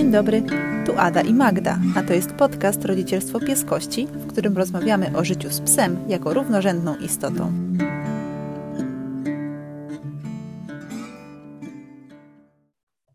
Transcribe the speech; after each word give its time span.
Dzień 0.00 0.12
dobry, 0.12 0.42
tu 0.86 0.98
Ada 0.98 1.20
i 1.20 1.34
Magda, 1.34 1.78
a 1.96 2.02
to 2.02 2.12
jest 2.12 2.32
podcast 2.32 2.84
Rodzicielstwo 2.84 3.40
Pieskości, 3.40 4.06
w 4.06 4.32
którym 4.32 4.56
rozmawiamy 4.56 5.16
o 5.16 5.24
życiu 5.24 5.50
z 5.50 5.60
psem 5.60 6.08
jako 6.08 6.34
równorzędną 6.34 6.96
istotą. 6.96 7.52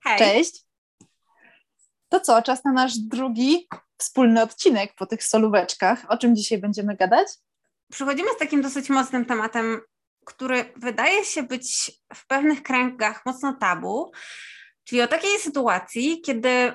Hej. 0.04 0.20
Cześć! 0.20 0.64
To 2.10 2.20
co, 2.20 2.42
czas 2.42 2.64
na 2.64 2.72
nasz 2.72 2.98
drugi 2.98 3.68
wspólny 3.98 4.42
odcinek 4.42 4.94
po 4.96 5.06
tych 5.06 5.24
solóweczkach. 5.24 6.06
O 6.10 6.18
czym 6.18 6.36
dzisiaj 6.36 6.58
będziemy 6.58 6.96
gadać? 6.96 7.28
Przychodzimy 7.92 8.30
z 8.36 8.38
takim 8.38 8.62
dosyć 8.62 8.90
mocnym 8.90 9.26
tematem, 9.26 9.82
który 10.26 10.74
wydaje 10.76 11.26
się 11.26 11.44
być 11.44 11.92
w 12.14 12.28
pewnych 12.28 12.64
kręgach 12.64 13.26
mocno 13.26 13.54
tabu, 13.54 14.12
czyli 14.86 15.02
o 15.02 15.08
takiej 15.08 15.40
sytuacji, 15.40 16.22
kiedy 16.22 16.74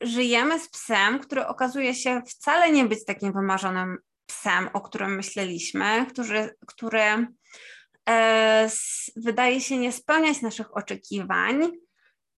żyjemy 0.00 0.60
z 0.60 0.68
psem, 0.68 1.18
który 1.18 1.46
okazuje 1.46 1.94
się 1.94 2.22
wcale 2.26 2.72
nie 2.72 2.84
być 2.84 3.04
takim 3.04 3.32
wymarzonym 3.32 3.98
psem, 4.26 4.68
o 4.72 4.80
którym 4.80 5.16
myśleliśmy, 5.16 6.06
który, 6.10 6.56
który 6.66 7.26
e, 8.08 8.68
wydaje 9.16 9.60
się 9.60 9.78
nie 9.78 9.92
spełniać 9.92 10.42
naszych 10.42 10.76
oczekiwań 10.76 11.70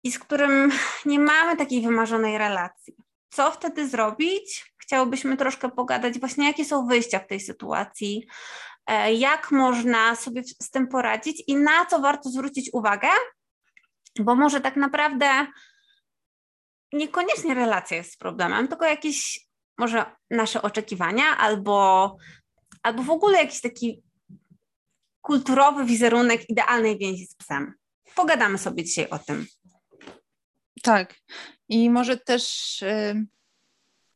i 0.03 0.11
z 0.11 0.19
którym 0.19 0.71
nie 1.05 1.19
mamy 1.19 1.57
takiej 1.57 1.81
wymarzonej 1.81 2.37
relacji. 2.37 2.95
Co 3.29 3.51
wtedy 3.51 3.87
zrobić? 3.87 4.73
Chciałobyśmy 4.77 5.37
troszkę 5.37 5.69
pogadać 5.69 6.19
właśnie, 6.19 6.47
jakie 6.47 6.65
są 6.65 6.87
wyjścia 6.87 7.19
w 7.19 7.27
tej 7.27 7.39
sytuacji, 7.39 8.27
e, 8.87 9.13
jak 9.13 9.51
można 9.51 10.15
sobie 10.15 10.43
z 10.61 10.69
tym 10.69 10.87
poradzić 10.87 11.43
i 11.47 11.55
na 11.55 11.85
co 11.85 11.99
warto 11.99 12.29
zwrócić 12.29 12.69
uwagę, 12.73 13.07
bo 14.19 14.35
może 14.35 14.61
tak 14.61 14.75
naprawdę 14.75 15.47
niekoniecznie 16.93 17.53
relacja 17.53 17.97
jest 17.97 18.19
problemem, 18.19 18.67
tylko 18.67 18.85
jakieś 18.85 19.47
może 19.77 20.05
nasze 20.29 20.61
oczekiwania 20.61 21.37
albo, 21.37 22.17
albo 22.83 23.03
w 23.03 23.09
ogóle 23.09 23.37
jakiś 23.37 23.61
taki 23.61 24.03
kulturowy 25.21 25.85
wizerunek 25.85 26.49
idealnej 26.49 26.97
więzi 26.97 27.25
z 27.25 27.35
psem. 27.35 27.73
Pogadamy 28.15 28.57
sobie 28.57 28.83
dzisiaj 28.83 29.09
o 29.09 29.19
tym. 29.19 29.47
Tak. 30.83 31.15
I 31.69 31.89
może 31.89 32.17
też 32.17 32.81
y, 32.81 33.25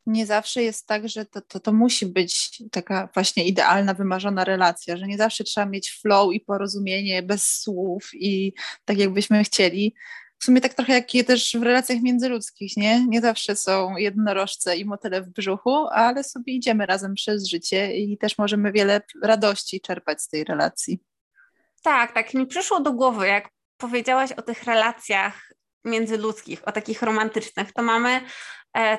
nie 0.08 0.26
zawsze 0.26 0.62
jest 0.62 0.86
tak, 0.86 1.08
że 1.08 1.26
to, 1.26 1.40
to, 1.40 1.60
to 1.60 1.72
musi 1.72 2.06
być 2.06 2.62
taka 2.70 3.08
właśnie 3.14 3.46
idealna, 3.46 3.94
wymarzona 3.94 4.44
relacja, 4.44 4.96
że 4.96 5.06
nie 5.06 5.16
zawsze 5.16 5.44
trzeba 5.44 5.66
mieć 5.66 5.90
flow 6.02 6.32
i 6.32 6.40
porozumienie 6.40 7.22
bez 7.22 7.44
słów 7.44 8.10
i 8.14 8.52
tak 8.84 8.98
jakbyśmy 8.98 9.44
chcieli. 9.44 9.94
W 10.38 10.44
sumie 10.44 10.60
tak 10.60 10.74
trochę 10.74 10.92
jak 10.92 11.26
też 11.26 11.56
w 11.56 11.62
relacjach 11.62 12.02
międzyludzkich, 12.02 12.76
nie? 12.76 13.06
Nie 13.06 13.20
zawsze 13.20 13.56
są 13.56 13.96
jednorożce 13.96 14.76
i 14.76 14.84
motyle 14.84 15.22
w 15.22 15.28
brzuchu, 15.28 15.86
ale 15.90 16.24
sobie 16.24 16.52
idziemy 16.52 16.86
razem 16.86 17.14
przez 17.14 17.48
życie 17.48 17.96
i 17.96 18.18
też 18.18 18.38
możemy 18.38 18.72
wiele 18.72 19.00
radości 19.22 19.80
czerpać 19.80 20.22
z 20.22 20.28
tej 20.28 20.44
relacji. 20.44 21.00
Tak, 21.82 22.12
tak 22.12 22.34
mi 22.34 22.46
przyszło 22.46 22.80
do 22.80 22.92
głowy, 22.92 23.26
jak 23.26 23.48
powiedziałaś 23.76 24.32
o 24.32 24.42
tych 24.42 24.64
relacjach 24.64 25.52
międzyludzkich, 25.84 26.68
o 26.68 26.72
takich 26.72 27.02
romantycznych, 27.02 27.72
to 27.72 27.82
mamy 27.82 28.20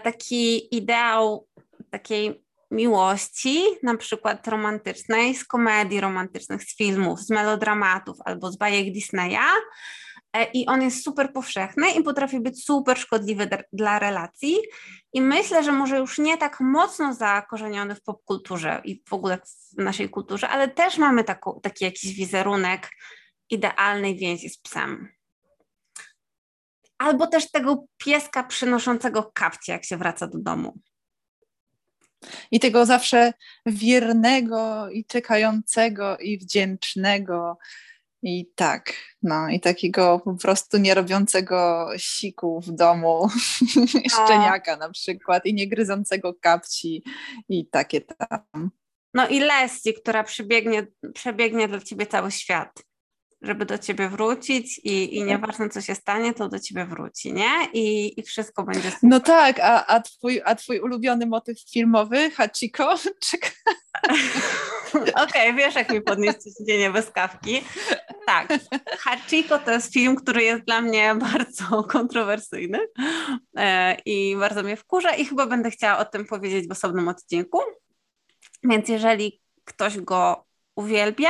taki 0.03 0.75
ideał 0.75 1.48
takiej 1.89 2.44
miłości, 2.72 3.64
na 3.84 3.98
przykład 3.98 4.48
romantycznej, 4.48 5.36
z 5.36 5.45
komedii 5.45 6.02
romantycznych, 6.02 6.64
z 6.64 6.78
filmów, 6.78 7.20
z 7.20 7.30
melodramatów 7.30 8.17
albo 8.25 8.52
z 8.52 8.58
bajek 8.58 8.94
Disneya. 8.94 9.50
E, 10.34 10.52
I 10.53 10.67
on 10.67 10.81
jest 10.81 11.03
super 11.03 11.34
powszechny 11.34 11.92
i 11.92 12.03
potrafi 12.03 12.40
być 12.40 12.66
super 12.66 12.97
szkodliwy 12.97 13.50
dla 13.73 14.00
relacji. 14.00 14.58
I 15.14 15.22
myślę, 15.22 15.64
że 15.64 15.72
może 15.72 15.97
już 15.97 16.17
nie 16.17 16.38
tak 16.38 16.59
mocno 16.59 17.13
zakorzeniony 17.13 17.96
w 17.96 18.03
popkulturze 18.03 18.81
i 18.85 19.03
w 19.09 19.13
ogóle 19.13 19.38
w 19.78 19.84
naszej 19.84 20.09
kulturze, 20.09 20.50
ale 20.50 20.68
też 20.68 20.97
mamy 20.97 21.24
taką, 21.24 21.59
taki 21.63 21.85
jakiś 21.85 22.13
wizerunek 22.13 22.90
idealnej 23.50 24.16
więzi 24.16 24.50
z 24.50 24.58
psem 24.58 25.19
albo 26.99 27.27
też 27.27 27.51
tego 27.51 27.85
pieska 27.97 28.43
przynoszącego 28.43 29.31
kapcie, 29.33 29.71
jak 29.71 29.85
się 29.85 29.97
wraca 29.97 30.27
do 30.27 30.37
domu. 30.37 30.79
I 32.51 32.59
tego 32.59 32.85
zawsze 32.85 33.33
wiernego 33.65 34.89
i 34.89 35.05
czekającego 35.05 36.17
i 36.17 36.37
wdzięcznego. 36.37 37.57
I 38.21 38.51
tak, 38.55 38.93
no 39.23 39.49
i 39.49 39.59
takiego 39.59 40.19
po 40.19 40.33
prostu 40.33 40.77
nie 40.77 40.93
robiącego 40.93 41.89
siku 41.97 42.61
w 42.61 42.71
domu, 42.71 43.29
szczeniaka 44.13 44.77
na 44.77 44.91
przykład, 44.91 45.45
i 45.45 45.53
nie 45.53 45.67
gryzącego 45.67 46.33
kapci 46.33 47.03
i 47.49 47.67
takie 47.67 48.01
tam. 48.01 48.71
No 49.13 49.27
i 49.27 49.39
Leslie, 49.39 49.93
która 49.93 50.23
przebiegnie, 50.23 50.87
przebiegnie 51.13 51.67
dla 51.67 51.79
ciebie 51.79 52.05
cały 52.05 52.31
świat 52.31 52.88
żeby 53.41 53.66
do 53.66 53.77
ciebie 53.77 54.09
wrócić 54.09 54.79
i, 54.83 55.17
i 55.17 55.23
nieważne 55.23 55.69
co 55.69 55.81
się 55.81 55.95
stanie, 55.95 56.33
to 56.33 56.50
do 56.50 56.59
ciebie 56.59 56.85
wróci, 56.85 57.33
nie? 57.33 57.51
I, 57.73 58.19
i 58.19 58.23
wszystko 58.23 58.63
będzie 58.63 58.91
super. 58.91 59.09
No 59.09 59.19
tak, 59.19 59.59
a, 59.59 59.85
a, 59.85 60.00
twój, 60.01 60.41
a 60.45 60.55
twój 60.55 60.79
ulubiony 60.79 61.25
motyw 61.25 61.59
filmowy, 61.72 62.31
Hachiko? 62.31 62.95
Okej, 64.94 65.13
okay, 65.23 65.53
wiesz 65.53 65.75
jak 65.75 65.91
mi 65.91 66.01
podnieść 66.01 66.38
codziennie 66.38 66.91
bez 66.91 67.11
kawki. 67.11 67.61
Tak, 68.25 68.47
Hachiko 68.99 69.59
to 69.59 69.72
jest 69.72 69.94
film, 69.94 70.16
który 70.16 70.44
jest 70.44 70.63
dla 70.63 70.81
mnie 70.81 71.16
bardzo 71.31 71.83
kontrowersyjny 71.83 72.79
e, 73.57 73.97
i 74.05 74.35
bardzo 74.39 74.63
mnie 74.63 74.75
wkurza 74.75 75.16
i 75.16 75.25
chyba 75.25 75.45
będę 75.45 75.72
chciała 75.72 75.97
o 75.97 76.05
tym 76.05 76.25
powiedzieć 76.25 76.67
w 76.67 76.72
osobnym 76.72 77.07
odcinku. 77.07 77.59
Więc 78.63 78.89
jeżeli 78.89 79.41
ktoś 79.66 79.99
go 79.99 80.45
uwielbia, 80.75 81.29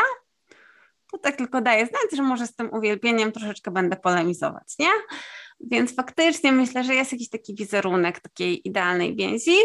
to 1.12 1.18
tak 1.18 1.36
tylko 1.36 1.62
daje 1.62 1.86
znać, 1.86 2.16
że 2.16 2.24
może 2.24 2.48
z 2.48 2.56
tym 2.56 2.74
uwielbieniem 2.74 3.32
troszeczkę 3.32 3.72
będę 3.72 3.96
polemizować, 3.96 4.76
nie? 4.80 4.90
Więc 5.60 5.96
faktycznie 5.96 6.52
myślę, 6.52 6.84
że 6.84 6.96
jest 6.96 7.12
jakiś 7.12 7.30
taki 7.30 7.56
wizerunek 7.56 8.20
takiej 8.20 8.68
idealnej 8.68 9.16
więzi, 9.16 9.56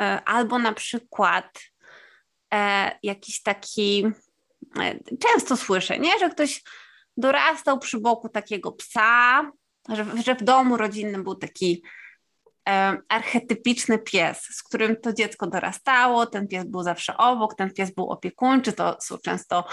e, 0.00 0.22
albo 0.24 0.58
na 0.58 0.72
przykład 0.72 1.60
e, 2.54 2.90
jakiś 3.02 3.42
taki, 3.42 4.06
e, 4.80 4.98
często 5.20 5.56
słyszę, 5.56 5.98
nie? 5.98 6.18
Że 6.18 6.30
ktoś 6.30 6.62
dorastał 7.16 7.78
przy 7.78 8.00
boku 8.00 8.28
takiego 8.28 8.72
psa, 8.72 9.50
że, 9.88 10.06
że 10.24 10.34
w 10.34 10.42
domu 10.42 10.76
rodzinnym 10.76 11.24
był 11.24 11.34
taki 11.34 11.82
archetypiczny 13.08 13.98
pies, 13.98 14.42
z 14.42 14.62
którym 14.62 14.96
to 14.96 15.12
dziecko 15.12 15.46
dorastało, 15.46 16.26
ten 16.26 16.48
pies 16.48 16.64
był 16.64 16.82
zawsze 16.82 17.16
obok, 17.16 17.54
ten 17.54 17.70
pies 17.70 17.94
był 17.94 18.10
opiekuńczy, 18.10 18.72
to 18.72 18.96
są 19.00 19.18
często 19.18 19.64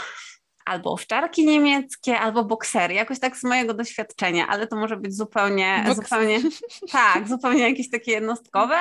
albo 0.66 0.92
owczarki 0.92 1.46
niemieckie, 1.46 2.20
albo 2.20 2.46
boksery, 2.46 2.94
jakoś 2.94 3.20
tak 3.20 3.38
z 3.38 3.44
mojego 3.44 3.74
doświadczenia, 3.74 4.48
ale 4.48 4.68
to 4.68 4.76
może 4.76 4.98
być 4.98 5.16
zupełnie, 5.16 5.86
zupełnie, 5.96 6.40
tak, 6.92 7.28
zupełnie 7.28 7.70
jakieś 7.70 7.90
takie 7.90 8.12
jednostkowe. 8.12 8.78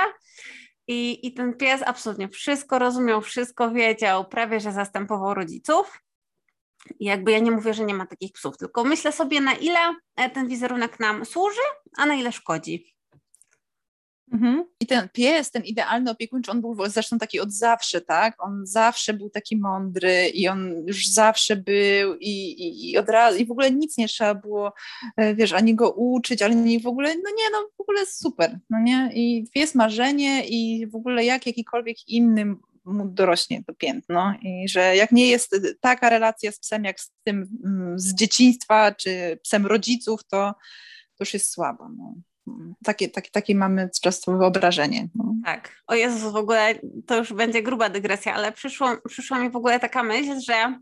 I, 0.86 1.26
I 1.26 1.34
ten 1.34 1.56
pies 1.56 1.82
absolutnie 1.86 2.28
wszystko 2.28 2.78
rozumiał, 2.78 3.20
wszystko 3.20 3.70
wiedział, 3.70 4.24
prawie 4.24 4.60
że 4.60 4.72
zastępował 4.72 5.34
rodziców. 5.34 6.00
I 7.00 7.04
jakby 7.04 7.32
ja 7.32 7.38
nie 7.38 7.50
mówię, 7.50 7.74
że 7.74 7.84
nie 7.84 7.94
ma 7.94 8.06
takich 8.06 8.32
psów, 8.32 8.56
tylko 8.56 8.84
myślę 8.84 9.12
sobie, 9.12 9.40
na 9.40 9.52
ile 9.52 9.78
ten 10.34 10.48
wizerunek 10.48 11.00
nam 11.00 11.24
służy, 11.24 11.60
a 11.96 12.06
na 12.06 12.14
ile 12.14 12.32
szkodzi. 12.32 12.94
Mhm. 14.32 14.64
I 14.80 14.86
ten 14.86 15.08
pies, 15.08 15.50
ten 15.50 15.64
idealny 15.64 16.10
opiekuńczy, 16.10 16.50
on 16.50 16.60
był 16.60 16.76
zresztą 16.86 17.18
taki 17.18 17.40
od 17.40 17.52
zawsze, 17.52 18.00
tak? 18.00 18.34
On 18.38 18.66
zawsze 18.66 19.14
był 19.14 19.30
taki 19.30 19.56
mądry 19.56 20.28
i 20.28 20.48
on 20.48 20.86
już 20.86 21.06
zawsze 21.06 21.56
był 21.56 22.14
i, 22.14 22.30
i, 22.30 22.90
i 22.90 22.98
od 22.98 23.08
razu, 23.08 23.38
i 23.38 23.46
w 23.46 23.50
ogóle 23.50 23.70
nic 23.70 23.98
nie 23.98 24.08
trzeba 24.08 24.34
było, 24.34 24.72
e, 25.16 25.34
wiesz, 25.34 25.52
ani 25.52 25.74
go 25.74 25.90
uczyć, 25.92 26.42
ani 26.42 26.80
w 26.80 26.86
ogóle, 26.86 27.08
no 27.08 27.30
nie, 27.36 27.50
no 27.52 27.68
w 27.78 27.80
ogóle 27.80 28.06
super, 28.06 28.58
no 28.70 28.80
nie? 28.80 29.10
I 29.14 29.46
pies 29.54 29.74
marzenie 29.74 30.44
i 30.48 30.86
w 30.86 30.94
ogóle 30.94 31.24
jak 31.24 31.46
jakikolwiek 31.46 32.08
inny 32.08 32.54
mu 32.84 33.08
dorośnie 33.08 33.64
to 33.64 33.74
piętno 33.74 34.34
i 34.42 34.68
że 34.68 34.96
jak 34.96 35.12
nie 35.12 35.26
jest 35.26 35.56
taka 35.80 36.10
relacja 36.10 36.52
z 36.52 36.58
psem 36.58 36.84
jak 36.84 37.00
z 37.00 37.12
tym 37.24 37.60
mm, 37.64 37.98
z 37.98 38.14
dzieciństwa 38.14 38.94
czy 38.94 39.38
psem 39.42 39.66
rodziców, 39.66 40.20
to, 40.24 40.54
to 41.16 41.24
już 41.24 41.34
jest 41.34 41.52
słabo. 41.52 41.88
No 41.88 42.14
takie, 42.84 43.08
takie, 43.08 43.30
takie 43.30 43.54
mamy 43.54 43.90
często 44.02 44.32
wyobrażenie. 44.32 45.08
No. 45.14 45.34
Tak. 45.44 45.82
O 45.86 45.94
Jezus, 45.94 46.32
w 46.32 46.36
ogóle 46.36 46.74
to 47.06 47.16
już 47.16 47.32
będzie 47.32 47.62
gruba 47.62 47.88
dygresja, 47.88 48.34
ale 48.34 48.52
przyszło, 48.52 48.88
przyszła 49.08 49.38
mi 49.38 49.50
w 49.50 49.56
ogóle 49.56 49.80
taka 49.80 50.02
myśl, 50.02 50.40
że 50.40 50.78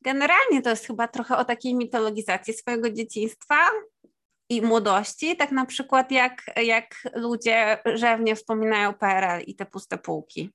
generalnie 0.00 0.62
to 0.62 0.70
jest 0.70 0.86
chyba 0.86 1.08
trochę 1.08 1.36
o 1.36 1.44
takiej 1.44 1.74
mitologizacji 1.74 2.54
swojego 2.54 2.90
dzieciństwa 2.90 3.56
i 4.48 4.62
młodości, 4.62 5.36
tak 5.36 5.52
na 5.52 5.66
przykład 5.66 6.10
jak, 6.10 6.42
jak 6.56 6.94
ludzie 7.14 7.78
rzewnie 7.94 8.36
wspominają 8.36 8.94
PRL 8.94 9.42
i 9.46 9.54
te 9.54 9.66
puste 9.66 9.98
półki. 9.98 10.50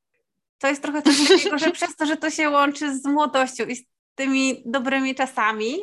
To 0.57 0.67
jest 0.67 0.81
trochę 0.81 1.01
coś 1.01 1.27
takiego, 1.27 1.57
że 1.57 1.71
przez 1.81 1.95
to, 1.95 2.05
że 2.05 2.17
to 2.17 2.29
się 2.29 2.49
łączy 2.49 2.99
z 2.99 3.05
młodością 3.05 3.65
i 3.65 3.75
z 3.75 3.83
tymi 4.15 4.63
dobrymi 4.65 5.15
czasami, 5.15 5.79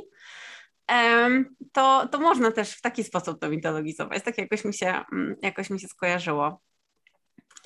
to, 1.72 2.08
to 2.12 2.20
można 2.20 2.50
też 2.50 2.70
w 2.70 2.80
taki 2.80 3.04
sposób 3.04 3.40
to 3.40 3.48
mitologizować. 3.48 4.24
Tak 4.24 4.38
jakoś 4.38 4.64
mi 4.64 4.74
się, 4.74 4.86
mm, 5.12 5.36
jakoś 5.42 5.70
mi 5.70 5.80
się 5.80 5.88
skojarzyło. 5.88 6.60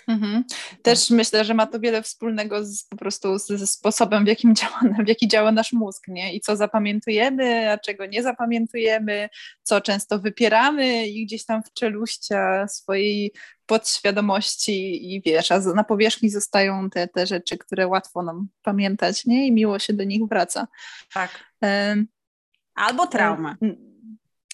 Mhm. 0.08 0.44
Też 0.82 1.10
myślę, 1.10 1.44
że 1.44 1.54
ma 1.54 1.66
to 1.66 1.80
wiele 1.80 2.02
wspólnego 2.02 2.64
z, 2.64 2.84
po 2.84 2.96
prostu 2.96 3.38
ze 3.38 3.66
sposobem, 3.66 4.24
w 4.24 4.28
jakim 4.28 4.54
działa, 4.56 4.80
w 5.04 5.08
jaki 5.08 5.28
działa 5.28 5.52
nasz 5.52 5.72
mózg, 5.72 6.08
nie? 6.08 6.34
I 6.34 6.40
co 6.40 6.56
zapamiętujemy, 6.56 7.70
a 7.70 7.78
czego 7.78 8.06
nie 8.06 8.22
zapamiętujemy, 8.22 9.28
co 9.62 9.80
często 9.80 10.18
wypieramy 10.18 11.06
i 11.06 11.26
gdzieś 11.26 11.44
tam 11.44 11.62
w 11.62 11.72
czeluścia 11.72 12.68
swojej 12.68 13.32
podświadomości 13.66 15.14
i 15.14 15.22
wiesz, 15.22 15.52
a 15.52 15.58
na 15.58 15.84
powierzchni 15.84 16.30
zostają 16.30 16.90
te, 16.90 17.08
te 17.08 17.26
rzeczy, 17.26 17.58
które 17.58 17.86
łatwo 17.86 18.22
nam 18.22 18.48
pamiętać, 18.62 19.26
nie? 19.26 19.46
I 19.46 19.52
miło 19.52 19.78
się 19.78 19.92
do 19.92 20.04
nich 20.04 20.28
wraca. 20.28 20.66
Tak. 21.14 21.30
Albo 22.74 23.06
trauma. 23.06 23.56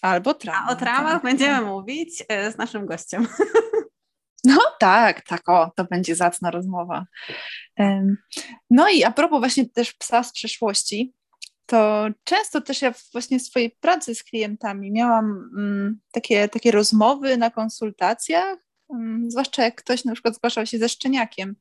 Albo 0.02 0.34
trauma. 0.34 0.67
A 0.69 0.72
o 0.72 0.76
traumach 0.76 1.12
tak. 1.12 1.22
będziemy 1.22 1.61
mówić 1.61 2.25
e, 2.28 2.52
z 2.52 2.58
naszym 2.58 2.87
gościem. 2.87 3.26
No 4.44 4.58
tak, 4.78 5.22
tak, 5.26 5.49
o, 5.49 5.72
to 5.76 5.84
będzie 5.84 6.17
zacna 6.17 6.50
rozmowa. 6.50 7.06
No 8.70 8.88
i 8.88 9.05
a 9.05 9.11
propos 9.11 9.38
właśnie 9.38 9.69
też 9.69 9.93
psa 9.93 10.22
z 10.22 10.32
przeszłości, 10.32 11.14
to 11.67 12.06
często 12.25 12.61
też 12.61 12.82
ja 12.82 12.94
właśnie 13.12 13.38
w 13.38 13.43
swojej 13.43 13.70
pracy 13.70 14.14
z 14.14 14.23
klientami 14.23 14.93
miałam 14.93 15.50
mm, 15.56 16.00
takie, 16.11 16.49
takie 16.49 16.70
rozmowy 16.70 17.37
na 17.37 17.50
konsultacjach, 17.50 18.58
mm, 18.94 19.31
zwłaszcza 19.31 19.62
jak 19.62 19.75
ktoś 19.75 20.05
na 20.05 20.12
przykład 20.12 20.34
zgłaszał 20.34 20.66
się 20.66 20.78
ze 20.78 20.88
szczeniakiem, 20.88 21.56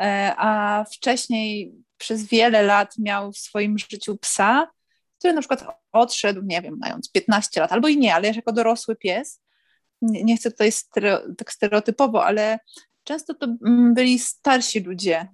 e, 0.00 0.34
a 0.36 0.84
wcześniej 0.92 1.74
przez 1.98 2.24
wiele 2.24 2.62
lat 2.62 2.98
miał 2.98 3.32
w 3.32 3.38
swoim 3.38 3.78
życiu 3.78 4.16
psa, 4.16 4.70
który 5.18 5.32
na 5.34 5.40
przykład 5.40 5.64
odszedł, 5.92 6.40
nie 6.44 6.62
wiem, 6.62 6.76
mając 6.80 7.10
15 7.10 7.60
lat, 7.60 7.72
albo 7.72 7.88
i 7.88 7.96
nie, 7.96 8.14
ale 8.14 8.28
jako 8.28 8.52
dorosły 8.52 8.96
pies, 8.96 9.42
nie, 10.02 10.24
nie 10.24 10.36
chcę 10.36 10.50
tutaj 10.50 10.72
stereo, 10.72 11.20
tak 11.38 11.52
stereotypowo, 11.52 12.24
ale 12.24 12.58
często 13.04 13.34
to 13.34 13.46
mm, 13.66 13.94
byli 13.94 14.18
starsi 14.18 14.80
ludzie, 14.80 15.28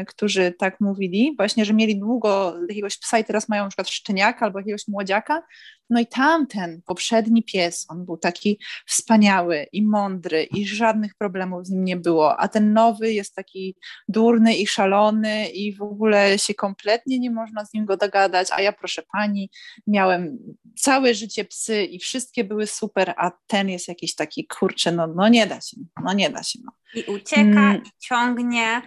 y, 0.00 0.04
którzy 0.04 0.54
tak 0.58 0.80
mówili, 0.80 1.34
właśnie, 1.36 1.64
że 1.64 1.74
mieli 1.74 1.98
długo 1.98 2.54
jakiegoś 2.68 2.98
psa 2.98 3.18
i 3.18 3.24
teraz 3.24 3.48
mają 3.48 3.62
na 3.62 3.68
przykład 3.68 3.88
szczeniaka 3.88 4.46
albo 4.46 4.58
jakiegoś 4.58 4.88
młodziaka 4.88 5.42
no 5.90 6.00
i 6.00 6.06
tamten 6.06 6.82
poprzedni 6.86 7.42
pies, 7.42 7.86
on 7.88 8.04
był 8.04 8.16
taki 8.16 8.58
wspaniały 8.86 9.66
i 9.72 9.82
mądry 9.82 10.42
i 10.42 10.66
żadnych 10.66 11.14
problemów 11.14 11.66
z 11.66 11.70
nim 11.70 11.84
nie 11.84 11.96
było, 11.96 12.40
a 12.40 12.48
ten 12.48 12.72
nowy 12.72 13.12
jest 13.12 13.34
taki 13.34 13.76
durny 14.08 14.54
i 14.56 14.66
szalony 14.66 15.48
i 15.48 15.76
w 15.76 15.82
ogóle 15.82 16.38
się 16.38 16.54
kompletnie 16.54 17.18
nie 17.18 17.30
można 17.30 17.64
z 17.64 17.74
nim 17.74 17.84
go 17.84 17.96
dogadać, 17.96 18.48
a 18.52 18.60
ja 18.60 18.72
proszę 18.72 19.02
pani, 19.12 19.50
miałem 19.86 20.38
całe 20.76 21.14
życie 21.14 21.44
psy 21.44 21.84
i 21.84 21.98
wszystkie 21.98 22.44
były 22.44 22.66
super, 22.66 23.14
a 23.16 23.30
ten 23.46 23.68
jest 23.68 23.88
jakiś 23.88 24.14
taki, 24.14 24.46
kurczę, 24.46 24.92
no, 24.92 25.06
no 25.06 25.28
nie 25.28 25.46
da 25.46 25.60
się, 25.60 25.76
no 26.04 26.12
nie 26.12 26.30
da 26.30 26.42
się. 26.42 26.58
No. 26.64 26.72
I 26.94 27.04
ucieka, 27.04 27.42
mm. 27.42 27.82
i 27.84 27.90
ciągnie, 27.98 28.82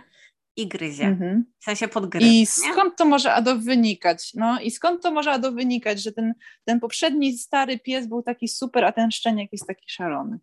i 0.57 0.67
gryzie. 0.67 1.03
Mhm. 1.03 1.45
W 1.59 1.63
sensie 1.63 1.87
podgryz. 1.87 2.23
I 2.23 2.45
skąd 2.45 2.95
to 2.95 3.05
może 3.05 3.33
Ado 3.33 3.57
wynikać? 3.57 4.33
No 4.33 4.59
i 4.61 4.71
skąd 4.71 5.03
to 5.03 5.11
może 5.11 5.31
Ado 5.31 5.51
wynikać, 5.51 6.03
że 6.03 6.11
ten, 6.11 6.33
ten 6.65 6.79
poprzedni 6.79 7.37
stary 7.37 7.79
pies 7.79 8.07
był 8.07 8.23
taki 8.23 8.47
super, 8.47 8.85
a 8.85 8.91
ten 8.91 9.11
szczeniak 9.11 9.51
jest 9.51 9.67
taki 9.67 9.89
szalony? 9.89 10.39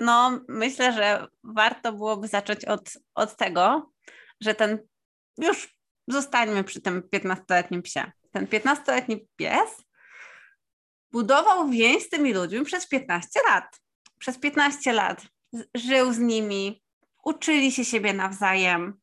No, 0.00 0.40
myślę, 0.48 0.92
że 0.92 1.26
warto 1.44 1.92
byłoby 1.92 2.28
zacząć 2.28 2.64
od, 2.64 2.90
od 3.14 3.36
tego, 3.36 3.92
że 4.40 4.54
ten 4.54 4.78
już 5.38 5.76
zostańmy 6.08 6.64
przy 6.64 6.80
tym 6.80 7.02
15-letnim 7.02 7.82
psie. 7.82 8.12
Ten 8.32 8.46
15-letni 8.46 9.28
pies 9.36 9.84
budował 11.12 11.68
więź 11.68 12.02
z 12.02 12.08
tymi 12.08 12.34
ludźmi 12.34 12.64
przez 12.64 12.88
15 12.88 13.40
lat. 13.48 13.80
Przez 14.18 14.38
15 14.38 14.92
lat 14.92 15.22
żył 15.74 16.12
z 16.12 16.18
nimi, 16.18 16.82
uczyli 17.24 17.72
się 17.72 17.84
siebie 17.84 18.12
nawzajem, 18.12 19.00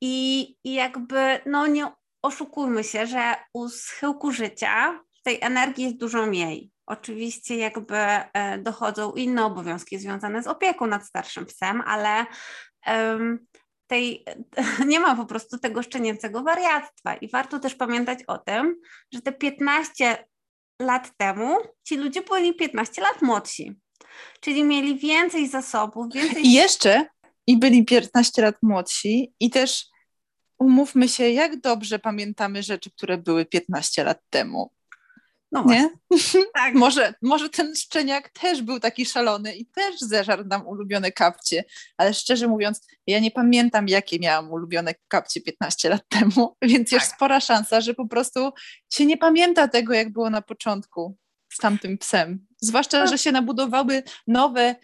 I, 0.00 0.40
I 0.64 0.74
jakby, 0.74 1.40
no 1.46 1.66
nie 1.66 1.86
oszukujmy 2.22 2.84
się, 2.84 3.06
że 3.06 3.34
u 3.52 3.68
schyłku 3.68 4.32
życia 4.32 5.04
tej 5.22 5.38
energii 5.40 5.84
jest 5.84 5.96
dużo 5.96 6.26
mniej. 6.26 6.70
Oczywiście 6.86 7.56
jakby 7.56 7.96
e, 7.96 8.58
dochodzą 8.58 9.12
inne 9.12 9.44
obowiązki 9.44 9.98
związane 9.98 10.42
z 10.42 10.46
opieką 10.46 10.86
nad 10.86 11.06
starszym 11.06 11.46
psem, 11.46 11.82
ale 11.86 12.26
tej, 13.86 14.24
nie 14.86 15.00
ma 15.00 15.16
po 15.16 15.26
prostu 15.26 15.58
tego 15.58 15.82
szczenięcego 15.82 16.42
wariactwa. 16.42 17.14
I 17.14 17.28
warto 17.28 17.58
też 17.58 17.74
pamiętać 17.74 18.18
o 18.26 18.38
tym, 18.38 18.76
że 19.12 19.20
te 19.22 19.32
15 19.32 20.24
lat 20.80 21.16
temu 21.16 21.58
ci 21.84 21.96
ludzie 21.96 22.22
byli 22.22 22.54
15 22.54 23.02
lat 23.02 23.22
młodsi. 23.22 23.80
Czyli 24.40 24.64
mieli 24.64 24.98
więcej 24.98 25.48
zasobów, 25.48 26.06
więcej. 26.14 26.46
I 26.46 26.52
jeszcze 26.52 27.06
i 27.50 27.56
byli 27.56 27.84
15 27.84 28.42
lat 28.42 28.56
młodsi 28.62 29.34
i 29.40 29.50
też 29.50 29.86
umówmy 30.58 31.08
się, 31.08 31.30
jak 31.30 31.60
dobrze 31.60 31.98
pamiętamy 31.98 32.62
rzeczy, 32.62 32.90
które 32.90 33.18
były 33.18 33.46
15 33.46 34.04
lat 34.04 34.20
temu. 34.30 34.72
No 35.52 35.64
nie? 35.64 35.90
Tak. 36.54 36.74
może, 36.74 37.14
może 37.22 37.48
ten 37.48 37.76
szczeniak 37.76 38.28
też 38.28 38.62
był 38.62 38.80
taki 38.80 39.06
szalony 39.06 39.56
i 39.56 39.66
też 39.66 40.00
zeżarł 40.00 40.44
nam 40.44 40.66
ulubione 40.66 41.12
kapcie, 41.12 41.64
ale 41.96 42.14
szczerze 42.14 42.48
mówiąc, 42.48 42.86
ja 43.06 43.18
nie 43.18 43.30
pamiętam, 43.30 43.88
jakie 43.88 44.18
miałam 44.18 44.50
ulubione 44.52 44.94
kapcie 45.08 45.40
15 45.40 45.88
lat 45.88 46.02
temu, 46.08 46.56
więc 46.62 46.90
tak. 46.90 47.00
jest 47.00 47.14
spora 47.14 47.40
szansa, 47.40 47.80
że 47.80 47.94
po 47.94 48.06
prostu 48.06 48.52
się 48.92 49.06
nie 49.06 49.16
pamięta 49.16 49.68
tego, 49.68 49.94
jak 49.94 50.12
było 50.12 50.30
na 50.30 50.42
początku 50.42 51.16
z 51.52 51.56
tamtym 51.56 51.98
psem. 51.98 52.46
Zwłaszcza, 52.60 53.00
no. 53.00 53.06
że 53.06 53.18
się 53.18 53.32
nabudowały 53.32 54.02
nowe 54.26 54.76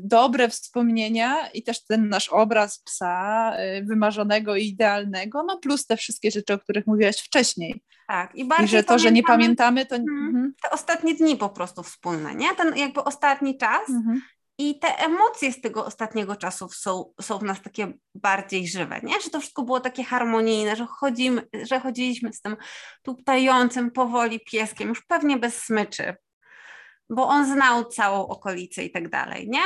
dobre 0.00 0.48
wspomnienia 0.48 1.48
i 1.48 1.62
też 1.62 1.84
ten 1.84 2.08
nasz 2.08 2.28
obraz 2.28 2.78
psa 2.78 3.52
e, 3.56 3.82
wymarzonego 3.82 4.56
i 4.56 4.66
idealnego, 4.66 5.42
no 5.42 5.58
plus 5.58 5.86
te 5.86 5.96
wszystkie 5.96 6.30
rzeczy, 6.30 6.54
o 6.54 6.58
których 6.58 6.86
mówiłaś 6.86 7.16
wcześniej. 7.16 7.82
Tak, 8.08 8.34
i, 8.34 8.44
bardziej 8.44 8.66
I 8.66 8.68
że 8.68 8.84
to, 8.84 8.98
że 8.98 9.12
nie 9.12 9.22
pamiętamy, 9.22 9.86
to... 9.86 9.96
Mhm. 9.96 10.26
mhm. 10.26 10.54
Te 10.62 10.70
ostatnie 10.70 11.14
dni 11.14 11.36
po 11.36 11.48
prostu 11.48 11.82
wspólne, 11.82 12.34
nie? 12.34 12.54
Ten 12.54 12.76
jakby 12.76 13.04
ostatni 13.04 13.58
czas 13.58 13.88
mhm. 13.88 14.22
i 14.58 14.78
te 14.78 14.88
emocje 14.88 15.52
z 15.52 15.60
tego 15.60 15.86
ostatniego 15.86 16.36
czasu 16.36 16.68
są, 16.68 17.12
są 17.20 17.38
w 17.38 17.42
nas 17.42 17.62
takie 17.62 17.92
bardziej 18.14 18.68
żywe, 18.68 19.00
nie? 19.02 19.20
Że 19.20 19.30
to 19.30 19.40
wszystko 19.40 19.62
było 19.62 19.80
takie 19.80 20.04
harmonijne, 20.04 20.76
że, 20.76 20.86
chodzimy, 20.86 21.48
że 21.62 21.80
chodziliśmy 21.80 22.32
z 22.32 22.40
tym 22.40 22.56
tuptającym 23.02 23.90
powoli 23.90 24.40
pieskiem, 24.40 24.88
już 24.88 25.02
pewnie 25.02 25.36
bez 25.36 25.62
smyczy, 25.62 26.16
bo 27.10 27.28
on 27.28 27.46
znał 27.46 27.84
całą 27.84 28.26
okolicę 28.26 28.84
i 28.84 28.90
tak 28.90 29.08
dalej, 29.08 29.48
nie? 29.48 29.62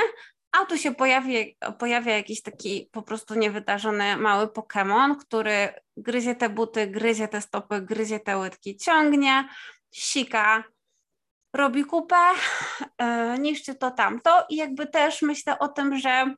A 0.53 0.67
tu 0.67 0.79
się 0.79 0.95
pojawia, 0.95 1.45
pojawia 1.79 2.17
jakiś 2.17 2.43
taki 2.43 2.89
po 2.93 3.03
prostu 3.03 3.35
niewydarzony 3.35 4.17
mały 4.17 4.47
Pokémon, 4.47 5.17
który 5.17 5.69
gryzie 5.97 6.35
te 6.35 6.49
buty, 6.49 6.87
gryzie 6.87 7.29
te 7.29 7.41
stopy, 7.41 7.81
gryzie 7.81 8.21
te 8.21 8.39
łydki, 8.39 8.77
ciągnie, 8.77 9.49
sika, 9.95 10.65
robi 11.53 11.85
kupę, 11.85 12.17
yy, 13.01 13.39
niszczy 13.39 13.75
to 13.75 13.91
tamto 13.91 14.47
i 14.49 14.57
jakby 14.57 14.87
też 14.87 15.23
myślę 15.23 15.59
o 15.59 15.69
tym, 15.69 15.99
że 15.99 16.35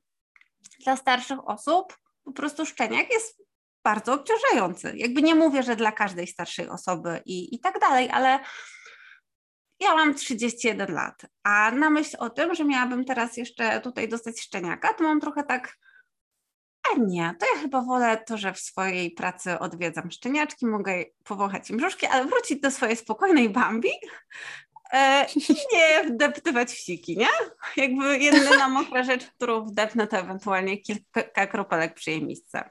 dla 0.84 0.96
starszych 0.96 1.48
osób 1.48 1.96
po 2.24 2.32
prostu 2.32 2.66
szczeniak 2.66 3.12
jest 3.12 3.42
bardzo 3.84 4.14
obciążający. 4.14 4.92
Jakby 4.96 5.22
nie 5.22 5.34
mówię, 5.34 5.62
że 5.62 5.76
dla 5.76 5.92
każdej 5.92 6.26
starszej 6.26 6.68
osoby 6.68 7.22
i, 7.26 7.54
i 7.54 7.60
tak 7.60 7.78
dalej, 7.78 8.10
ale 8.10 8.38
ja 9.80 9.94
mam 9.94 10.14
31 10.14 10.94
lat, 10.94 11.26
a 11.42 11.70
na 11.70 11.90
myśl 11.90 12.16
o 12.18 12.30
tym, 12.30 12.54
że 12.54 12.64
miałabym 12.64 13.04
teraz 13.04 13.36
jeszcze 13.36 13.80
tutaj 13.80 14.08
dostać 14.08 14.40
szczeniaka, 14.40 14.94
to 14.94 15.04
mam 15.04 15.20
trochę 15.20 15.44
tak, 15.44 15.76
a 16.92 16.98
nie, 16.98 17.34
to 17.40 17.46
ja 17.54 17.62
chyba 17.62 17.82
wolę 17.82 18.22
to, 18.26 18.38
że 18.38 18.52
w 18.52 18.58
swojej 18.58 19.10
pracy 19.10 19.58
odwiedzam 19.58 20.10
szczeniaczki, 20.10 20.66
mogę 20.66 21.04
powąchać 21.24 21.70
im 21.70 21.76
brzuszki, 21.76 22.06
ale 22.06 22.26
wrócić 22.26 22.60
do 22.60 22.70
swojej 22.70 22.96
spokojnej 22.96 23.50
Bambi 23.50 23.90
e, 24.92 25.26
i 25.36 25.54
nie 25.72 26.04
wdeptywać 26.04 26.70
w 26.70 26.78
siki, 26.78 27.16
nie? 27.16 27.28
Jakby 27.76 28.18
jedyna 28.18 28.68
mokra 28.78 29.02
rzecz, 29.02 29.26
którą 29.26 29.64
wdepnę, 29.64 30.06
to 30.06 30.18
ewentualnie 30.18 30.78
kilka 30.78 31.46
kropelek 31.46 31.94
przy 31.94 32.10
jej 32.10 32.22
misce. 32.22 32.70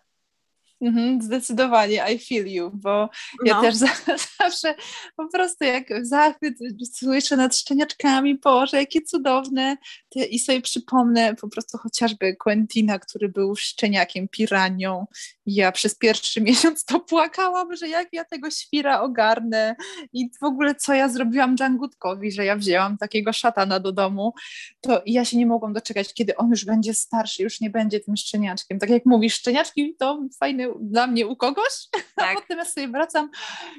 Mhm, 0.81 1.21
zdecydowanie, 1.21 2.03
I 2.13 2.19
feel 2.19 2.48
you, 2.48 2.71
bo 2.74 3.09
ja 3.45 3.55
no. 3.55 3.62
też 3.62 3.75
zawsze 4.39 4.75
po 5.17 5.27
prostu 5.27 5.63
jak 5.63 6.05
zachwyt 6.05 6.53
słyszę 6.93 7.38
nad 7.38 7.55
szczeniaczkami, 7.55 8.39
Boże, 8.39 8.77
jakie 8.77 9.01
cudowne 9.01 9.77
i 10.29 10.39
sobie 10.39 10.62
przypomnę 10.62 11.36
po 11.36 11.50
prostu 11.50 11.77
chociażby 11.77 12.36
Quentina, 12.36 13.00
który 13.00 13.29
był 13.29 13.55
szczeniakiem, 13.55 14.27
piranią 14.27 15.05
ja 15.45 15.71
przez 15.71 15.95
pierwszy 15.95 16.41
miesiąc 16.50 16.86
to 16.86 17.00
płakałam, 17.00 17.75
że 17.75 17.88
jak 17.88 18.07
ja 18.12 18.25
tego 18.25 18.51
świra 18.51 19.01
ogarnę 19.01 19.75
i 20.13 20.29
w 20.41 20.43
ogóle 20.43 20.75
co 20.75 20.93
ja 20.93 21.09
zrobiłam 21.09 21.55
Dżangutkowi, 21.55 22.31
że 22.31 22.45
ja 22.45 22.55
wzięłam 22.55 22.98
takiego 22.98 23.33
szatana 23.33 23.79
do 23.79 23.91
domu, 23.91 24.33
to 24.81 25.01
ja 25.05 25.25
się 25.25 25.38
nie 25.38 25.45
mogłam 25.45 25.74
doczekać, 25.74 26.13
kiedy 26.13 26.36
on 26.36 26.50
już 26.50 26.65
będzie 26.65 26.93
starszy, 26.93 27.43
już 27.43 27.62
nie 27.62 27.69
będzie 27.69 28.00
tym 28.00 28.17
szczeniaczkiem. 28.17 28.79
Tak 28.79 28.89
jak 28.89 29.05
mówisz, 29.05 29.33
szczeniaczki 29.33 29.95
to 30.00 30.21
dla 30.81 31.07
mnie 31.07 31.27
u 31.27 31.35
kogoś, 31.35 31.88
tak. 32.15 32.38
a 32.38 32.41
potem 32.41 32.57
ja 32.57 32.65
sobie 32.65 32.88
wracam 32.88 33.29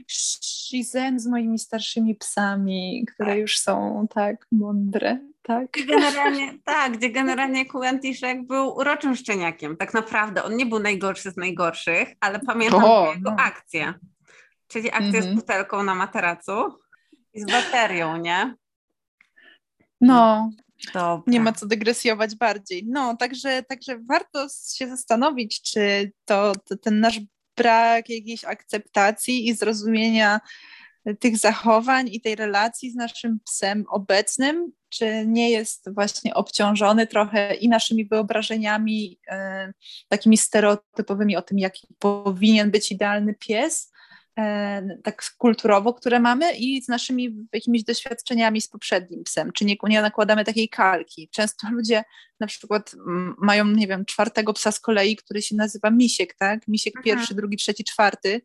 shizen 0.09 1.20
z 1.20 1.26
moimi 1.26 1.59
starszymi 1.59 2.14
psami, 2.14 3.06
które 3.14 3.30
tak. 3.30 3.38
już 3.38 3.59
są 3.59 4.06
tak 4.14 4.47
mądre. 4.52 5.18
Tak. 5.42 5.66
Generalnie, 5.87 6.59
tak, 6.64 6.97
gdzie 6.97 7.11
generalnie 7.11 7.66
Kulantiszek 7.66 8.47
był 8.47 8.76
uroczym 8.76 9.16
szczeniakiem. 9.16 9.76
Tak 9.76 9.94
naprawdę 9.94 10.42
on 10.42 10.56
nie 10.56 10.66
był 10.66 10.78
najgorszy 10.78 11.30
z 11.30 11.37
najgorszych, 11.37 12.09
ale 12.20 12.40
pamiętam 12.40 12.85
o, 12.85 13.12
jego 13.14 13.30
no. 13.30 13.37
akcję. 13.37 13.94
Czyli 14.68 14.90
akcję 14.90 15.12
z 15.12 15.16
mhm. 15.26 15.35
butelką 15.35 15.82
na 15.82 15.94
materacu 15.94 16.78
i 17.35 17.40
z 17.40 17.47
baterią, 17.47 18.16
nie? 18.16 18.54
No, 20.00 20.50
Dobra. 20.95 21.23
Nie 21.27 21.41
ma 21.41 21.53
co 21.53 21.67
dygresjować 21.67 22.37
bardziej. 22.37 22.85
No, 22.89 23.17
także, 23.17 23.63
także 23.63 23.99
warto 24.09 24.47
się 24.77 24.89
zastanowić, 24.89 25.63
czy 25.63 26.13
to, 26.25 26.53
to 26.69 26.77
ten 26.77 27.01
nasz 27.01 27.21
brak 27.57 28.09
jakiejś 28.09 28.45
akceptacji 28.45 29.49
i 29.49 29.55
zrozumienia 29.55 30.41
tych 31.21 31.39
zachowań 31.39 32.09
i 32.13 32.21
tej 32.21 32.35
relacji 32.37 32.91
z 32.91 32.95
naszym 32.95 33.41
psem 33.45 33.85
obecnym, 33.91 34.73
czy 34.89 35.27
nie 35.27 35.51
jest 35.51 35.95
właśnie 35.95 36.35
obciążony 36.35 37.07
trochę 37.07 37.55
i 37.55 37.69
naszymi 37.69 38.09
wyobrażeniami 38.09 39.19
e, 39.29 39.73
takimi 40.09 40.37
stereotypowymi 40.37 41.37
o 41.37 41.43
tym, 41.43 41.59
jaki 41.59 41.89
powinien 41.99 42.71
być 42.71 42.93
idealny 42.93 43.35
pies, 43.35 43.93
tak 45.03 45.31
kulturowo, 45.39 45.95
które 45.95 46.21
mamy 46.21 46.53
i 46.57 46.83
z 46.83 46.89
naszymi 46.89 47.47
jakimiś 47.53 47.85
doświadczeniami 47.85 48.61
z 48.61 48.69
poprzednim 48.69 49.25
psem, 49.25 49.53
czy 49.53 49.65
nie, 49.65 49.77
nie 49.83 50.03
nakładamy 50.03 50.45
takiej 50.45 50.69
kalki. 50.69 51.29
Często 51.29 51.67
ludzie 51.73 52.05
na 52.41 52.47
przykład 52.47 52.95
mają, 53.39 53.65
nie 53.65 53.87
wiem, 53.87 54.05
czwartego 54.05 54.53
psa 54.53 54.73
z 54.73 54.81
kolei, 54.81 55.17
który 55.17 55.43
się 55.43 55.57
nazywa 55.57 55.91
Misiek, 55.91 56.35
tak? 56.35 56.69
Misiek 56.69 56.95
Aha. 56.97 57.03
pierwszy, 57.05 57.35
drugi, 57.35 57.57
trzeci, 57.57 57.85
czwarty 57.85 58.41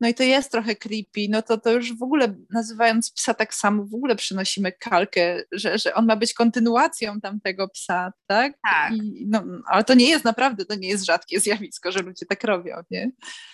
no 0.00 0.08
i 0.08 0.14
to 0.14 0.22
jest 0.22 0.52
trochę 0.52 0.76
creepy, 0.76 1.26
no 1.28 1.42
to, 1.42 1.58
to 1.58 1.72
już 1.72 1.98
w 1.98 2.02
ogóle 2.02 2.34
nazywając 2.50 3.12
psa 3.12 3.34
tak 3.34 3.54
samo, 3.54 3.84
w 3.84 3.94
ogóle 3.94 4.16
przynosimy 4.16 4.72
kalkę, 4.72 5.42
że, 5.52 5.78
że 5.78 5.94
on 5.94 6.06
ma 6.06 6.16
być 6.16 6.34
kontynuacją 6.34 7.20
tamtego 7.20 7.68
psa, 7.68 8.12
tak? 8.26 8.52
Tak. 8.62 8.92
I, 8.92 9.26
no, 9.28 9.42
ale 9.66 9.84
to 9.84 9.94
nie 9.94 10.08
jest 10.08 10.24
naprawdę, 10.24 10.64
to 10.64 10.74
nie 10.74 10.88
jest 10.88 11.04
rzadkie 11.04 11.40
zjawisko, 11.40 11.92
że 11.92 12.02
ludzie 12.02 12.26
tak 12.26 12.44
robią, 12.44 12.76
nie? 12.90 13.10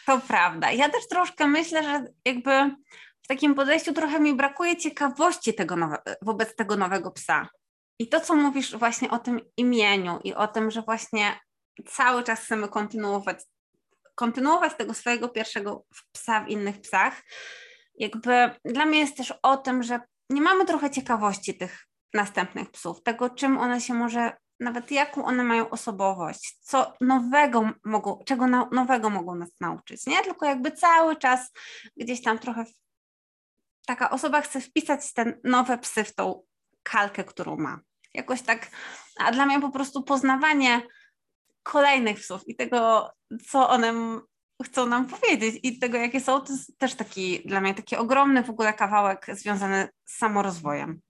To 0.06 0.20
prawda. 0.20 0.72
Ja 0.72 0.88
też 0.88 1.08
troszkę 1.08 1.46
myślę, 1.46 1.82
że 1.82 2.04
jakby 2.24 2.50
w 3.22 3.28
takim 3.28 3.54
podejściu 3.54 3.92
trochę 3.92 4.20
mi 4.20 4.34
brakuje 4.34 4.76
ciekawości 4.76 5.54
tego 5.54 5.76
nowe, 5.76 5.98
wobec 6.22 6.56
tego 6.56 6.76
nowego 6.76 7.10
psa. 7.10 7.48
I 7.98 8.08
to, 8.08 8.20
co 8.20 8.34
mówisz 8.34 8.76
właśnie 8.76 9.10
o 9.10 9.18
tym 9.18 9.40
imieniu 9.56 10.18
i 10.24 10.34
o 10.34 10.48
tym, 10.48 10.70
że 10.70 10.82
właśnie 10.82 11.40
cały 11.86 12.22
czas 12.22 12.40
chcemy 12.40 12.68
kontynuować 12.68 13.38
kontynuować 14.14 14.72
tego 14.74 14.94
swojego 14.94 15.28
pierwszego 15.28 15.84
psa 16.12 16.44
w 16.44 16.48
innych 16.48 16.80
psach, 16.80 17.22
jakby 17.94 18.50
dla 18.64 18.86
mnie 18.86 18.98
jest 18.98 19.16
też 19.16 19.34
o 19.42 19.56
tym, 19.56 19.82
że 19.82 20.00
nie 20.30 20.40
mamy 20.40 20.64
trochę 20.64 20.90
ciekawości 20.90 21.58
tych 21.58 21.86
następnych 22.14 22.70
psów, 22.70 23.02
tego 23.02 23.30
czym 23.30 23.58
one 23.58 23.80
się 23.80 23.94
może, 23.94 24.36
nawet 24.60 24.90
jaką 24.90 25.24
one 25.24 25.44
mają 25.44 25.70
osobowość, 25.70 26.58
co 26.60 26.94
nowego 27.00 27.70
mogą, 27.84 28.22
czego 28.26 28.46
na, 28.46 28.68
nowego 28.72 29.10
mogą 29.10 29.34
nas 29.34 29.50
nauczyć, 29.60 30.06
nie? 30.06 30.22
Tylko 30.22 30.46
jakby 30.46 30.72
cały 30.72 31.16
czas 31.16 31.52
gdzieś 31.96 32.22
tam 32.22 32.38
trochę 32.38 32.64
taka 33.86 34.10
osoba 34.10 34.40
chce 34.40 34.60
wpisać 34.60 35.12
te 35.12 35.38
nowe 35.44 35.78
psy 35.78 36.04
w 36.04 36.14
tą 36.14 36.42
kalkę, 36.82 37.24
którą 37.24 37.56
ma. 37.56 37.80
Jakoś 38.14 38.42
tak, 38.42 38.70
a 39.18 39.32
dla 39.32 39.46
mnie 39.46 39.60
po 39.60 39.70
prostu 39.70 40.02
poznawanie 40.02 40.82
kolejnych 41.64 42.16
psów 42.16 42.48
i 42.48 42.56
tego, 42.56 43.10
co 43.50 43.68
one 43.68 44.20
chcą 44.64 44.86
nam 44.86 45.06
powiedzieć 45.06 45.60
i 45.62 45.78
tego, 45.78 45.98
jakie 45.98 46.20
są, 46.20 46.40
to 46.40 46.52
jest 46.52 46.78
też 46.78 46.94
taki 46.94 47.48
dla 47.48 47.60
mnie 47.60 47.74
taki 47.74 47.96
ogromny 47.96 48.42
w 48.42 48.50
ogóle 48.50 48.72
kawałek 48.72 49.26
związany 49.32 49.88
z 50.04 50.16
samorozwojem. 50.16 51.00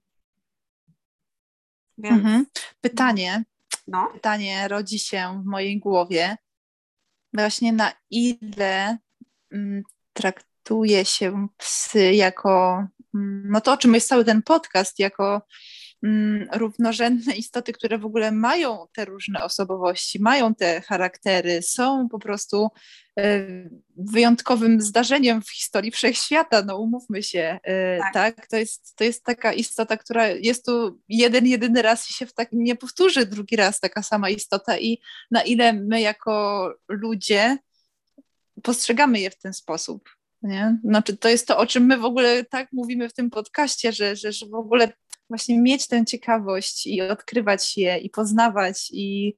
Więc... 1.98 2.16
Mhm. 2.16 2.46
Pytanie, 2.80 3.44
no. 3.86 4.10
pytanie 4.12 4.68
rodzi 4.68 4.98
się 4.98 5.42
w 5.42 5.46
mojej 5.46 5.78
głowie. 5.78 6.36
Właśnie 7.32 7.72
na 7.72 7.92
ile 8.10 8.98
mm, 9.52 9.82
traktuje 10.12 11.04
się 11.04 11.48
psy 11.56 12.12
jako, 12.12 12.86
mm, 13.14 13.48
no 13.50 13.60
to 13.60 13.72
o 13.72 13.76
czym 13.76 13.94
jest 13.94 14.08
cały 14.08 14.24
ten 14.24 14.42
podcast, 14.42 14.98
jako 14.98 15.42
równorzędne 16.52 17.36
istoty, 17.36 17.72
które 17.72 17.98
w 17.98 18.04
ogóle 18.04 18.32
mają 18.32 18.86
te 18.92 19.04
różne 19.04 19.44
osobowości, 19.44 20.20
mają 20.20 20.54
te 20.54 20.80
charaktery, 20.80 21.62
są 21.62 22.08
po 22.08 22.18
prostu 22.18 22.68
e, 23.18 23.46
wyjątkowym 23.96 24.80
zdarzeniem 24.80 25.42
w 25.42 25.50
historii 25.50 25.90
wszechświata, 25.90 26.62
no 26.62 26.78
umówmy 26.78 27.22
się, 27.22 27.58
e, 27.62 27.98
tak. 27.98 28.12
tak? 28.14 28.46
To, 28.46 28.56
jest, 28.56 28.96
to 28.96 29.04
jest 29.04 29.24
taka 29.24 29.52
istota, 29.52 29.96
która 29.96 30.28
jest 30.28 30.66
tu 30.66 31.00
jeden, 31.08 31.46
jedyny 31.46 31.82
raz 31.82 32.10
i 32.10 32.12
się 32.12 32.26
w 32.26 32.34
tak 32.34 32.48
nie 32.52 32.76
powtórzy 32.76 33.26
drugi 33.26 33.56
raz 33.56 33.80
taka 33.80 34.02
sama 34.02 34.30
istota 34.30 34.78
i 34.78 34.98
na 35.30 35.42
ile 35.42 35.72
my 35.72 36.00
jako 36.00 36.74
ludzie 36.88 37.58
postrzegamy 38.62 39.20
je 39.20 39.30
w 39.30 39.38
ten 39.38 39.52
sposób. 39.52 40.08
Nie? 40.44 40.78
Znaczy, 40.84 41.16
to 41.16 41.28
jest 41.28 41.46
to, 41.46 41.58
o 41.58 41.66
czym 41.66 41.86
my 41.86 41.98
w 41.98 42.04
ogóle 42.04 42.44
tak 42.44 42.72
mówimy 42.72 43.08
w 43.08 43.14
tym 43.14 43.30
podcaście, 43.30 43.92
że, 43.92 44.16
że, 44.16 44.32
że 44.32 44.46
w 44.46 44.54
ogóle 44.54 44.92
właśnie 45.34 45.60
mieć 45.60 45.88
tę 45.88 46.04
ciekawość 46.04 46.86
i 46.86 47.02
odkrywać 47.02 47.76
je 47.76 47.98
i 47.98 48.10
poznawać 48.10 48.88
i 48.92 49.36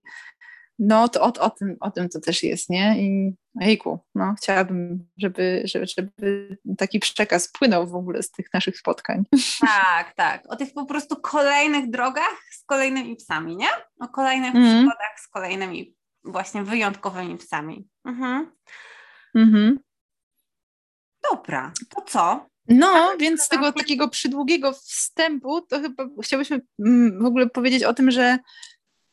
no 0.78 1.08
to 1.08 1.22
o, 1.22 1.32
o, 1.40 1.50
tym, 1.50 1.76
o 1.80 1.90
tym 1.90 2.08
to 2.08 2.20
też 2.20 2.42
jest, 2.42 2.70
nie? 2.70 3.02
I 3.02 3.34
jejku, 3.60 4.04
no 4.14 4.34
chciałabym, 4.38 5.08
żeby, 5.16 5.62
żeby, 5.64 5.86
żeby 5.86 6.56
taki 6.78 6.98
przekaz 6.98 7.48
płynął 7.48 7.86
w 7.86 7.94
ogóle 7.94 8.22
z 8.22 8.30
tych 8.30 8.46
naszych 8.54 8.78
spotkań. 8.78 9.24
Tak, 9.60 10.14
tak. 10.14 10.42
O 10.48 10.56
tych 10.56 10.74
po 10.74 10.86
prostu 10.86 11.16
kolejnych 11.16 11.90
drogach 11.90 12.42
z 12.52 12.64
kolejnymi 12.64 13.16
psami, 13.16 13.56
nie? 13.56 13.68
O 14.00 14.08
kolejnych 14.08 14.54
mm. 14.54 14.68
przygodach 14.68 15.20
z 15.20 15.28
kolejnymi 15.28 15.96
właśnie 16.24 16.62
wyjątkowymi 16.62 17.36
psami. 17.36 17.88
Mhm. 18.04 18.52
Mhm. 19.34 19.78
Dobra, 21.30 21.72
to 21.88 22.02
co? 22.02 22.46
No, 22.68 22.86
tak, 22.86 23.20
więc 23.20 23.42
z 23.42 23.48
tego 23.48 23.72
takiego 23.72 24.08
przydługiego 24.08 24.72
wstępu, 24.72 25.60
to 25.60 25.80
chyba 25.80 26.08
chciałyśmy 26.22 26.60
mm, 26.78 27.22
w 27.22 27.26
ogóle 27.26 27.46
powiedzieć 27.50 27.82
o 27.82 27.94
tym, 27.94 28.10
że 28.10 28.38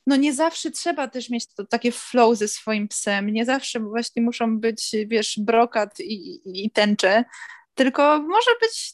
no 0.08 0.16
nie 0.16 0.34
zawsze 0.34 0.72
trzeba 0.72 1.08
też 1.08 1.30
mieć 1.30 1.54
to 1.54 1.66
takie 1.66 1.92
flow 1.92 2.38
ze 2.38 2.48
swoim 2.48 2.88
psem, 2.88 3.30
nie 3.30 3.46
zawsze 3.46 3.80
właśnie 3.80 4.22
muszą 4.22 4.60
być, 4.60 4.92
wiesz, 5.08 5.40
brokat 5.40 6.00
i, 6.00 6.14
i, 6.50 6.66
i 6.66 6.72
tęcze, 6.72 7.24
tylko 7.76 8.22
może 8.22 8.52
być 8.62 8.94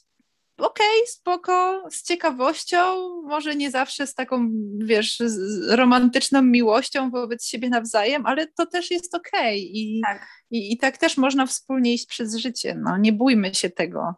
okej, 0.57 0.85
okay, 0.87 1.07
spoko, 1.07 1.83
z 1.91 2.03
ciekawością, 2.03 2.79
może 3.21 3.55
nie 3.55 3.71
zawsze 3.71 4.07
z 4.07 4.15
taką, 4.15 4.49
wiesz, 4.77 5.19
z 5.19 5.69
romantyczną 5.69 6.41
miłością 6.41 7.11
wobec 7.11 7.45
siebie 7.45 7.69
nawzajem, 7.69 8.25
ale 8.25 8.47
to 8.47 8.65
też 8.65 8.91
jest 8.91 9.15
okej 9.15 9.31
okay. 9.31 9.57
I, 9.57 10.01
tak. 10.05 10.27
i, 10.51 10.73
i 10.73 10.77
tak 10.77 10.97
też 10.97 11.17
można 11.17 11.45
wspólnie 11.45 11.93
iść 11.93 12.05
przez 12.05 12.35
życie, 12.35 12.79
no 12.83 12.97
nie 12.97 13.13
bójmy 13.13 13.55
się 13.55 13.69
tego. 13.69 14.15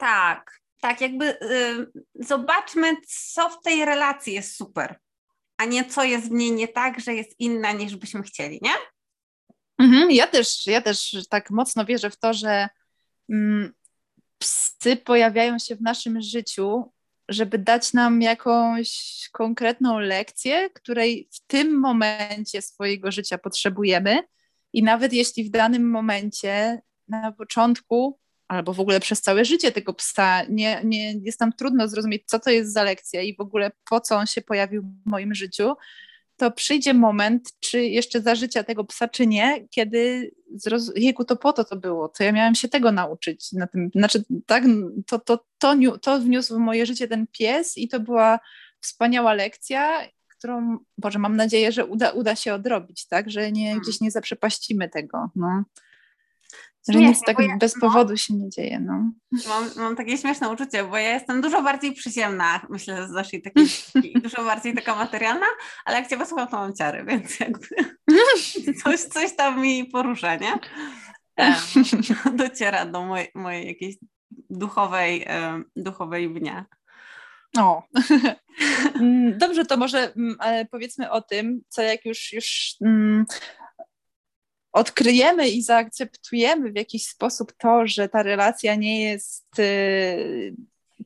Tak, 0.00 0.60
tak, 0.80 1.00
jakby 1.00 1.40
y, 1.42 1.86
zobaczmy, 2.14 2.96
co 3.06 3.50
w 3.50 3.62
tej 3.62 3.84
relacji 3.84 4.34
jest 4.34 4.56
super, 4.56 4.98
a 5.56 5.64
nie 5.64 5.84
co 5.84 6.04
jest 6.04 6.28
w 6.28 6.30
niej 6.30 6.52
nie 6.52 6.68
tak, 6.68 7.00
że 7.00 7.14
jest 7.14 7.40
inna 7.40 7.72
niż 7.72 7.96
byśmy 7.96 8.22
chcieli, 8.22 8.58
nie? 8.62 8.72
Mhm, 9.78 10.10
ja 10.10 10.26
też, 10.26 10.66
ja 10.66 10.80
też 10.80 11.16
tak 11.30 11.50
mocno 11.50 11.84
wierzę 11.84 12.10
w 12.10 12.18
to, 12.18 12.34
że 12.34 12.68
mm, 13.30 13.72
psy 14.38 14.96
pojawiają 14.96 15.58
się 15.58 15.76
w 15.76 15.82
naszym 15.82 16.22
życiu, 16.22 16.92
żeby 17.28 17.58
dać 17.58 17.92
nam 17.92 18.22
jakąś 18.22 19.28
konkretną 19.32 19.98
lekcję, 19.98 20.70
której 20.70 21.28
w 21.32 21.40
tym 21.46 21.80
momencie 21.80 22.62
swojego 22.62 23.12
życia 23.12 23.38
potrzebujemy. 23.38 24.18
I 24.72 24.82
nawet 24.82 25.12
jeśli 25.12 25.44
w 25.44 25.50
danym 25.50 25.90
momencie 25.90 26.82
na 27.08 27.32
początku 27.32 28.20
albo 28.50 28.74
w 28.74 28.80
ogóle 28.80 29.00
przez 29.00 29.22
całe 29.22 29.44
życie 29.44 29.72
tego 29.72 29.94
psa. 29.94 30.42
Nie, 30.48 30.80
nie, 30.84 31.12
jest 31.12 31.40
nam 31.40 31.52
trudno 31.52 31.88
zrozumieć, 31.88 32.22
co 32.26 32.38
to 32.38 32.50
jest 32.50 32.72
za 32.72 32.82
lekcja 32.82 33.22
i 33.22 33.36
w 33.36 33.40
ogóle 33.40 33.70
po 33.90 34.00
co 34.00 34.16
on 34.16 34.26
się 34.26 34.40
pojawił 34.42 34.82
w 34.82 35.10
moim 35.10 35.34
życiu, 35.34 35.74
to 36.36 36.50
przyjdzie 36.50 36.94
moment, 36.94 37.52
czy 37.60 37.84
jeszcze 37.84 38.20
za 38.20 38.34
życia 38.34 38.64
tego 38.64 38.84
psa, 38.84 39.08
czy 39.08 39.26
nie, 39.26 39.68
kiedy 39.68 40.30
zroz... 40.54 40.92
Jejku, 40.96 41.24
to 41.24 41.36
po 41.36 41.52
to 41.52 41.64
to 41.64 41.76
było, 41.76 42.08
to 42.08 42.24
ja 42.24 42.32
miałem 42.32 42.54
się 42.54 42.68
tego 42.68 42.92
nauczyć. 42.92 43.52
Na 43.52 43.66
tym, 43.66 43.90
znaczy, 43.94 44.24
tak, 44.46 44.64
to, 45.06 45.18
to, 45.18 45.44
to, 45.58 45.76
to 46.02 46.20
wniósł 46.20 46.54
w 46.54 46.58
moje 46.58 46.86
życie 46.86 47.08
ten 47.08 47.26
pies 47.26 47.78
i 47.78 47.88
to 47.88 48.00
była 48.00 48.38
wspaniała 48.80 49.34
lekcja, 49.34 50.00
którą, 50.28 50.78
Boże, 50.98 51.18
mam 51.18 51.36
nadzieję, 51.36 51.72
że 51.72 51.86
uda, 51.86 52.10
uda 52.10 52.36
się 52.36 52.54
odrobić, 52.54 53.06
tak, 53.06 53.30
że 53.30 53.52
nie, 53.52 53.64
hmm. 53.64 53.82
gdzieś 53.82 54.00
nie 54.00 54.10
zaprzepaścimy 54.10 54.88
tego. 54.88 55.30
No. 55.36 55.64
Że 56.88 56.98
nic 56.98 57.20
tak 57.20 57.38
ja, 57.38 57.56
bez 57.56 57.76
no. 57.76 57.80
powodu 57.80 58.16
się 58.16 58.34
nie 58.34 58.50
dzieje. 58.50 58.80
No. 58.80 59.12
Mam, 59.48 59.70
mam 59.76 59.96
takie 59.96 60.18
śmieszne 60.18 60.48
uczucie, 60.48 60.84
bo 60.84 60.96
ja 60.96 61.12
jestem 61.14 61.40
dużo 61.40 61.62
bardziej 61.62 61.92
przyziemna, 61.92 62.66
myślę, 62.70 62.96
że 62.96 63.08
Zosi 63.08 63.42
takiej, 63.42 63.66
dużo 64.22 64.44
bardziej 64.44 64.74
taka 64.74 64.94
materialna, 64.94 65.46
ale 65.84 65.96
jak 65.96 66.08
Cię 66.08 66.16
posłucham, 66.16 66.48
to 66.48 66.56
mam 66.56 66.74
ciary, 66.74 67.04
więc 67.04 67.40
jakby 67.40 67.68
coś, 68.84 69.00
coś 69.00 69.36
tam 69.36 69.62
mi 69.62 69.84
porusza, 69.84 70.36
nie? 70.36 70.58
dociera 72.36 72.86
do 72.86 73.04
mojej, 73.04 73.28
mojej 73.34 73.66
jakiejś 73.66 73.96
duchowej, 74.50 75.26
duchowej 75.76 76.34
dnia. 76.34 76.66
O, 77.58 77.82
mm, 78.94 79.38
dobrze, 79.38 79.64
to 79.64 79.76
może 79.76 80.12
mm, 80.14 80.36
powiedzmy 80.70 81.10
o 81.10 81.20
tym, 81.20 81.60
co 81.68 81.82
jak 81.82 82.04
już, 82.04 82.32
już 82.32 82.74
mm, 82.80 83.24
odkryjemy 84.72 85.48
i 85.48 85.62
zaakceptujemy 85.62 86.72
w 86.72 86.76
jakiś 86.76 87.06
sposób 87.06 87.52
to, 87.58 87.86
że 87.86 88.08
ta 88.08 88.22
relacja 88.22 88.74
nie 88.74 89.02
jest 89.02 89.58
y, 89.58 90.54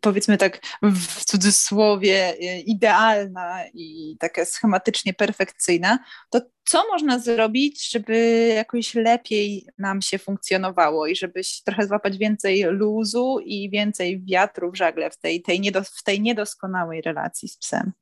powiedzmy 0.01 0.39
tak 0.39 0.61
w 0.83 1.25
cudzysłowie 1.25 2.35
y, 2.35 2.61
idealna 2.61 3.61
i 3.75 4.17
taka 4.21 4.45
schematycznie 4.45 5.15
perfekcyjna, 5.15 5.99
to 6.31 6.41
co 6.65 6.85
można 6.93 7.19
zrobić, 7.19 7.91
żeby 7.91 8.49
jakoś 8.57 8.95
lepiej 8.95 9.67
nam 9.79 10.03
się 10.03 10.19
funkcjonowało 10.19 11.07
i 11.07 11.17
żebyś 11.17 11.63
trochę 11.63 11.87
złapać 11.87 12.19
więcej 12.19 12.63
luzu 12.63 13.39
i 13.45 13.71
więcej 13.71 14.25
wiatru 14.25 14.71
w 14.71 14.77
żagle 14.77 15.11
w 15.11 15.17
tej, 15.17 15.43
tej, 15.43 15.61
niedos 15.61 15.89
w 15.89 16.03
tej 16.03 16.21
niedoskonałej 16.21 17.03
relacji 17.03 17.49
z 17.49 17.59
psem? 17.59 17.93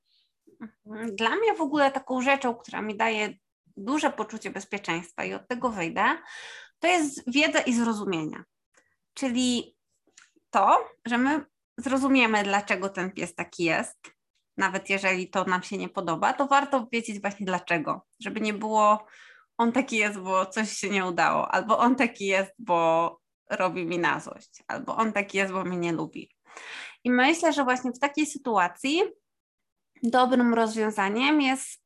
Dla 1.12 1.36
mnie 1.36 1.54
w 1.54 1.60
ogóle 1.60 1.90
taką 1.90 2.22
rzeczą, 2.22 2.54
która 2.54 2.82
mi 2.82 2.96
daje 2.96 3.34
duże 3.76 4.10
poczucie 4.10 4.50
bezpieczeństwa 4.50 5.24
i 5.24 5.34
od 5.34 5.48
tego 5.48 5.70
wyjdę, 5.70 6.04
to 6.78 6.88
jest 6.88 7.32
wiedza 7.32 7.60
i 7.60 7.74
zrozumienie. 7.74 8.44
Czyli 9.14 9.76
to, 10.50 10.88
że 11.06 11.18
my 11.18 11.44
zrozumiemy, 11.78 12.42
dlaczego 12.42 12.88
ten 12.88 13.10
pies 13.10 13.34
taki 13.34 13.64
jest, 13.64 13.98
nawet 14.56 14.90
jeżeli 14.90 15.30
to 15.30 15.44
nam 15.44 15.62
się 15.62 15.78
nie 15.78 15.88
podoba, 15.88 16.32
to 16.32 16.46
warto 16.46 16.88
wiedzieć 16.92 17.20
właśnie 17.20 17.46
dlaczego, 17.46 18.06
żeby 18.20 18.40
nie 18.40 18.54
było 18.54 19.06
on 19.58 19.72
taki 19.72 19.96
jest, 19.96 20.18
bo 20.18 20.46
coś 20.46 20.72
się 20.72 20.90
nie 20.90 21.06
udało, 21.06 21.54
albo 21.54 21.78
on 21.78 21.96
taki 21.96 22.26
jest, 22.26 22.52
bo 22.58 23.18
robi 23.50 23.86
mi 23.86 23.98
na 23.98 24.20
złość, 24.20 24.62
albo 24.68 24.96
on 24.96 25.12
taki 25.12 25.38
jest, 25.38 25.52
bo 25.52 25.64
mnie 25.64 25.76
nie 25.76 25.92
lubi. 25.92 26.30
I 27.04 27.10
myślę, 27.10 27.52
że 27.52 27.64
właśnie 27.64 27.92
w 27.92 27.98
takiej 27.98 28.26
sytuacji 28.26 29.02
dobrym 30.02 30.54
rozwiązaniem 30.54 31.40
jest 31.40 31.81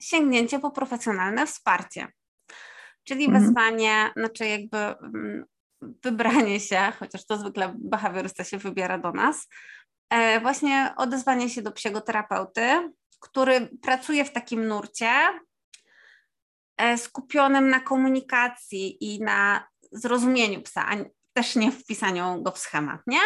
sięgnięcie 0.00 0.58
po 0.58 0.70
profesjonalne 0.70 1.46
wsparcie. 1.46 2.08
Czyli 3.04 3.24
mhm. 3.24 3.44
wezwanie, 3.44 4.10
znaczy 4.16 4.46
jakby 4.46 4.78
mm, 4.78 5.44
wybranie 5.80 6.60
się, 6.60 6.92
chociaż 6.98 7.26
to 7.26 7.38
zwykle 7.38 7.74
behawiorysta 7.78 8.44
się 8.44 8.58
wybiera 8.58 8.98
do 8.98 9.12
nas, 9.12 9.48
e, 10.10 10.40
właśnie 10.40 10.94
odezwanie 10.96 11.50
się 11.50 11.62
do 11.62 11.72
psigoterapeuty, 11.72 12.92
który 13.20 13.70
pracuje 13.82 14.24
w 14.24 14.32
takim 14.32 14.66
nurcie 14.66 15.10
e, 16.76 16.98
skupionym 16.98 17.68
na 17.68 17.80
komunikacji 17.80 19.04
i 19.04 19.22
na 19.22 19.68
zrozumieniu 19.92 20.62
psa, 20.62 20.86
a 20.88 20.96
też 21.32 21.56
nie 21.56 21.72
wpisaniu 21.72 22.42
go 22.42 22.50
w 22.50 22.58
schemat, 22.58 23.00
nie? 23.06 23.20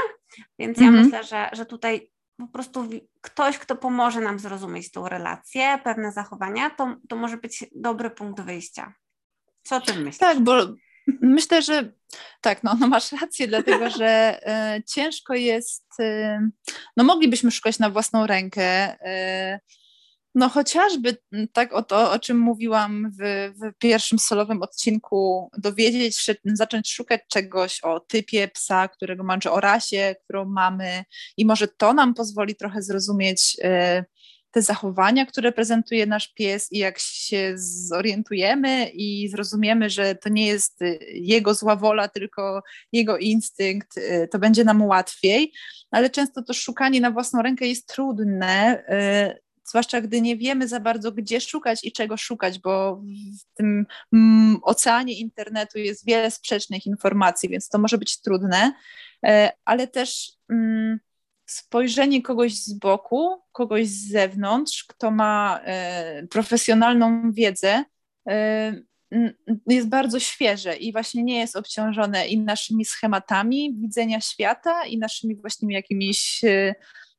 Więc 0.58 0.78
ja 0.78 0.86
mhm. 0.86 1.04
myślę, 1.04 1.24
że, 1.24 1.50
że 1.52 1.66
tutaj 1.66 2.11
po 2.46 2.52
prostu 2.52 2.88
ktoś, 3.20 3.58
kto 3.58 3.76
pomoże 3.76 4.20
nam 4.20 4.38
zrozumieć 4.38 4.90
tą 4.90 5.08
relację, 5.08 5.78
pewne 5.84 6.12
zachowania, 6.12 6.70
to, 6.70 6.96
to 7.08 7.16
może 7.16 7.36
być 7.36 7.64
dobry 7.74 8.10
punkt 8.10 8.40
wyjścia. 8.40 8.94
Co 9.62 9.76
o 9.76 9.80
tym 9.80 9.96
myślisz? 9.96 10.18
Tak, 10.18 10.40
bo 10.40 10.52
myślę, 11.22 11.62
że 11.62 11.92
tak, 12.40 12.62
no, 12.62 12.74
no 12.80 12.88
masz 12.88 13.12
rację, 13.12 13.48
dlatego 13.48 13.90
że 13.90 14.40
y, 14.76 14.82
ciężko 14.82 15.34
jest, 15.34 15.86
y, 16.00 16.38
no 16.96 17.04
moglibyśmy 17.04 17.50
szukać 17.50 17.78
na 17.78 17.90
własną 17.90 18.26
rękę, 18.26 18.94
y, 19.54 19.60
no 20.34 20.48
chociażby 20.48 21.16
tak 21.52 21.72
o 21.72 21.82
to, 21.82 22.12
o 22.12 22.18
czym 22.18 22.38
mówiłam 22.38 23.10
w, 23.20 23.52
w, 23.62 23.78
pierwszym 23.78 24.18
solowym 24.18 24.62
odcinku, 24.62 25.50
dowiedzieć 25.58 26.16
się, 26.16 26.34
zacząć 26.44 26.92
szukać 26.92 27.20
czegoś 27.28 27.80
o 27.80 28.00
typie 28.00 28.48
psa, 28.48 28.88
którego 28.88 29.24
mamy, 29.24 29.40
czy 29.40 29.50
o 29.50 29.60
rasie, 29.60 30.14
którą 30.24 30.44
mamy. 30.44 31.04
I 31.36 31.46
może 31.46 31.68
to 31.68 31.94
nam 31.94 32.14
pozwoli 32.14 32.56
trochę 32.56 32.82
zrozumieć 32.82 33.56
y, 33.64 34.04
te 34.50 34.62
zachowania, 34.62 35.26
które 35.26 35.52
prezentuje 35.52 36.06
nasz 36.06 36.28
pies 36.28 36.72
i 36.72 36.78
jak 36.78 36.98
się 36.98 37.52
zorientujemy 37.88 38.88
i 38.88 39.28
zrozumiemy, 39.28 39.90
że 39.90 40.14
to 40.14 40.28
nie 40.28 40.46
jest 40.46 40.82
y, 40.82 40.98
jego 41.12 41.54
zła 41.54 41.76
wola, 41.76 42.08
tylko 42.08 42.62
jego 42.92 43.18
instynkt, 43.18 43.96
y, 43.96 44.28
to 44.32 44.38
będzie 44.38 44.64
nam 44.64 44.82
łatwiej, 44.82 45.52
ale 45.90 46.10
często 46.10 46.42
to 46.42 46.54
szukanie 46.54 47.00
na 47.00 47.10
własną 47.10 47.42
rękę 47.42 47.66
jest 47.66 47.88
trudne, 47.88 48.84
zwłaszcza 49.72 50.00
gdy 50.00 50.20
nie 50.20 50.36
wiemy 50.36 50.68
za 50.68 50.80
bardzo, 50.80 51.12
gdzie 51.12 51.40
szukać 51.40 51.84
i 51.84 51.92
czego 51.92 52.16
szukać, 52.16 52.58
bo 52.58 53.02
w 53.40 53.56
tym 53.56 53.86
mm, 54.12 54.58
oceanie 54.62 55.14
internetu 55.18 55.78
jest 55.78 56.06
wiele 56.06 56.30
sprzecznych 56.30 56.86
informacji, 56.86 57.48
więc 57.48 57.68
to 57.68 57.78
może 57.78 57.98
być 57.98 58.20
trudne, 58.20 58.72
e, 59.26 59.52
ale 59.64 59.86
też 59.88 60.32
mm, 60.50 61.00
spojrzenie 61.46 62.22
kogoś 62.22 62.54
z 62.54 62.72
boku, 62.72 63.42
kogoś 63.52 63.88
z 63.88 64.10
zewnątrz, 64.10 64.84
kto 64.84 65.10
ma 65.10 65.60
e, 65.64 66.26
profesjonalną 66.26 67.32
wiedzę, 67.32 67.84
e, 68.28 68.82
jest 69.66 69.88
bardzo 69.88 70.20
świeże 70.20 70.76
i 70.76 70.92
właśnie 70.92 71.22
nie 71.22 71.38
jest 71.38 71.56
obciążone 71.56 72.26
i 72.26 72.38
naszymi 72.38 72.84
schematami 72.84 73.74
widzenia 73.78 74.20
świata, 74.20 74.86
i 74.86 74.98
naszymi 74.98 75.36
właśnie 75.36 75.74
jakimiś 75.74 76.40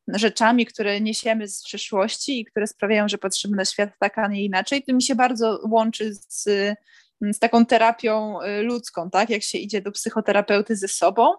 rzeczami, 0.07 0.65
które 0.65 1.01
niesiemy 1.01 1.47
z 1.47 1.63
przeszłości 1.63 2.39
i 2.39 2.45
które 2.45 2.67
sprawiają, 2.67 3.07
że 3.07 3.17
patrzymy 3.17 3.57
na 3.57 3.65
świat 3.65 3.89
tak, 3.99 4.17
a 4.17 4.27
nie 4.27 4.43
inaczej. 4.43 4.83
To 4.83 4.93
mi 4.93 5.03
się 5.03 5.15
bardzo 5.15 5.59
łączy 5.69 6.13
z, 6.13 6.43
z 7.21 7.39
taką 7.39 7.65
terapią 7.65 8.41
y, 8.41 8.61
ludzką, 8.61 9.09
tak? 9.09 9.29
Jak 9.29 9.43
się 9.43 9.57
idzie 9.57 9.81
do 9.81 9.91
psychoterapeuty 9.91 10.75
ze 10.75 10.87
sobą. 10.87 11.33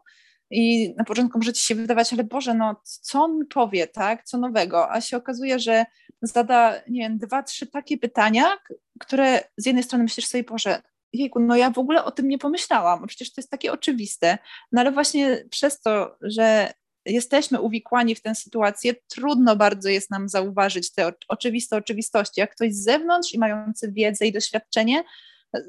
I 0.51 0.95
na 0.97 1.05
początku 1.05 1.39
może 1.39 1.53
ci 1.53 1.63
się 1.63 1.75
wydawać, 1.75 2.13
ale 2.13 2.25
Boże, 2.25 2.55
no 2.55 2.81
co 2.85 3.23
on 3.23 3.39
mi 3.39 3.47
powie, 3.47 3.87
tak? 3.87 4.25
Co 4.25 4.39
nowego? 4.39 4.93
A 4.93 5.01
się 5.01 5.17
okazuje, 5.17 5.59
że 5.59 5.85
zada, 6.23 6.75
nie 6.89 7.03
wiem, 7.03 7.19
dwa, 7.19 7.43
trzy 7.43 7.67
takie 7.67 7.99
pytania, 7.99 8.59
które 9.01 9.41
z 9.57 9.67
jednej 9.67 9.85
strony 9.85 10.05
myślisz 10.05 10.27
sobie, 10.27 10.45
Boże, 10.45 10.83
jejku, 11.13 11.41
no 11.41 11.57
ja 11.57 11.71
w 11.71 11.79
ogóle 11.79 12.05
o 12.05 12.11
tym 12.11 12.29
nie 12.29 12.39
pomyślałam, 12.39 13.07
przecież 13.07 13.33
to 13.33 13.41
jest 13.41 13.51
takie 13.51 13.73
oczywiste, 13.73 14.39
no 14.73 14.81
ale 14.81 14.93
właśnie 14.93 15.45
przez 15.51 15.81
to, 15.81 16.17
że 16.21 16.73
jesteśmy 17.07 17.61
uwikłani 17.61 18.15
w 18.15 18.23
tę 18.23 18.35
sytuację, 18.35 18.95
trudno 19.09 19.57
bardzo 19.57 19.89
jest 19.89 20.11
nam 20.11 20.29
zauważyć 20.29 20.93
te 20.93 21.13
oczywiste 21.29 21.77
oczywistości. 21.77 22.41
Jak 22.41 22.55
ktoś 22.55 22.75
z 22.75 22.85
zewnątrz 22.85 23.35
i 23.35 23.39
mający 23.39 23.93
wiedzę 23.93 24.27
i 24.27 24.33
doświadczenie 24.33 25.05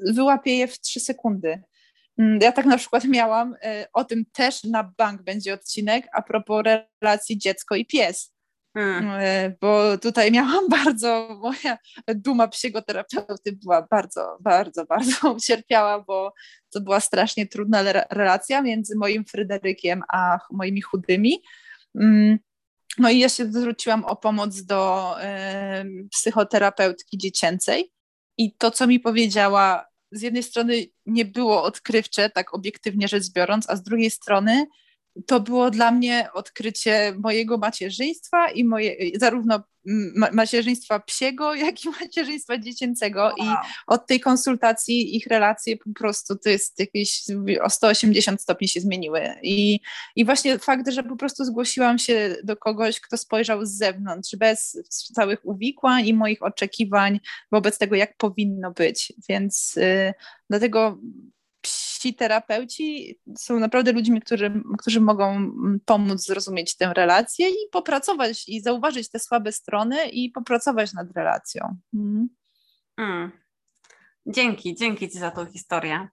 wyłapie 0.02 0.56
je 0.56 0.68
w 0.68 0.80
trzy 0.80 1.00
sekundy. 1.00 1.62
Mm, 2.18 2.38
ja 2.42 2.52
tak 2.52 2.66
na 2.66 2.78
przykład 2.78 3.04
miałam, 3.04 3.54
y, 3.54 3.56
o 3.92 4.04
tym 4.04 4.24
też 4.32 4.64
na 4.64 4.92
bank 4.98 5.22
będzie 5.22 5.54
odcinek 5.54 6.08
a 6.12 6.22
propos 6.22 6.64
relacji 7.02 7.38
dziecko 7.38 7.74
i 7.74 7.86
pies. 7.86 8.35
Hmm. 8.76 9.10
E, 9.20 9.56
bo 9.60 9.98
tutaj 9.98 10.32
miałam 10.32 10.68
bardzo, 10.84 11.38
moja 11.40 11.78
duma 12.08 12.48
psychoterapeuty 12.48 13.52
była 13.52 13.86
bardzo, 13.90 14.38
bardzo, 14.40 14.84
bardzo 14.84 15.32
ucierpiała, 15.36 16.00
bo 16.00 16.32
to 16.70 16.80
była 16.80 17.00
strasznie 17.00 17.46
trudna 17.46 17.82
relacja 18.10 18.62
między 18.62 18.96
moim 18.96 19.24
Fryderykiem 19.24 20.02
a 20.12 20.38
moimi 20.50 20.80
chudymi. 20.80 21.42
Mm, 21.94 22.38
no 22.98 23.10
i 23.10 23.18
ja 23.18 23.28
się 23.28 23.52
zwróciłam 23.52 24.04
o 24.04 24.16
pomoc 24.16 24.62
do 24.62 25.14
psychoterapeutki 26.10 27.18
dziecięcej 27.18 27.92
i 28.38 28.56
to, 28.56 28.70
co 28.70 28.86
mi 28.86 29.00
powiedziała, 29.00 29.86
z 30.12 30.22
jednej 30.22 30.42
strony 30.42 30.86
nie 31.06 31.24
było 31.24 31.62
odkrywcze, 31.62 32.30
tak 32.30 32.54
obiektywnie 32.54 33.08
rzecz 33.08 33.32
biorąc, 33.32 33.70
a 33.70 33.76
z 33.76 33.82
drugiej 33.82 34.10
strony 34.10 34.66
to 35.26 35.40
było 35.40 35.70
dla 35.70 35.90
mnie 35.90 36.28
odkrycie 36.32 37.14
mojego 37.18 37.58
macierzyństwa 37.58 38.50
i 38.50 38.64
moje, 38.64 38.96
zarówno 39.14 39.62
macierzyństwa 40.32 41.00
psiego, 41.00 41.54
jak 41.64 41.84
i 41.84 41.88
macierzyństwa 41.88 42.58
dziecięcego. 42.58 43.22
Wow. 43.22 43.34
i 43.38 43.54
od 43.86 44.06
tej 44.06 44.20
konsultacji 44.20 45.16
ich 45.16 45.26
relacje 45.26 45.76
po 45.76 45.92
prostu 45.94 46.36
to 46.36 46.48
jest 46.48 46.80
jakieś 46.80 47.22
o 47.62 47.70
180 47.70 48.42
stopni 48.42 48.68
się 48.68 48.80
zmieniły. 48.80 49.20
I, 49.42 49.80
i 50.16 50.24
właśnie 50.24 50.58
fakt, 50.58 50.88
że 50.88 51.02
po 51.02 51.16
prostu 51.16 51.44
zgłosiłam 51.44 51.98
się 51.98 52.36
do 52.44 52.56
kogoś, 52.56 53.00
kto 53.00 53.16
spojrzał 53.16 53.66
z 53.66 53.70
zewnątrz, 53.70 54.36
bez 54.36 54.78
całych 55.14 55.46
uwikłań 55.46 56.06
i 56.06 56.14
moich 56.14 56.42
oczekiwań 56.42 57.20
wobec 57.52 57.78
tego, 57.78 57.96
jak 57.96 58.16
powinno 58.16 58.70
być, 58.70 59.12
więc 59.28 59.76
y, 59.76 60.14
dlatego 60.50 60.98
ci 62.06 62.14
terapeuci 62.14 63.18
są 63.38 63.60
naprawdę 63.60 63.92
ludźmi, 63.92 64.20
którzy, 64.20 64.62
którzy 64.78 65.00
mogą 65.00 65.52
pomóc 65.84 66.26
zrozumieć 66.26 66.76
tę 66.76 66.92
relację 66.94 67.48
i 67.50 67.68
popracować 67.72 68.48
i 68.48 68.60
zauważyć 68.60 69.10
te 69.10 69.18
słabe 69.18 69.52
strony 69.52 70.08
i 70.08 70.30
popracować 70.30 70.92
nad 70.92 71.16
relacją. 71.16 71.76
Mhm. 71.94 72.28
Mm. 72.96 73.30
Dzięki, 74.26 74.74
dzięki 74.74 75.08
Ci 75.08 75.18
za 75.18 75.30
tą 75.30 75.46
historię. 75.46 76.08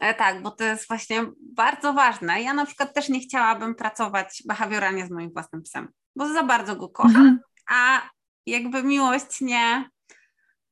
E, 0.00 0.14
tak, 0.14 0.42
bo 0.42 0.50
to 0.50 0.64
jest 0.64 0.88
właśnie 0.88 1.26
bardzo 1.40 1.92
ważne. 1.92 2.42
Ja 2.42 2.54
na 2.54 2.66
przykład 2.66 2.94
też 2.94 3.08
nie 3.08 3.20
chciałabym 3.20 3.74
pracować 3.74 4.42
behawioralnie 4.46 5.06
z 5.06 5.10
moim 5.10 5.32
własnym 5.32 5.62
psem, 5.62 5.88
bo 6.16 6.28
za 6.32 6.42
bardzo 6.42 6.76
go 6.76 6.88
kocham, 6.88 7.16
mhm. 7.16 7.40
a 7.70 8.10
jakby 8.46 8.82
miłość 8.82 9.40
nie, 9.40 9.90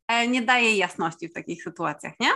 e, 0.08 0.28
nie 0.28 0.42
daje 0.42 0.76
jasności 0.76 1.28
w 1.28 1.32
takich 1.32 1.62
sytuacjach, 1.62 2.12
nie? 2.20 2.30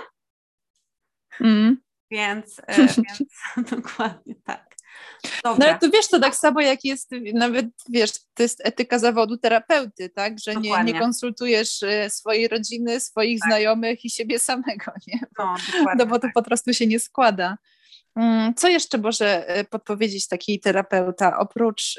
Mm. 1.40 1.83
Więc, 2.10 2.60
e, 2.66 2.76
więc 2.76 3.22
dokładnie 3.70 4.34
tak. 4.44 4.74
Dobra. 5.44 5.58
No 5.58 5.70
ale 5.70 5.78
to 5.78 5.90
wiesz, 5.90 6.08
to 6.08 6.20
tak 6.20 6.36
samo 6.36 6.60
jak 6.60 6.84
jest, 6.84 7.10
nawet 7.34 7.66
wiesz, 7.88 8.10
to 8.34 8.42
jest 8.42 8.66
etyka 8.66 8.98
zawodu 8.98 9.36
terapeuty, 9.36 10.08
tak? 10.08 10.38
Że 10.38 10.56
nie, 10.56 10.84
nie, 10.84 11.00
konsultujesz 11.00 11.82
e, 11.82 12.10
swojej 12.10 12.48
rodziny, 12.48 13.00
swoich 13.00 13.40
tak. 13.40 13.48
znajomych 13.48 14.04
i 14.04 14.10
siebie 14.10 14.38
samego, 14.38 14.92
nie? 15.08 15.20
Bo, 15.38 15.44
no, 15.44 15.92
no 15.98 16.06
bo 16.06 16.14
to 16.14 16.22
tak. 16.22 16.32
po 16.34 16.42
prostu 16.42 16.74
się 16.74 16.86
nie 16.86 17.00
składa. 17.00 17.56
Mm, 18.16 18.54
co 18.54 18.68
jeszcze 18.68 18.98
może 18.98 19.48
e, 19.48 19.64
podpowiedzieć 19.64 20.28
taki 20.28 20.60
terapeuta, 20.60 21.38
oprócz 21.38 21.98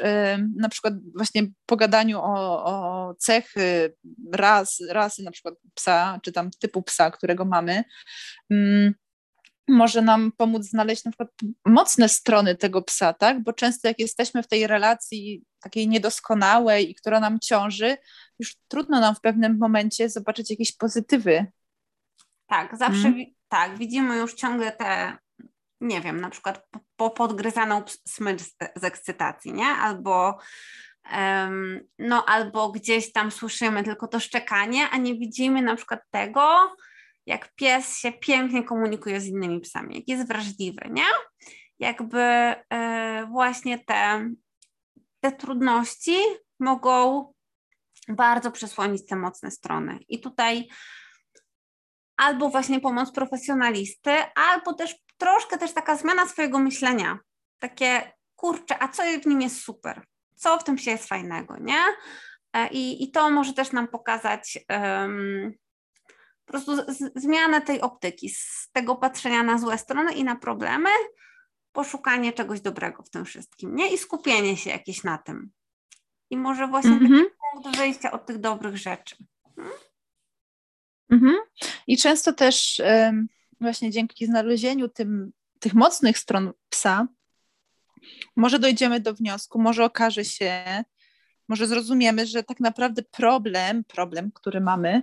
na 0.58 0.70
przykład 0.70 0.94
właśnie 1.16 1.44
pogadaniu 1.66 2.20
o, 2.20 2.66
o 2.66 3.16
cechy 3.20 3.96
ras, 4.34 4.78
rasy 4.90 5.24
na 5.24 5.32
przykład 5.32 5.56
psa, 5.74 6.20
czy 6.24 6.32
tam 6.32 6.50
typu 6.60 6.84
psa, 6.84 7.12
którego 7.12 7.46
mamy, 7.46 7.84
mm, 8.50 8.94
może 9.68 10.02
nam 10.02 10.32
pomóc 10.38 10.64
znaleźć 10.64 11.06
na 11.06 11.12
przykład 11.12 11.30
mocne 11.66 12.10
strony 12.10 12.56
tego 12.56 12.82
psa, 12.82 13.14
tak? 13.14 13.44
Bo 13.44 13.54
często 13.54 13.88
jak 13.88 14.00
jesteśmy 14.00 14.44
w 14.44 14.48
tej 14.48 14.68
relacji 14.68 15.44
takiej 15.60 15.88
niedoskonałej 15.88 16.92
i 16.92 16.96
która 16.96 17.20
nam 17.20 17.40
ciąży, 17.40 17.98
już 18.40 18.56
trudno 18.68 19.00
nam 19.00 19.16
w 19.16 19.22
pewnym 19.22 19.58
momencie 19.58 20.10
zobaczyć 20.10 20.50
jakieś 20.50 20.78
pozytywy. 20.78 21.46
Tak, 22.48 22.78
zawsze 22.78 23.02
hmm. 23.02 23.26
tak, 23.48 23.78
widzimy 23.78 24.18
już 24.18 24.34
ciągle 24.34 24.72
te, 24.72 25.18
nie 25.82 26.02
wiem, 26.02 26.22
na 26.22 26.30
przykład 26.30 26.68
po 26.96 27.10
podgryzaną 27.10 27.84
smycz 28.08 28.42
z, 28.42 28.56
z 28.76 28.84
ekscytacji, 28.84 29.54
nie? 29.54 29.68
Albo 29.68 30.38
um, 31.12 31.88
no 32.00 32.26
albo 32.26 32.72
gdzieś 32.72 33.12
tam 33.12 33.32
słyszymy 33.32 33.84
tylko 33.84 34.08
to 34.08 34.20
szczekanie, 34.20 34.90
a 34.90 34.98
nie 34.98 35.16
widzimy 35.16 35.62
na 35.62 35.76
przykład 35.76 36.00
tego, 36.12 36.76
jak 37.26 37.56
pies 37.56 37.98
się 37.98 38.12
pięknie 38.12 38.64
komunikuje 38.64 39.22
z 39.22 39.28
innymi 39.28 39.60
psami, 39.60 39.96
jak 39.96 40.08
jest 40.08 40.28
wrażliwy, 40.28 40.90
nie? 40.92 41.06
Jakby 41.80 42.20
e, 42.20 43.28
właśnie 43.32 43.80
te, 43.80 44.30
te 45.20 45.32
trudności 45.32 46.18
mogą 46.60 47.26
bardzo 48.08 48.52
przesłonić 48.52 49.06
te 49.06 49.16
mocne 49.16 49.52
strony. 49.52 50.00
I 50.08 50.20
tutaj 50.20 50.68
albo 52.18 52.50
właśnie 52.50 52.80
pomoc 52.80 53.12
profesjonalisty, 53.12 54.12
albo 54.36 54.74
też 54.74 54.96
troszkę 55.18 55.58
też 55.58 55.74
taka 55.74 55.96
zmiana 55.96 56.28
swojego 56.28 56.60
myślenia. 56.60 57.20
Takie, 57.60 58.12
kurczę, 58.36 58.84
a 58.84 58.88
co 58.88 59.04
w 59.24 59.26
nim 59.26 59.42
jest 59.42 59.62
super? 59.62 60.06
Co 60.36 60.58
w 60.58 60.64
tym 60.64 60.78
się 60.78 60.92
jest 60.92 61.08
fajnego, 61.08 61.58
nie? 61.58 61.84
E, 62.54 62.68
I, 62.68 63.04
i 63.04 63.12
to 63.12 63.30
może 63.30 63.54
też 63.54 63.72
nam 63.72 63.88
pokazać 63.88 64.60
um, 64.70 65.54
po 66.46 66.52
prostu 66.52 66.76
z, 66.76 67.12
zmianę 67.16 67.62
tej 67.62 67.82
optyki, 67.82 68.30
z 68.30 68.70
tego 68.72 68.96
patrzenia 68.96 69.44
na 69.44 69.58
złe 69.58 69.78
strony 69.78 70.14
i 70.14 70.24
na 70.24 70.36
problemy, 70.36 70.90
poszukanie 71.72 72.34
czegoś 72.34 72.62
dobrego 72.62 73.04
w 73.04 73.10
tym 73.10 73.26
wszystkim, 73.26 73.76
nie? 73.76 73.94
I 73.94 73.98
skupienie 73.98 74.58
się 74.58 74.70
jakieś 74.70 75.04
na 75.04 75.18
tym. 75.18 75.52
I 76.30 76.38
może 76.38 76.68
właśnie 76.68 76.92
mm 76.92 77.08
-hmm. 77.08 77.24
taki 77.24 77.36
punkt 77.64 77.78
wyjścia 77.78 78.12
od 78.12 78.26
tych 78.26 78.38
dobrych 78.38 78.78
rzeczy. 78.78 79.16
Hmm? 79.56 79.74
Mm 81.12 81.24
-hmm. 81.24 81.36
I 81.88 81.98
często 81.98 82.34
też 82.34 82.82
właśnie 83.62 83.92
dzięki 83.92 84.26
znalezieniu 84.26 84.90
tym, 84.90 85.32
tych 85.60 85.74
mocnych 85.74 86.18
stron 86.18 86.54
psa, 86.70 87.08
może 88.36 88.60
dojdziemy 88.60 89.00
do 89.00 89.14
wniosku, 89.14 89.62
może 89.62 89.86
okaże 89.86 90.26
się, 90.26 90.84
może 91.48 91.68
zrozumiemy, 91.68 92.28
że 92.28 92.44
tak 92.44 92.60
naprawdę 92.60 93.04
problem, 93.04 93.84
problem, 93.84 94.32
który 94.32 94.62
mamy, 94.62 95.02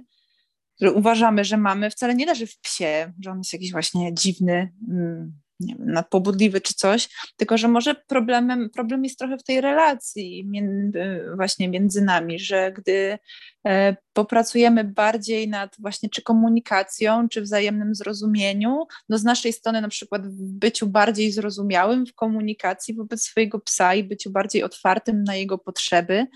który 0.76 0.92
uważamy, 0.92 1.44
że 1.44 1.56
mamy, 1.56 1.90
wcale 1.90 2.14
nie 2.14 2.26
leży 2.26 2.46
w 2.46 2.60
psie, 2.60 3.12
że 3.20 3.30
on 3.30 3.38
jest 3.38 3.52
jakiś 3.52 3.72
właśnie 3.72 4.14
dziwny, 4.14 4.72
mm, 4.88 5.32
nie 5.62 5.74
wiem, 5.76 5.92
nadpobudliwy 5.92 6.60
czy 6.60 6.74
coś, 6.74 7.08
tylko 7.36 7.58
że 7.58 7.68
może 7.68 7.94
problemem, 7.94 8.70
problem 8.70 9.04
jest 9.04 9.18
trochę 9.18 9.38
w 9.38 9.42
tej 9.42 9.60
relacji 9.60 10.44
między, 10.48 11.24
właśnie 11.36 11.68
między 11.68 12.02
nami, 12.02 12.38
że 12.38 12.72
gdy 12.72 13.18
e, 13.66 13.96
popracujemy 14.12 14.84
bardziej 14.84 15.48
nad 15.48 15.76
właśnie 15.78 16.08
czy 16.08 16.22
komunikacją, 16.22 17.28
czy 17.28 17.42
wzajemnym 17.42 17.94
zrozumieniu, 17.94 18.86
no 19.08 19.18
z 19.18 19.24
naszej 19.24 19.52
strony 19.52 19.80
na 19.80 19.88
przykład 19.88 20.26
w 20.26 20.42
byciu 20.42 20.86
bardziej 20.86 21.32
zrozumiałym 21.32 22.06
w 22.06 22.14
komunikacji 22.14 22.94
wobec 22.94 23.22
swojego 23.22 23.60
psa 23.60 23.94
i 23.94 24.04
byciu 24.04 24.30
bardziej 24.30 24.62
otwartym 24.62 25.24
na 25.24 25.34
jego 25.34 25.58
potrzeby, 25.58 26.26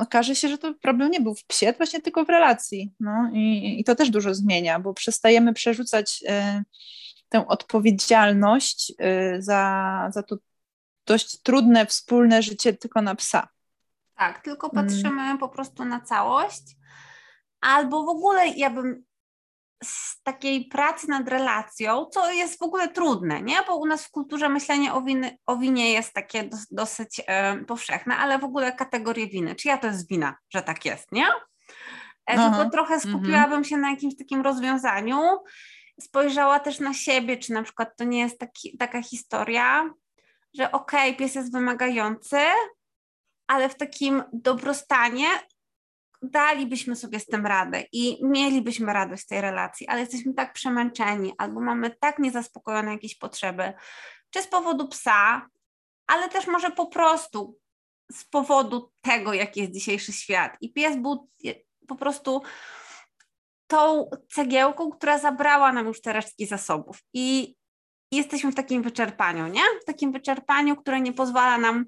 okaże 0.00 0.34
się, 0.36 0.48
że 0.48 0.58
to 0.58 0.74
problem 0.74 1.10
nie 1.10 1.20
był 1.20 1.34
w 1.34 1.44
psie, 1.44 1.74
właśnie 1.76 2.02
tylko 2.02 2.24
w 2.24 2.28
relacji. 2.28 2.92
No 3.00 3.30
i, 3.32 3.76
i 3.80 3.84
to 3.84 3.94
też 3.94 4.10
dużo 4.10 4.34
zmienia, 4.34 4.80
bo 4.80 4.94
przestajemy 4.94 5.52
przerzucać 5.52 6.22
y, 6.22 6.64
tę 7.28 7.46
odpowiedzialność 7.46 8.90
y, 8.90 9.42
za, 9.42 10.08
za 10.12 10.22
to 10.22 10.36
dość 11.06 11.42
trudne 11.42 11.86
wspólne 11.86 12.42
życie 12.42 12.72
tylko 12.72 13.02
na 13.02 13.14
psa. 13.14 13.48
Tak, 14.14 14.42
tylko 14.42 14.70
patrzymy 14.70 15.22
mm. 15.22 15.38
po 15.38 15.48
prostu 15.48 15.84
na 15.84 16.00
całość. 16.00 16.62
Albo 17.60 18.04
w 18.04 18.08
ogóle 18.08 18.48
ja 18.48 18.70
bym 18.70 19.04
takiej 20.26 20.64
pracy 20.64 21.08
nad 21.08 21.28
relacją, 21.28 22.06
co 22.06 22.30
jest 22.30 22.58
w 22.58 22.62
ogóle 22.62 22.88
trudne, 22.88 23.42
nie? 23.42 23.56
Bo 23.66 23.76
u 23.76 23.86
nas 23.86 24.04
w 24.04 24.10
kulturze 24.10 24.48
myślenie 24.48 24.94
o, 24.94 25.02
winy, 25.02 25.38
o 25.46 25.56
winie 25.56 25.92
jest 25.92 26.12
takie 26.14 26.44
dos, 26.44 26.66
dosyć 26.70 27.20
e, 27.26 27.56
powszechne, 27.56 28.16
ale 28.16 28.38
w 28.38 28.44
ogóle 28.44 28.72
kategorie 28.72 29.26
winy. 29.26 29.54
Czy 29.54 29.68
ja 29.68 29.78
to 29.78 29.86
jest 29.86 30.08
wina, 30.08 30.36
że 30.50 30.62
tak 30.62 30.84
jest, 30.84 31.12
nie? 31.12 31.26
E, 32.26 32.50
tylko 32.50 32.70
trochę 32.70 32.94
mhm. 32.94 33.00
skupiłabym 33.00 33.64
się 33.64 33.76
na 33.76 33.90
jakimś 33.90 34.16
takim 34.16 34.42
rozwiązaniu, 34.42 35.20
spojrzała 36.00 36.60
też 36.60 36.80
na 36.80 36.94
siebie, 36.94 37.36
czy 37.36 37.52
na 37.52 37.62
przykład 37.62 37.96
to 37.96 38.04
nie 38.04 38.18
jest 38.18 38.38
taki, 38.38 38.76
taka 38.78 39.02
historia, 39.02 39.90
że 40.54 40.72
okej, 40.72 41.10
okay, 41.10 41.18
pies 41.18 41.34
jest 41.34 41.52
wymagający, 41.52 42.38
ale 43.46 43.68
w 43.68 43.76
takim 43.76 44.22
dobrostanie 44.32 45.26
dalibyśmy 46.30 46.96
sobie 46.96 47.20
z 47.20 47.26
tym 47.26 47.46
radę 47.46 47.84
i 47.92 48.18
mielibyśmy 48.22 48.92
radość 48.92 49.22
z 49.22 49.26
tej 49.26 49.40
relacji, 49.40 49.88
ale 49.88 50.00
jesteśmy 50.00 50.34
tak 50.34 50.52
przemęczeni 50.52 51.32
albo 51.38 51.60
mamy 51.60 51.90
tak 52.00 52.18
niezaspokojone 52.18 52.92
jakieś 52.92 53.18
potrzeby, 53.18 53.72
czy 54.30 54.42
z 54.42 54.46
powodu 54.46 54.88
psa, 54.88 55.46
ale 56.06 56.28
też 56.28 56.46
może 56.46 56.70
po 56.70 56.86
prostu 56.86 57.58
z 58.12 58.24
powodu 58.24 58.92
tego, 59.00 59.32
jaki 59.32 59.60
jest 59.60 59.72
dzisiejszy 59.72 60.12
świat. 60.12 60.56
I 60.60 60.72
pies 60.72 60.96
był 60.96 61.30
po 61.88 61.96
prostu 61.96 62.42
tą 63.66 64.10
cegiełką, 64.32 64.90
która 64.90 65.18
zabrała 65.18 65.72
nam 65.72 65.86
już 65.86 66.00
te 66.00 66.12
resztki 66.12 66.46
zasobów. 66.46 66.98
I 67.12 67.56
jesteśmy 68.12 68.52
w 68.52 68.54
takim 68.54 68.82
wyczerpaniu, 68.82 69.46
nie? 69.46 69.62
W 69.82 69.84
takim 69.84 70.12
wyczerpaniu, 70.12 70.76
które 70.76 71.00
nie 71.00 71.12
pozwala 71.12 71.58
nam 71.58 71.84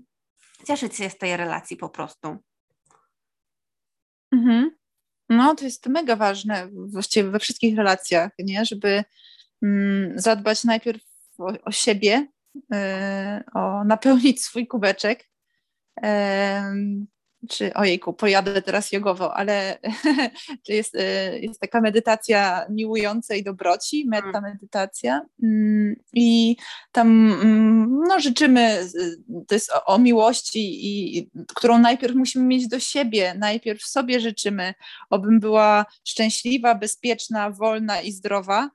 cieszyć 0.67 0.97
się 0.97 1.11
z 1.11 1.19
tej 1.19 1.37
relacji 1.37 1.77
po 1.77 1.89
prostu. 1.89 2.37
Mhm. 4.33 4.71
No, 5.29 5.55
to 5.55 5.65
jest 5.65 5.87
mega 5.87 6.17
ważne 6.17 6.69
właściwie 6.73 7.31
we 7.31 7.39
wszystkich 7.39 7.77
relacjach, 7.77 8.33
nie? 8.39 8.65
Żeby 8.65 9.05
mm, 9.63 10.19
zadbać 10.19 10.65
najpierw 10.65 11.03
o, 11.39 11.53
o 11.65 11.73
siebie, 11.73 12.29
y, 12.57 12.77
o 13.55 13.85
napełnić 13.85 14.45
swój 14.45 14.67
kubeczek, 14.67 15.29
czy 17.49 17.75
ojejku, 17.75 18.13
pojadę 18.13 18.63
teraz 18.63 18.93
jogowo, 18.93 19.37
ale 19.37 19.79
czy 20.67 20.73
jest, 20.73 20.95
y, 20.95 21.41
jest 21.43 21.61
taka 21.61 21.81
medytacja 21.81 22.67
miłującej 22.71 23.45
dobroci, 23.45 24.05
meta 24.09 24.29
mm. 24.29 24.43
medytacja? 24.43 25.21
Mm, 25.43 25.97
i 26.13 26.57
tam 26.93 27.33
mm, 27.33 28.01
no, 28.09 28.21
życzymy, 28.21 28.89
to 29.49 29.55
jest 29.55 29.73
o, 29.73 29.85
o 29.85 29.99
miłości, 29.99 30.87
i, 30.87 31.31
którą 31.55 31.79
najpierw 31.79 32.15
musimy 32.15 32.45
mieć 32.45 32.69
do 32.69 32.81
siebie, 32.81 33.35
najpierw 33.39 33.83
sobie 33.83 34.21
życzymy, 34.21 34.75
obym 35.11 35.41
była 35.41 35.87
szczęśliwa, 36.05 36.75
bezpieczna, 36.75 37.51
wolna 37.51 38.01
i 38.01 38.13
zdrowa, 38.13 38.71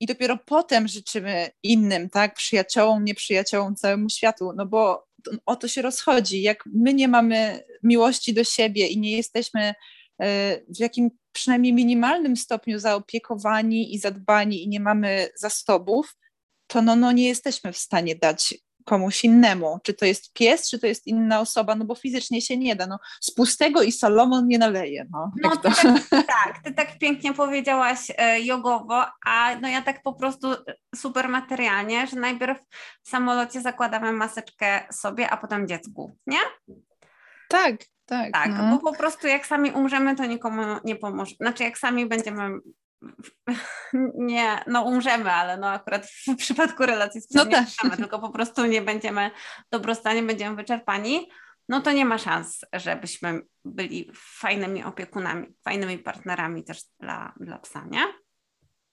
i 0.00 0.06
dopiero 0.06 0.38
potem 0.46 0.88
życzymy 0.88 1.50
innym, 1.62 2.10
tak, 2.10 2.34
przyjaciołom, 2.34 3.04
nieprzyjaciołom, 3.04 3.76
całemu 3.76 4.08
światu, 4.08 4.52
no 4.56 4.66
bo 4.66 5.07
o 5.46 5.56
to 5.56 5.68
się 5.68 5.82
rozchodzi. 5.82 6.42
Jak 6.42 6.64
my 6.66 6.94
nie 6.94 7.08
mamy 7.08 7.64
miłości 7.82 8.34
do 8.34 8.44
siebie 8.44 8.86
i 8.86 8.98
nie 8.98 9.16
jesteśmy 9.16 9.74
e, 10.22 10.56
w 10.68 10.80
jakim 10.80 11.10
przynajmniej 11.32 11.72
minimalnym 11.72 12.36
stopniu 12.36 12.78
zaopiekowani 12.78 13.94
i 13.94 13.98
zadbani 13.98 14.64
i 14.64 14.68
nie 14.68 14.80
mamy 14.80 15.28
zasobów, 15.36 16.16
to 16.66 16.82
no, 16.82 16.96
no 16.96 17.12
nie 17.12 17.28
jesteśmy 17.28 17.72
w 17.72 17.78
stanie 17.78 18.16
dać 18.16 18.54
komuś 18.88 19.24
innemu. 19.24 19.78
Czy 19.82 19.94
to 19.94 20.04
jest 20.04 20.32
pies, 20.32 20.70
czy 20.70 20.78
to 20.78 20.86
jest 20.86 21.06
inna 21.06 21.40
osoba, 21.40 21.74
no 21.74 21.84
bo 21.84 21.94
fizycznie 21.94 22.42
się 22.42 22.56
nie 22.56 22.76
da. 22.76 22.86
No, 22.86 22.98
z 23.20 23.30
pustego 23.30 23.82
i 23.82 23.92
Salomon 23.92 24.48
nie 24.48 24.58
naleje. 24.58 25.06
No, 25.12 25.32
no 25.42 25.56
ty 25.56 25.62
tak, 25.62 25.76
tak, 26.44 26.62
ty 26.64 26.72
tak 26.72 26.98
pięknie 26.98 27.34
powiedziałaś 27.34 27.98
e, 28.16 28.40
jogowo, 28.40 29.04
a 29.26 29.56
no 29.60 29.68
ja 29.68 29.82
tak 29.82 30.02
po 30.02 30.12
prostu 30.12 30.48
super 30.94 31.28
materialnie, 31.28 32.06
że 32.06 32.16
najpierw 32.16 32.58
w 33.02 33.08
samolocie 33.08 33.60
zakładamy 33.60 34.12
maseczkę 34.12 34.80
sobie, 34.92 35.30
a 35.30 35.36
potem 35.36 35.68
dziecku, 35.68 36.16
nie? 36.26 36.40
Tak, 37.48 37.76
tak. 38.06 38.32
Tak, 38.32 38.50
no. 38.50 38.70
bo 38.70 38.92
po 38.92 38.98
prostu 38.98 39.26
jak 39.26 39.46
sami 39.46 39.70
umrzemy, 39.70 40.16
to 40.16 40.26
nikomu 40.26 40.62
nie 40.84 40.96
pomoże. 40.96 41.34
Znaczy 41.40 41.64
jak 41.64 41.78
sami 41.78 42.06
będziemy 42.06 42.50
nie, 44.14 44.64
no 44.66 44.82
umrzemy, 44.82 45.32
ale 45.32 45.56
no 45.56 45.70
akurat 45.70 46.06
w 46.06 46.36
przypadku 46.36 46.86
relacji 46.86 47.20
z 47.20 47.34
no 47.34 47.44
nie 47.44 47.50
tak. 47.50 47.64
umrzemy, 47.64 47.96
tylko 47.96 48.18
po 48.18 48.30
prostu 48.30 48.66
nie 48.66 48.82
będziemy 48.82 49.30
dobrostanie, 49.70 50.22
będziemy 50.22 50.56
wyczerpani, 50.56 51.28
no 51.68 51.80
to 51.80 51.92
nie 51.92 52.04
ma 52.04 52.18
szans, 52.18 52.60
żebyśmy 52.72 53.40
byli 53.64 54.10
fajnymi 54.14 54.84
opiekunami, 54.84 55.46
fajnymi 55.64 55.98
partnerami 55.98 56.64
też 56.64 56.82
dla, 57.00 57.32
dla 57.40 57.58
psa, 57.58 57.84
nie? 57.90 58.02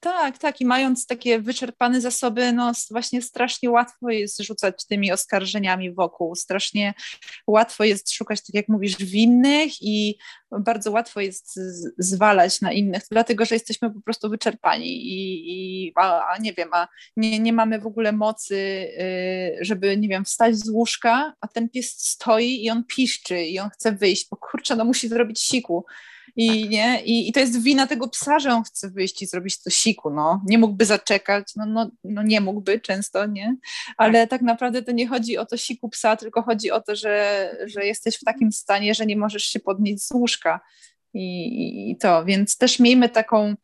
Tak, 0.06 0.38
tak. 0.38 0.62
I 0.62 0.66
mając 0.66 1.08
takie 1.08 1.40
wyczerpane 1.42 2.02
zasoby, 2.02 2.54
no 2.54 2.72
właśnie 2.92 3.22
strasznie 3.22 3.70
łatwo 3.70 4.10
jest 4.10 4.42
rzucać 4.42 4.86
tymi 4.86 5.12
oskarżeniami 5.12 5.94
wokół. 5.94 6.36
Strasznie 6.36 6.94
łatwo 7.48 7.84
jest 7.84 8.12
szukać, 8.12 8.40
tak 8.40 8.54
jak 8.54 8.68
mówisz, 8.68 8.98
winnych 8.98 9.72
i 9.82 10.18
bardzo 10.60 10.92
łatwo 10.92 11.22
jest 11.22 11.60
zwalać 11.98 12.62
na 12.62 12.72
innych, 12.72 13.04
dlatego 13.12 13.46
że 13.46 13.56
jesteśmy 13.56 13.94
po 13.94 14.02
prostu 14.02 14.30
wyczerpani 14.30 15.08
i, 15.08 15.44
i 15.88 15.92
a, 15.96 16.28
a, 16.28 16.38
nie 16.38 16.54
wiem, 16.54 16.70
a 16.72 16.88
nie, 17.18 17.40
nie 17.40 17.54
mamy 17.54 17.80
w 17.80 17.88
ogóle 17.88 18.12
mocy, 18.12 18.56
y, 18.56 19.58
żeby, 19.62 19.98
nie 19.98 20.08
wiem, 20.08 20.26
wstać 20.26 20.56
z 20.56 20.70
łóżka, 20.70 21.34
a 21.42 21.48
ten 21.48 21.70
pies 21.70 21.92
stoi 21.98 22.64
i 22.64 22.70
on 22.70 22.84
piszczy 22.84 23.42
i 23.42 23.60
on 23.60 23.70
chce 23.70 23.92
wyjść, 23.92 24.28
bo 24.30 24.38
kurczę, 24.38 24.76
no 24.76 24.86
musi 24.86 25.08
zrobić 25.08 25.42
siku 25.42 25.86
i, 26.36 26.70
nie? 26.70 27.02
I, 27.04 27.30
I 27.30 27.34
to 27.34 27.40
jest 27.40 27.64
wina 27.64 27.88
tego 27.88 28.08
psa, 28.08 28.40
że 28.40 28.54
on 28.54 28.64
chce 28.64 28.90
wyjść 28.90 29.22
i 29.22 29.26
zrobić 29.26 29.64
to 29.64 29.70
siku, 29.70 30.10
no. 30.10 30.42
Nie 30.46 30.58
mógłby 30.58 30.86
zaczekać, 30.86 31.48
no, 31.56 31.66
no, 31.66 31.92
no 32.04 32.24
nie 32.24 32.42
mógłby 32.42 32.80
często, 32.80 33.26
nie? 33.26 33.56
Ale 33.98 34.22
tak. 34.22 34.30
tak 34.30 34.42
naprawdę 34.42 34.82
to 34.82 34.92
nie 34.92 35.08
chodzi 35.08 35.38
o 35.38 35.46
to 35.46 35.58
siku 35.58 35.90
psa, 35.90 36.16
tylko 36.16 36.42
chodzi 36.42 36.72
o 36.72 36.82
to, 36.82 36.96
że, 36.96 37.50
że 37.66 37.86
jesteś 37.86 38.16
w 38.16 38.24
takim 38.24 38.52
stanie, 38.52 38.94
że 38.94 39.06
nie 39.06 39.18
możesz 39.18 39.44
się 39.44 39.60
podnieść 39.60 40.08
z 40.08 40.12
łóżka 40.12 40.60
i, 41.14 41.92
i 41.92 41.98
to, 41.98 42.26
więc 42.26 42.58
też 42.58 42.80
miejmy 42.80 43.10
taką 43.10 43.56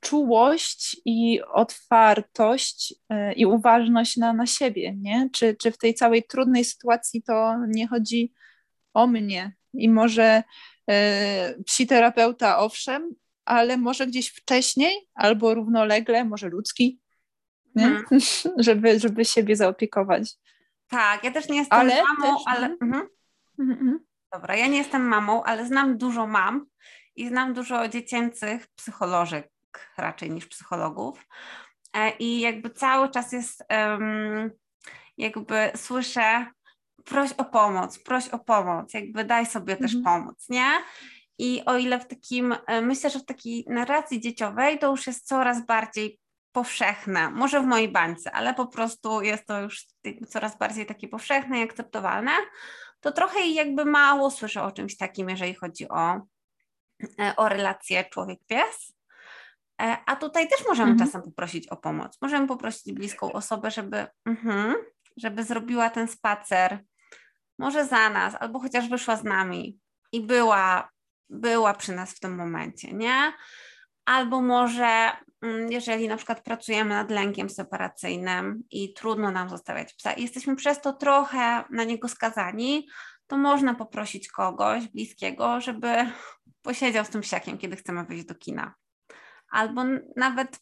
czułość 0.00 0.96
i 1.04 1.40
otwartość 1.52 2.94
e, 3.08 3.32
i 3.32 3.46
uważność 3.46 4.16
na, 4.16 4.32
na 4.32 4.46
siebie, 4.46 4.94
nie? 4.96 5.28
Czy, 5.32 5.56
czy 5.56 5.72
w 5.72 5.78
tej 5.78 5.94
całej 5.94 6.22
trudnej 6.22 6.64
sytuacji 6.64 7.22
to 7.22 7.56
nie 7.68 7.88
chodzi 7.88 8.32
o 8.94 9.06
mnie 9.06 9.52
i 9.74 9.88
może 9.88 10.42
psiterapeuta 11.66 12.58
owszem, 12.58 13.14
ale 13.44 13.76
może 13.76 14.06
gdzieś 14.06 14.28
wcześniej 14.28 15.08
albo 15.14 15.54
równolegle, 15.54 16.24
może 16.24 16.48
ludzki, 16.48 17.00
hmm. 17.78 18.04
żeby, 18.56 19.00
żeby 19.00 19.24
siebie 19.24 19.56
zaopiekować. 19.56 20.34
Tak, 20.88 21.24
ja 21.24 21.30
też 21.30 21.48
nie 21.48 21.58
jestem 21.58 21.80
ale 21.80 22.02
mamą, 22.02 22.36
też, 22.36 22.42
ale... 22.46 22.66
Mhm. 22.66 23.08
Mhm, 23.58 23.78
mhm. 23.78 23.98
Dobra, 24.32 24.56
ja 24.56 24.66
nie 24.66 24.78
jestem 24.78 25.08
mamą, 25.08 25.42
ale 25.42 25.66
znam 25.66 25.98
dużo 25.98 26.26
mam 26.26 26.66
i 27.16 27.28
znam 27.28 27.54
dużo 27.54 27.88
dziecięcych 27.88 28.66
psycholożek 28.66 29.50
raczej 29.96 30.30
niż 30.30 30.46
psychologów. 30.46 31.26
E, 31.94 32.10
I 32.10 32.40
jakby 32.40 32.70
cały 32.70 33.10
czas 33.10 33.32
jest, 33.32 33.64
jakby 35.16 35.70
słyszę 35.76 36.46
proś 37.04 37.32
o 37.32 37.44
pomoc, 37.44 37.98
proś 37.98 38.28
o 38.28 38.38
pomoc, 38.38 38.94
jakby 38.94 39.24
daj 39.24 39.46
sobie 39.46 39.76
też 39.76 39.94
mhm. 39.94 40.04
pomóc, 40.04 40.48
nie? 40.48 40.70
I 41.38 41.62
o 41.66 41.78
ile 41.78 42.00
w 42.00 42.06
takim, 42.06 42.54
e, 42.66 42.80
myślę, 42.80 43.10
że 43.10 43.18
w 43.18 43.24
takiej 43.24 43.64
narracji 43.68 44.20
dzieciowej 44.20 44.78
to 44.78 44.90
już 44.90 45.06
jest 45.06 45.26
coraz 45.26 45.66
bardziej 45.66 46.20
powszechne, 46.52 47.30
może 47.30 47.60
w 47.60 47.66
mojej 47.66 47.88
bańce, 47.88 48.32
ale 48.32 48.54
po 48.54 48.66
prostu 48.66 49.22
jest 49.22 49.46
to 49.46 49.60
już 49.60 49.86
coraz 50.28 50.58
bardziej 50.58 50.86
takie 50.86 51.08
powszechne 51.08 51.60
i 51.60 51.62
akceptowalne, 51.62 52.32
to 53.00 53.12
trochę 53.12 53.46
jakby 53.46 53.84
mało 53.84 54.30
słyszę 54.30 54.62
o 54.62 54.72
czymś 54.72 54.96
takim, 54.96 55.28
jeżeli 55.28 55.54
chodzi 55.54 55.88
o, 55.88 56.20
e, 57.20 57.36
o 57.36 57.48
relację 57.48 58.04
człowiek-pies. 58.04 58.94
E, 59.82 59.96
a 60.06 60.16
tutaj 60.16 60.48
też 60.48 60.66
możemy 60.68 60.90
mhm. 60.90 61.08
czasem 61.08 61.22
poprosić 61.22 61.68
o 61.68 61.76
pomoc. 61.76 62.18
Możemy 62.22 62.46
poprosić 62.46 62.92
bliską 62.92 63.32
osobę, 63.32 63.70
żeby, 63.70 64.06
mhm, 64.26 64.74
żeby 65.16 65.44
zrobiła 65.44 65.90
ten 65.90 66.08
spacer, 66.08 66.84
może 67.58 67.86
za 67.86 68.10
nas, 68.10 68.34
albo 68.40 68.60
chociaż 68.60 68.88
wyszła 68.88 69.16
z 69.16 69.24
nami 69.24 69.78
i 70.12 70.20
była, 70.20 70.90
była 71.30 71.74
przy 71.74 71.92
nas 71.92 72.12
w 72.12 72.20
tym 72.20 72.34
momencie, 72.34 72.92
nie? 72.92 73.32
Albo 74.04 74.42
może, 74.42 75.10
mm, 75.42 75.72
jeżeli 75.72 76.08
na 76.08 76.16
przykład 76.16 76.40
pracujemy 76.40 76.90
nad 76.90 77.10
lękiem 77.10 77.50
separacyjnym 77.50 78.62
i 78.70 78.94
trudno 78.94 79.30
nam 79.30 79.48
zostawiać 79.48 79.94
psa 79.94 80.12
i 80.12 80.22
jesteśmy 80.22 80.56
przez 80.56 80.80
to 80.80 80.92
trochę 80.92 81.64
na 81.70 81.84
niego 81.84 82.08
skazani, 82.08 82.88
to 83.26 83.36
można 83.36 83.74
poprosić 83.74 84.28
kogoś 84.28 84.88
bliskiego, 84.88 85.60
żeby 85.60 85.88
posiedział 86.62 87.04
z 87.04 87.08
tym 87.08 87.20
psiakiem, 87.20 87.58
kiedy 87.58 87.76
chcemy 87.76 88.04
wyjść 88.04 88.24
do 88.24 88.34
kina. 88.34 88.74
Albo 89.50 89.84
nawet 90.16 90.60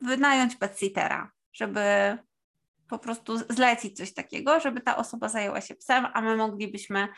wynająć 0.00 0.56
pet-sittera, 0.56 1.30
żeby 1.52 2.18
po 2.88 2.98
prostu 2.98 3.38
zlecić 3.38 3.96
coś 3.96 4.14
takiego, 4.14 4.60
żeby 4.60 4.80
ta 4.80 4.96
osoba 4.96 5.28
zajęła 5.28 5.60
się 5.60 5.74
psem, 5.74 6.06
a 6.14 6.20
my 6.20 6.36
moglibyśmy 6.36 7.08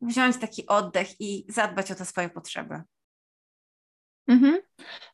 wziąć 0.00 0.36
taki 0.36 0.66
oddech 0.66 1.20
i 1.20 1.46
zadbać 1.48 1.90
o 1.90 1.94
te 1.94 2.04
swoje 2.04 2.28
potrzeby. 2.28 2.82
Mhm. 4.28 4.58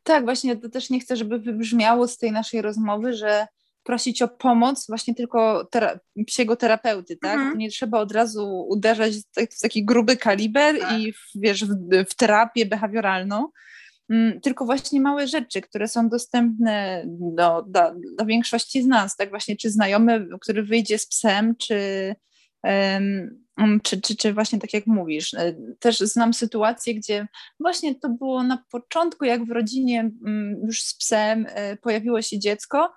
Tak, 0.02 0.24
właśnie 0.24 0.56
to 0.56 0.68
też 0.68 0.90
nie 0.90 1.00
chcę, 1.00 1.16
żeby 1.16 1.38
wybrzmiało 1.38 2.08
z 2.08 2.18
tej 2.18 2.32
naszej 2.32 2.62
rozmowy, 2.62 3.12
że 3.12 3.46
prosić 3.82 4.22
o 4.22 4.28
pomoc 4.28 4.86
właśnie 4.88 5.14
tylko 5.14 5.64
tera 5.64 5.98
psiego 6.26 6.56
terapeuty, 6.56 7.16
tak? 7.16 7.34
Mhm. 7.34 7.58
Nie 7.58 7.70
trzeba 7.70 7.98
od 7.98 8.12
razu 8.12 8.66
uderzać 8.68 9.12
w 9.36 9.60
taki 9.60 9.84
gruby 9.84 10.16
kaliber 10.16 10.80
tak. 10.80 11.00
i 11.00 11.12
w, 11.12 11.30
wiesz, 11.34 11.64
w, 11.64 11.74
w 12.10 12.14
terapię 12.14 12.66
behawioralną, 12.66 13.48
tylko 14.42 14.64
właśnie 14.64 15.00
małe 15.00 15.28
rzeczy, 15.28 15.60
które 15.60 15.88
są 15.88 16.08
dostępne 16.08 17.04
do, 17.06 17.64
do, 17.68 17.80
do 18.18 18.26
większości 18.26 18.82
z 18.82 18.86
nas, 18.86 19.16
tak 19.16 19.30
właśnie, 19.30 19.56
czy 19.56 19.70
znajomy, 19.70 20.28
który 20.40 20.62
wyjdzie 20.62 20.98
z 20.98 21.06
psem, 21.06 21.56
czy, 21.56 22.14
um, 22.64 23.80
czy, 23.82 24.00
czy, 24.00 24.16
czy 24.16 24.32
właśnie 24.32 24.58
tak 24.58 24.74
jak 24.74 24.86
mówisz. 24.86 25.34
E, 25.34 25.54
też 25.78 25.98
znam 25.98 26.34
sytuację, 26.34 26.94
gdzie 26.94 27.26
właśnie 27.60 27.94
to 27.94 28.08
było 28.08 28.42
na 28.42 28.64
początku, 28.70 29.24
jak 29.24 29.44
w 29.44 29.50
rodzinie 29.50 30.10
um, 30.24 30.56
już 30.66 30.82
z 30.82 30.96
psem 30.96 31.46
e, 31.48 31.76
pojawiło 31.76 32.22
się 32.22 32.38
dziecko, 32.38 32.92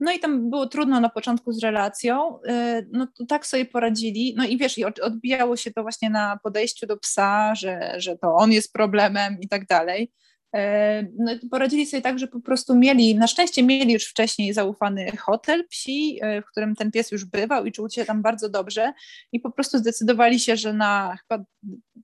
no 0.00 0.12
i 0.12 0.18
tam 0.18 0.50
było 0.50 0.66
trudno 0.66 1.00
na 1.00 1.08
początku 1.08 1.52
z 1.52 1.62
relacją, 1.62 2.42
e, 2.42 2.82
no 2.92 3.06
to 3.18 3.26
tak 3.26 3.46
sobie 3.46 3.64
poradzili. 3.64 4.34
No 4.36 4.44
i 4.44 4.58
wiesz, 4.58 4.78
i 4.78 4.84
odbijało 4.84 5.56
się 5.56 5.70
to 5.70 5.82
właśnie 5.82 6.10
na 6.10 6.38
podejściu 6.42 6.86
do 6.86 6.96
psa, 6.96 7.54
że, 7.54 7.94
że 7.96 8.18
to 8.18 8.34
on 8.34 8.52
jest 8.52 8.72
problemem 8.72 9.36
i 9.40 9.48
tak 9.48 9.66
dalej. 9.66 10.12
E, 10.54 11.02
no, 11.18 11.32
poradzili 11.50 11.86
sobie 11.86 12.02
tak, 12.02 12.18
że 12.18 12.26
po 12.26 12.40
prostu 12.40 12.74
mieli, 12.74 13.14
na 13.14 13.26
szczęście 13.26 13.62
mieli 13.62 13.92
już 13.92 14.04
wcześniej 14.04 14.52
zaufany 14.52 15.16
hotel 15.16 15.68
psi, 15.68 16.18
e, 16.22 16.42
w 16.42 16.46
którym 16.46 16.74
ten 16.74 16.90
pies 16.90 17.10
już 17.10 17.24
bywał 17.24 17.66
i 17.66 17.72
czuł 17.72 17.90
się 17.90 18.04
tam 18.04 18.22
bardzo 18.22 18.48
dobrze 18.48 18.92
i 19.32 19.40
po 19.40 19.50
prostu 19.50 19.78
zdecydowali 19.78 20.40
się, 20.40 20.56
że 20.56 20.72
na 20.72 21.16
chyba 21.16 21.44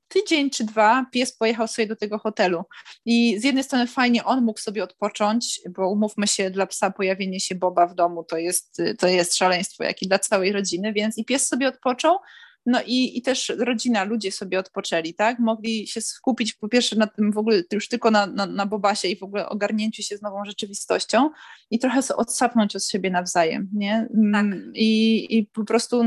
tydzień 0.08 0.50
czy 0.50 0.64
dwa 0.64 1.06
pies 1.12 1.36
pojechał 1.36 1.68
sobie 1.68 1.88
do 1.88 1.96
tego 1.96 2.18
hotelu. 2.18 2.64
I 3.06 3.38
z 3.38 3.44
jednej 3.44 3.64
strony 3.64 3.86
fajnie 3.86 4.24
on 4.24 4.44
mógł 4.44 4.60
sobie 4.60 4.84
odpocząć, 4.84 5.60
bo 5.76 5.90
umówmy 5.90 6.26
się, 6.26 6.50
dla 6.50 6.66
psa 6.66 6.90
pojawienie 6.90 7.40
się 7.40 7.54
Boba 7.54 7.86
w 7.86 7.94
domu 7.94 8.24
to 8.24 8.38
jest, 8.38 8.82
to 8.98 9.08
jest 9.08 9.36
szaleństwo, 9.36 9.84
jak 9.84 10.02
i 10.02 10.08
dla 10.08 10.18
całej 10.18 10.52
rodziny, 10.52 10.92
więc 10.92 11.18
i 11.18 11.24
pies 11.24 11.48
sobie 11.48 11.68
odpoczął, 11.68 12.16
no 12.66 12.80
i, 12.86 13.18
i 13.18 13.22
też 13.22 13.52
rodzina, 13.58 14.04
ludzie 14.04 14.32
sobie 14.32 14.58
odpoczęli, 14.58 15.14
tak? 15.14 15.38
Mogli 15.38 15.86
się 15.86 16.00
skupić 16.00 16.52
po 16.52 16.68
pierwsze 16.68 16.96
na 16.96 17.06
tym 17.06 17.32
w 17.32 17.38
ogóle 17.38 17.62
już 17.72 17.88
tylko 17.88 18.10
na, 18.10 18.26
na, 18.26 18.46
na 18.46 18.66
Bobasie 18.66 19.08
i 19.08 19.16
w 19.16 19.22
ogóle 19.22 19.48
ogarnięciu 19.48 20.02
się 20.02 20.16
z 20.16 20.22
nową 20.22 20.44
rzeczywistością 20.44 21.30
i 21.70 21.78
trochę 21.78 22.00
odsapnąć 22.16 22.76
od 22.76 22.86
siebie 22.86 23.10
nawzajem, 23.10 23.68
nie? 23.72 24.08
Mm, 24.14 24.52
tak. 24.52 24.60
I, 24.74 25.26
I 25.38 25.46
po 25.46 25.64
prostu 25.64 26.04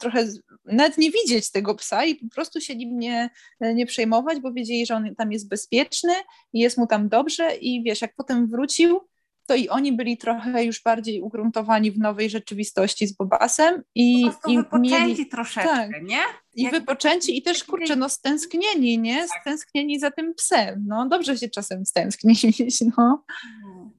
trochę 0.00 0.28
nawet 0.64 0.98
nie 0.98 1.10
widzieć 1.10 1.50
tego 1.50 1.74
psa 1.74 2.04
i 2.04 2.14
po 2.14 2.34
prostu 2.34 2.60
się 2.60 2.76
nim 2.76 2.98
nie, 2.98 3.30
nie 3.60 3.86
przejmować, 3.86 4.40
bo 4.40 4.52
wiedzieli, 4.52 4.86
że 4.86 4.94
on 4.94 5.14
tam 5.14 5.32
jest 5.32 5.48
bezpieczny 5.48 6.12
i 6.52 6.60
jest 6.60 6.78
mu 6.78 6.86
tam 6.86 7.08
dobrze 7.08 7.56
i 7.56 7.82
wiesz, 7.82 8.02
jak 8.02 8.14
potem 8.16 8.46
wrócił, 8.46 9.00
to 9.46 9.54
i 9.54 9.68
oni 9.68 9.92
byli 9.92 10.18
trochę 10.18 10.64
już 10.64 10.82
bardziej 10.82 11.20
ugruntowani 11.20 11.90
w 11.90 11.98
nowej 11.98 12.30
rzeczywistości 12.30 13.06
z 13.06 13.16
Bobasem 13.16 13.82
i, 13.94 14.30
i 14.46 14.56
wypoczęci 14.56 14.90
mieli, 14.90 15.26
troszeczkę, 15.26 15.70
tak, 15.70 16.02
nie? 16.02 16.20
I 16.54 16.70
wypoczęci 16.70 17.38
i 17.38 17.42
też 17.42 17.64
kurczę, 17.64 17.96
no 17.96 18.08
stęsknieni, 18.08 18.98
nie? 18.98 19.18
Tak. 19.28 19.40
Stęsknieni 19.40 19.98
za 19.98 20.10
tym 20.10 20.34
psem. 20.34 20.84
No 20.88 21.08
dobrze 21.08 21.38
się 21.38 21.48
czasem 21.48 21.86
stęsknić, 21.86 22.80
no. 22.98 23.24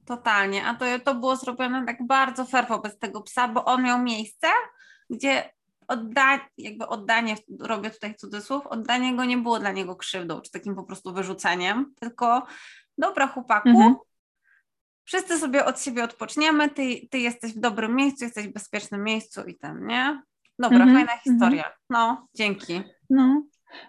Totalnie, 0.06 0.66
a 0.66 0.76
to, 0.76 0.86
to 1.04 1.16
było 1.16 1.36
zrobione 1.36 1.86
tak 1.86 2.08
bardzo 2.08 2.46
fair 2.46 2.68
wobec 2.68 3.00
tego 3.00 3.22
psa, 3.22 3.48
bo 3.48 3.66
on 3.66 3.84
miał 3.84 4.04
miejsce, 4.04 4.48
gdzie 5.10 5.58
odda, 5.88 6.40
jakby 6.58 6.88
oddanie, 6.88 7.36
robię 7.60 7.90
tutaj 7.90 8.16
cudzysłów, 8.16 8.68
oddanie 8.68 9.16
go 9.16 9.26
nie 9.26 9.38
było 9.38 9.60
dla 9.60 9.72
niego 9.72 9.96
krzywdą, 9.96 10.42
czy 10.42 10.52
takim 10.52 10.76
po 10.76 10.84
prostu 10.84 11.14
wyrzuceniem, 11.14 11.94
tylko 12.00 12.46
dobra 12.98 13.28
chłopaku, 13.28 13.70
mhm. 13.70 13.96
Wszyscy 15.08 15.40
sobie 15.40 15.66
od 15.66 15.82
siebie 15.82 16.04
odpoczniemy, 16.04 16.70
ty, 16.70 17.08
ty 17.12 17.20
jesteś 17.20 17.54
w 17.54 17.60
dobrym 17.60 17.96
miejscu, 17.96 18.26
jesteś 18.26 18.48
w 18.48 18.54
bezpiecznym 18.54 19.04
miejscu 19.04 19.42
i 19.42 19.56
ten, 19.56 19.86
nie? 19.86 20.22
Dobra, 20.60 20.78
mhm. 20.78 20.96
fajna 20.98 21.22
historia. 21.22 21.64
Mhm. 21.64 21.76
No, 21.90 22.28
dzięki. 22.34 22.82
No. 23.10 23.44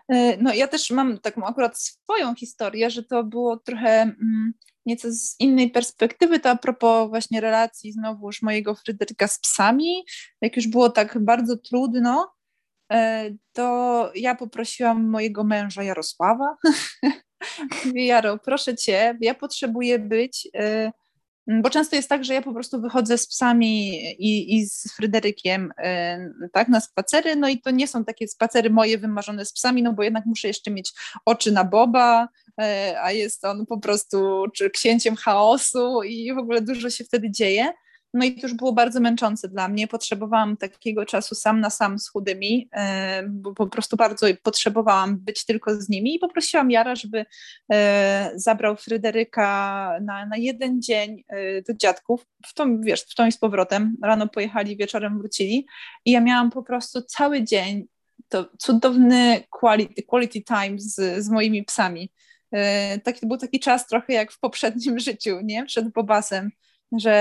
E, 0.08 0.36
no, 0.36 0.54
ja 0.54 0.68
też 0.68 0.90
mam 0.90 1.18
taką 1.18 1.46
akurat 1.46 1.78
swoją 1.78 2.34
historię, 2.34 2.90
że 2.90 3.02
to 3.02 3.24
było 3.24 3.56
trochę 3.56 4.02
mm, 4.02 4.52
nieco 4.86 5.12
z 5.12 5.40
innej 5.40 5.70
perspektywy, 5.70 6.40
to 6.40 6.50
a 6.50 6.56
propos 6.56 7.08
właśnie 7.08 7.40
relacji 7.40 7.92
znowuż 7.92 8.42
mojego 8.42 8.74
Fryderyka 8.74 9.28
z 9.28 9.38
psami, 9.38 10.04
jak 10.40 10.56
już 10.56 10.66
było 10.66 10.90
tak 10.90 11.18
bardzo 11.18 11.56
trudno, 11.56 12.32
e, 12.92 13.30
to 13.52 14.10
ja 14.14 14.34
poprosiłam 14.34 15.10
mojego 15.10 15.44
męża 15.44 15.82
Jarosława, 15.82 16.56
Jaro, 17.94 18.38
proszę 18.38 18.76
Cię, 18.76 19.18
ja 19.20 19.34
potrzebuję 19.34 19.98
być 19.98 20.48
e, 20.54 20.92
Mm, 20.92 20.92
bo 21.48 21.70
często 21.70 21.96
jest 21.96 22.08
tak, 22.08 22.24
że 22.24 22.34
ja 22.34 22.42
po 22.42 22.52
prostu 22.52 22.80
wychodzę 22.80 23.18
z 23.18 23.26
psami 23.26 24.02
i, 24.12 24.56
i 24.56 24.66
z 24.66 24.92
Fryderykiem 24.92 25.72
y, 26.44 26.48
tak, 26.52 26.68
na 26.68 26.80
spacery, 26.80 27.36
no 27.36 27.48
i 27.48 27.60
to 27.60 27.70
nie 27.70 27.88
są 27.88 28.04
takie 28.04 28.28
spacery 28.28 28.70
moje 28.70 28.98
wymarzone 28.98 29.44
z 29.44 29.52
psami, 29.52 29.82
no 29.82 29.92
bo 29.92 30.02
jednak 30.02 30.26
muszę 30.26 30.48
jeszcze 30.48 30.70
mieć 30.70 30.92
oczy 31.24 31.52
na 31.52 31.64
Boba, 31.64 32.24
y, 32.24 32.64
a 33.00 33.12
jest 33.12 33.44
on 33.44 33.66
po 33.66 33.78
prostu 33.78 34.44
księciem 34.72 35.16
chaosu 35.16 36.02
i 36.02 36.34
w 36.34 36.38
ogóle 36.38 36.60
dużo 36.60 36.90
się 36.90 37.04
wtedy 37.04 37.30
dzieje. 37.30 37.72
No 38.14 38.24
i 38.24 38.34
to 38.34 38.46
już 38.46 38.54
było 38.54 38.72
bardzo 38.72 39.00
męczące 39.00 39.48
dla 39.48 39.68
mnie. 39.68 39.88
Potrzebowałam 39.88 40.56
takiego 40.56 41.06
czasu 41.06 41.34
sam 41.34 41.60
na 41.60 41.70
sam 41.70 41.98
z 41.98 42.08
chudymi, 42.08 42.68
e, 42.72 43.22
bo 43.28 43.54
po 43.54 43.66
prostu 43.66 43.96
bardzo 43.96 44.26
potrzebowałam 44.42 45.18
być 45.18 45.44
tylko 45.44 45.80
z 45.80 45.88
nimi 45.88 46.14
i 46.14 46.18
poprosiłam 46.18 46.70
Jara, 46.70 46.94
żeby 46.94 47.26
e, 47.72 48.32
zabrał 48.34 48.76
Fryderyka 48.76 49.44
na, 50.02 50.26
na 50.26 50.36
jeden 50.36 50.82
dzień 50.82 51.24
e, 51.28 51.62
do 51.62 51.74
dziadków, 51.74 52.26
w 52.46 52.54
tą, 52.54 52.80
wiesz, 52.80 53.00
w 53.02 53.14
tą 53.14 53.26
i 53.26 53.32
z 53.32 53.38
powrotem. 53.38 53.96
Rano 54.02 54.28
pojechali, 54.28 54.76
wieczorem 54.76 55.18
wrócili 55.18 55.66
i 56.04 56.10
ja 56.10 56.20
miałam 56.20 56.50
po 56.50 56.62
prostu 56.62 57.02
cały 57.02 57.42
dzień 57.42 57.86
to 58.28 58.48
cudowny 58.58 59.44
quality, 59.50 60.02
quality 60.02 60.42
time 60.42 60.78
z, 60.78 61.24
z 61.24 61.28
moimi 61.28 61.64
psami. 61.64 62.12
Taki, 63.04 63.20
to 63.20 63.26
był 63.26 63.36
taki 63.36 63.60
czas 63.60 63.86
trochę 63.86 64.12
jak 64.12 64.32
w 64.32 64.40
poprzednim 64.40 64.98
życiu, 65.08 65.40
nie? 65.42 65.66
Przed 65.66 65.88
Bobasem 65.88 66.50
że 66.92 67.12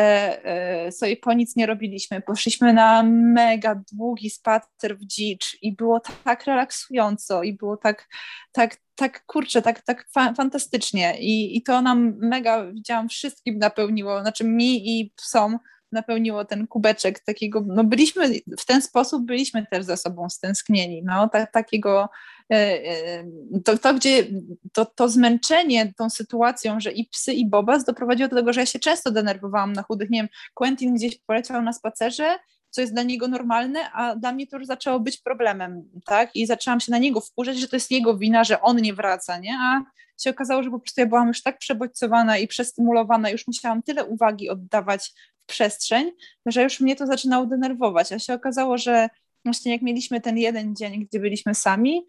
e, 0.46 0.92
sobie 0.92 1.18
po 1.18 1.34
nic 1.34 1.56
nie 1.56 1.66
robiliśmy. 1.66 2.22
Poszliśmy 2.22 2.74
na 2.74 3.04
mega 3.04 3.82
długi 3.94 4.30
spacer 4.30 4.98
w 4.98 5.06
dzicz 5.06 5.58
i 5.62 5.76
było 5.76 6.02
tak 6.24 6.46
relaksująco 6.46 7.44
i 7.44 7.54
było 7.54 7.78
tak, 7.78 8.08
tak, 8.52 8.78
tak 8.96 9.26
kurczę, 9.26 9.62
tak, 9.62 9.82
tak 9.82 10.08
fa 10.14 10.34
fantastycznie 10.34 11.20
I, 11.20 11.58
i 11.58 11.64
to 11.64 11.82
nam 11.82 12.18
mega, 12.18 12.72
widziałam, 12.72 13.10
wszystkim 13.10 13.58
napełniło, 13.58 14.22
znaczy 14.22 14.44
mi 14.44 15.00
i 15.00 15.14
psom 15.16 15.60
napełniło 15.92 16.46
ten 16.46 16.68
kubeczek 16.68 17.20
takiego, 17.20 17.64
no 17.68 17.84
byliśmy, 17.84 18.30
w 18.60 18.66
ten 18.66 18.82
sposób 18.82 19.26
byliśmy 19.26 19.66
też 19.66 19.86
ze 19.86 19.98
sobą 19.98 20.30
stęsknieni, 20.30 21.04
no, 21.04 21.30
tak, 21.30 21.52
takiego, 21.52 22.10
e, 22.52 22.56
e, 22.56 23.24
to, 23.66 23.78
to 23.78 23.94
gdzie, 23.94 24.28
to, 24.74 24.86
to 24.86 25.10
zmęczenie 25.10 25.94
tą 25.98 26.10
sytuacją, 26.10 26.80
że 26.80 26.92
i 26.92 27.06
psy 27.06 27.34
i 27.34 27.50
Bobas 27.50 27.86
doprowadziło 27.86 28.30
do 28.30 28.36
tego, 28.36 28.54
że 28.54 28.60
ja 28.60 28.66
się 28.66 28.80
często 28.80 29.12
denerwowałam 29.12 29.74
na 29.74 29.84
chudych, 29.84 30.10
nie 30.10 30.20
wiem, 30.20 30.30
Quentin 30.54 30.96
gdzieś 30.96 31.20
poleciał 31.20 31.62
na 31.62 31.74
spacerze, 31.74 32.40
co 32.70 32.82
jest 32.82 32.94
dla 32.94 33.04
niego 33.04 33.28
normalne, 33.28 33.92
a 33.92 34.16
dla 34.16 34.32
mnie 34.32 34.48
to 34.48 34.58
już 34.58 34.68
zaczęło 34.68 35.00
być 35.00 35.18
problemem, 35.18 35.90
tak, 36.06 36.36
i 36.36 36.46
zaczęłam 36.46 36.80
się 36.80 36.92
na 36.92 36.98
niego 36.98 37.22
wkurzać, 37.22 37.58
że 37.58 37.68
to 37.68 37.76
jest 37.76 37.92
jego 37.92 38.18
wina, 38.18 38.44
że 38.44 38.62
on 38.62 38.78
nie 38.78 38.94
wraca, 38.94 39.38
nie, 39.38 39.58
a 39.62 39.82
się 40.24 40.30
okazało, 40.30 40.64
że 40.64 40.70
po 40.70 40.80
prostu 40.80 41.02
ja 41.02 41.08
byłam 41.08 41.28
już 41.28 41.44
tak 41.44 41.58
przebodźcowana 41.58 42.38
i 42.38 42.48
przestymulowana, 42.48 43.30
już 43.30 43.48
musiałam 43.48 43.84
tyle 43.84 44.06
uwagi 44.06 44.50
oddawać 44.50 45.14
przestrzeń, 45.48 46.12
że 46.46 46.64
już 46.64 46.80
mnie 46.80 46.96
to 46.96 47.08
zaczynało 47.08 47.46
denerwować. 47.46 48.12
A 48.12 48.20
się 48.20 48.34
okazało, 48.34 48.78
że 48.78 49.10
właśnie 49.46 49.72
jak 49.72 49.82
mieliśmy 49.82 50.22
ten 50.22 50.38
jeden 50.38 50.76
dzień, 50.76 51.06
gdzie 51.06 51.20
byliśmy 51.20 51.56
sami, 51.56 52.06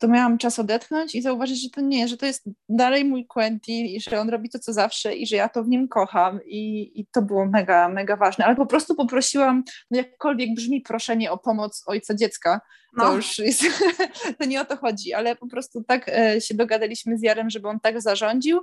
to 0.00 0.08
miałam 0.08 0.38
czas 0.38 0.58
odetchnąć 0.58 1.14
i 1.14 1.22
zauważyć, 1.22 1.62
że 1.62 1.70
to 1.70 1.80
nie, 1.80 2.08
że 2.08 2.16
to 2.16 2.26
jest 2.26 2.44
dalej 2.68 3.04
mój 3.04 3.26
Quentin 3.26 3.86
i 3.86 4.00
że 4.00 4.20
on 4.20 4.28
robi 4.28 4.50
to, 4.50 4.58
co 4.58 4.72
zawsze 4.72 5.14
i 5.14 5.26
że 5.26 5.36
ja 5.36 5.48
to 5.48 5.64
w 5.64 5.68
nim 5.68 5.88
kocham 5.88 6.40
i, 6.44 6.92
i 7.00 7.06
to 7.06 7.22
było 7.22 7.46
mega, 7.46 7.88
mega 7.88 8.16
ważne, 8.16 8.44
ale 8.44 8.56
po 8.56 8.66
prostu 8.66 8.94
poprosiłam, 8.94 9.64
no 9.90 9.98
jakkolwiek 9.98 10.54
brzmi 10.54 10.80
proszenie 10.80 11.30
o 11.30 11.38
pomoc 11.38 11.82
ojca 11.86 12.14
dziecka, 12.14 12.60
to 12.98 13.04
no. 13.04 13.12
już 13.12 13.38
jest, 13.38 13.62
to 14.38 14.44
nie 14.44 14.60
o 14.60 14.64
to 14.64 14.76
chodzi, 14.76 15.12
ale 15.12 15.36
po 15.36 15.48
prostu 15.48 15.84
tak 15.84 16.08
e, 16.08 16.40
się 16.40 16.54
dogadaliśmy 16.54 17.18
z 17.18 17.22
Jarem, 17.22 17.50
żeby 17.50 17.68
on 17.68 17.80
tak 17.80 18.02
zarządził, 18.02 18.60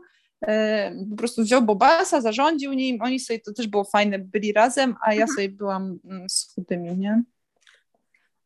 po 1.10 1.15
prostu 1.17 1.43
wziął 1.43 1.62
Bobasa, 1.62 2.21
zarządził 2.21 2.73
nim, 2.73 3.02
oni 3.02 3.19
sobie, 3.19 3.39
to 3.39 3.54
też 3.54 3.67
było 3.67 3.84
fajne, 3.84 4.19
byli 4.19 4.54
razem, 4.54 4.95
a 5.02 5.13
ja 5.13 5.21
mhm. 5.21 5.36
sobie 5.36 5.50
byłam 5.50 6.00
mm, 6.06 6.30
z 6.30 6.54
chudymi, 6.56 6.97
nie? 6.97 7.23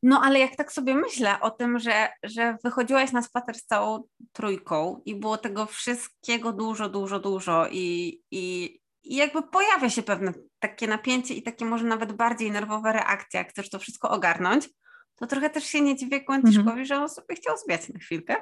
No 0.04 0.22
ale 0.24 0.40
jak 0.40 0.56
tak 0.56 0.72
sobie 0.72 0.96
myślę 0.96 1.40
o 1.40 1.52
tym, 1.52 1.80
że, 1.80 2.10
że 2.24 2.58
wychodziłaś 2.64 3.12
na 3.12 3.22
spacer 3.22 3.56
z 3.56 3.66
całą 3.66 4.04
trójką 4.32 5.02
i 5.06 5.16
było 5.16 5.38
tego 5.38 5.66
wszystkiego 5.66 6.54
dużo, 6.54 6.90
dużo, 6.90 7.20
dużo 7.20 7.68
i, 7.72 8.20
i, 8.32 8.80
i 9.04 9.16
jakby 9.16 9.44
pojawia 9.44 9.90
się 9.90 10.04
pewne 10.04 10.34
takie 10.60 10.88
napięcie 10.88 11.34
i 11.34 11.44
takie 11.44 11.66
może 11.66 11.86
nawet 11.86 12.14
bardziej 12.14 12.52
nerwowe 12.52 12.94
reakcje, 12.94 13.38
jak 13.38 13.50
chcesz 13.50 13.70
to 13.70 13.80
wszystko 13.80 14.10
ogarnąć, 14.10 14.70
to 15.16 15.28
trochę 15.28 15.50
też 15.50 15.64
się 15.64 15.82
nie 15.82 15.96
dziwię 15.96 16.22
Kłęciszkowi, 16.22 16.70
mhm. 16.70 16.86
że 16.86 16.98
on 16.98 17.10
sobie 17.10 17.36
chciał 17.36 17.58
zbiać 17.58 17.90
na 17.90 18.00
chwilkę 18.00 18.36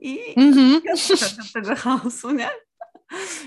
i 0.00 0.20
mm 0.36 0.54
-hmm. 0.54 1.52
tego 1.54 1.76
chaosu, 1.76 2.30
nie? 2.30 2.50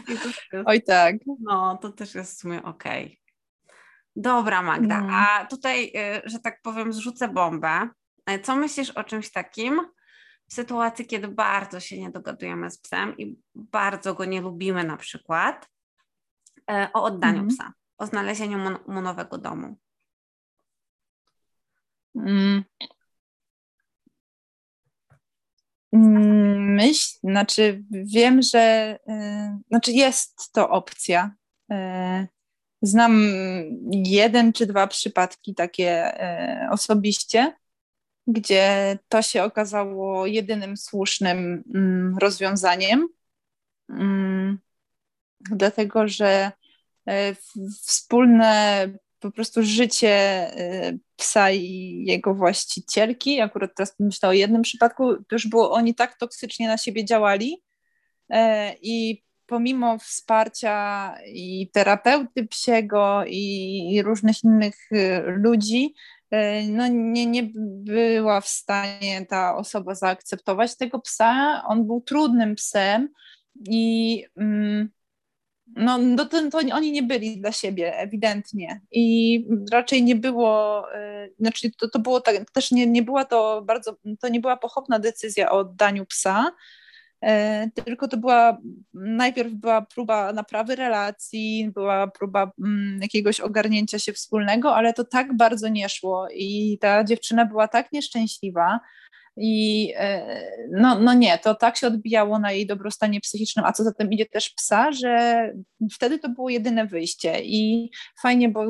Jest, 0.08 0.40
Oj 0.66 0.84
tak. 0.84 1.16
No, 1.40 1.78
to 1.82 1.92
też 1.92 2.16
jest 2.16 2.34
w 2.34 2.40
sumie 2.40 2.64
okej. 2.64 3.06
Okay. 3.06 3.18
Dobra 4.16 4.62
Magda, 4.62 5.02
no. 5.02 5.08
a 5.12 5.46
tutaj, 5.46 5.86
y, 5.86 6.30
że 6.30 6.40
tak 6.40 6.62
powiem, 6.62 6.94
zrzucę 6.94 7.28
bombę. 7.28 7.90
E, 8.26 8.40
co 8.40 8.56
myślisz 8.56 8.90
o 8.90 9.04
czymś 9.04 9.32
takim 9.32 9.82
w 10.48 10.54
sytuacji, 10.54 11.06
kiedy 11.06 11.28
bardzo 11.28 11.80
się 11.80 12.00
nie 12.00 12.12
dogadujemy 12.12 12.72
z 12.72 12.78
psem 12.78 13.18
i 13.18 13.40
bardzo 13.56 14.14
go 14.14 14.26
nie 14.26 14.42
lubimy 14.42 14.84
na 14.84 14.98
przykład, 14.98 15.70
e, 16.72 16.90
o 16.94 17.04
oddaniu 17.04 17.40
mm. 17.40 17.48
psa, 17.48 17.74
o 17.98 18.06
znalezieniu 18.06 18.58
mu, 18.58 18.70
mu 18.88 19.02
nowego 19.02 19.38
domu? 19.38 19.78
Mm. 22.16 22.64
Myśl, 26.78 27.18
znaczy 27.24 27.84
wiem, 27.92 28.42
że 28.42 28.98
y, 29.10 29.64
znaczy 29.68 29.92
jest 29.92 30.52
to 30.54 30.70
opcja. 30.70 31.32
Y, 31.72 32.28
znam 32.82 33.22
jeden 33.92 34.54
czy 34.54 34.66
dwa 34.66 34.88
przypadki 34.88 35.56
takie 35.56 36.14
y, 36.66 36.70
osobiście, 36.72 37.54
gdzie 38.28 38.98
to 39.10 39.22
się 39.22 39.44
okazało 39.44 40.26
jedynym 40.26 40.78
słusznym 40.78 41.64
mm, 41.76 42.18
rozwiązaniem, 42.18 43.08
mm, 43.90 44.60
dlatego 45.40 46.08
że 46.08 46.52
wspólne 47.84 48.88
po 49.20 49.32
prostu 49.32 49.64
życie 49.64 50.48
y, 50.60 51.00
psa 51.16 51.52
i 51.52 52.04
jego 52.08 52.34
właścicielki. 52.34 53.42
Akurat 53.42 53.72
teraz 53.76 53.96
myślę 54.00 54.30
o 54.30 54.34
jednym 54.34 54.62
przypadku, 54.62 55.16
to 55.16 55.36
już 55.36 55.48
było, 55.48 55.72
oni 55.72 55.96
tak 55.96 56.18
toksycznie 56.18 56.68
na 56.68 56.78
siebie 56.78 57.06
działali 57.06 57.64
e, 58.30 58.74
i 58.82 59.24
pomimo 59.46 59.98
wsparcia 60.00 61.16
i 61.26 61.70
terapeuty 61.74 62.48
psiego 62.48 63.24
i 63.28 64.02
różnych 64.06 64.44
innych 64.44 64.92
y, 64.92 65.24
ludzi, 65.28 65.94
e, 66.32 66.64
no 66.68 66.88
nie, 66.88 67.26
nie 67.26 67.44
była 67.54 68.42
w 68.42 68.48
stanie 68.48 69.26
ta 69.26 69.56
osoba 69.56 69.96
zaakceptować 69.96 70.78
tego 70.78 71.00
psa. 71.00 71.64
On 71.68 71.88
był 71.88 72.02
trudnym 72.02 72.56
psem 72.56 73.10
i 73.70 74.26
mm, 74.38 74.90
no, 75.76 75.98
no 75.98 76.26
to, 76.26 76.50
to, 76.50 76.58
oni 76.58 76.92
nie 76.92 77.04
byli 77.04 77.42
dla 77.42 77.52
siebie 77.52 77.98
ewidentnie. 77.98 78.82
I 78.92 79.46
raczej 79.72 80.04
nie 80.04 80.16
było, 80.16 80.84
yy, 80.94 81.36
znaczy 81.40 81.72
to, 81.80 81.90
to 81.90 82.00
było 82.00 82.22
tak, 82.22 82.52
też 82.52 82.72
nie, 82.72 82.88
nie 82.88 83.04
była 83.04 83.26
to 83.26 83.62
bardzo, 83.66 83.96
to 84.20 84.30
nie 84.30 84.40
była 84.40 84.58
pochopna 84.58 85.00
decyzja 85.00 85.52
o 85.52 85.58
oddaniu 85.58 86.06
psa, 86.06 86.52
yy, 87.22 87.30
tylko 87.86 88.08
to 88.08 88.18
była, 88.18 88.58
najpierw 88.94 89.54
była 89.54 89.82
próba 89.82 90.34
naprawy 90.34 90.76
relacji, 90.76 91.72
była 91.74 92.08
próba 92.08 92.52
mm, 92.60 93.00
jakiegoś 93.02 93.40
ogarnięcia 93.40 94.00
się 94.00 94.14
wspólnego, 94.14 94.76
ale 94.76 94.94
to 94.94 95.04
tak 95.04 95.38
bardzo 95.38 95.68
nie 95.68 95.90
szło 95.90 96.28
i 96.34 96.78
ta 96.82 97.04
dziewczyna 97.04 97.46
była 97.46 97.68
tak 97.68 97.92
nieszczęśliwa, 97.92 98.80
I 99.38 99.94
e, 99.98 100.42
no, 100.72 101.00
no 101.00 101.14
nie, 101.14 101.38
to 101.38 101.56
tak 101.56 101.78
się 101.78 101.88
odbijało 101.88 102.40
na 102.40 102.52
jej 102.52 102.68
dobrostanie 102.68 103.22
psychicznym, 103.22 103.66
a 103.66 103.74
co 103.74 103.84
za 103.84 103.94
tym 103.94 104.12
idzie 104.12 104.26
też 104.26 104.50
psa, 104.50 104.92
że 104.92 105.54
wtedy 105.92 106.20
to 106.20 106.30
było 106.30 106.50
jedyne 106.50 106.88
wyjście 106.88 107.42
i 107.44 107.92
fajnie, 108.22 108.50
bo 108.50 108.66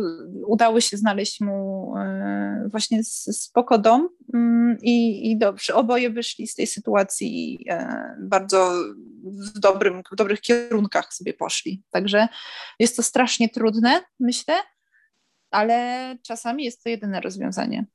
udało 0.47 0.82
się 0.82 0.97
znaleźć 0.97 1.41
mu 1.41 1.93
e, 1.97 2.68
właśnie 2.72 3.03
spoko 3.03 3.78
dom 3.78 4.09
mm, 4.34 4.78
i, 4.82 5.32
i 5.32 5.38
dobrze, 5.38 5.76
oboje 5.76 6.09
wyszli 6.09 6.47
z 6.47 6.55
tej 6.55 6.68
sytuacji 6.68 7.65
e, 7.70 8.15
bardzo 8.20 8.74
w, 9.24 9.59
dobrym, 9.59 10.01
w 10.11 10.15
dobrych 10.15 10.41
kierunkach 10.41 11.13
sobie 11.13 11.34
poszli. 11.34 11.84
Także 11.91 12.28
jest 12.80 12.95
to 12.95 13.03
strasznie 13.03 13.49
trudne, 13.49 14.01
myślę, 14.20 14.53
ale 15.51 16.15
czasami 16.24 16.63
jest 16.63 16.84
to 16.84 16.89
jedyne 16.89 17.22
rozwiązanie. 17.22 17.86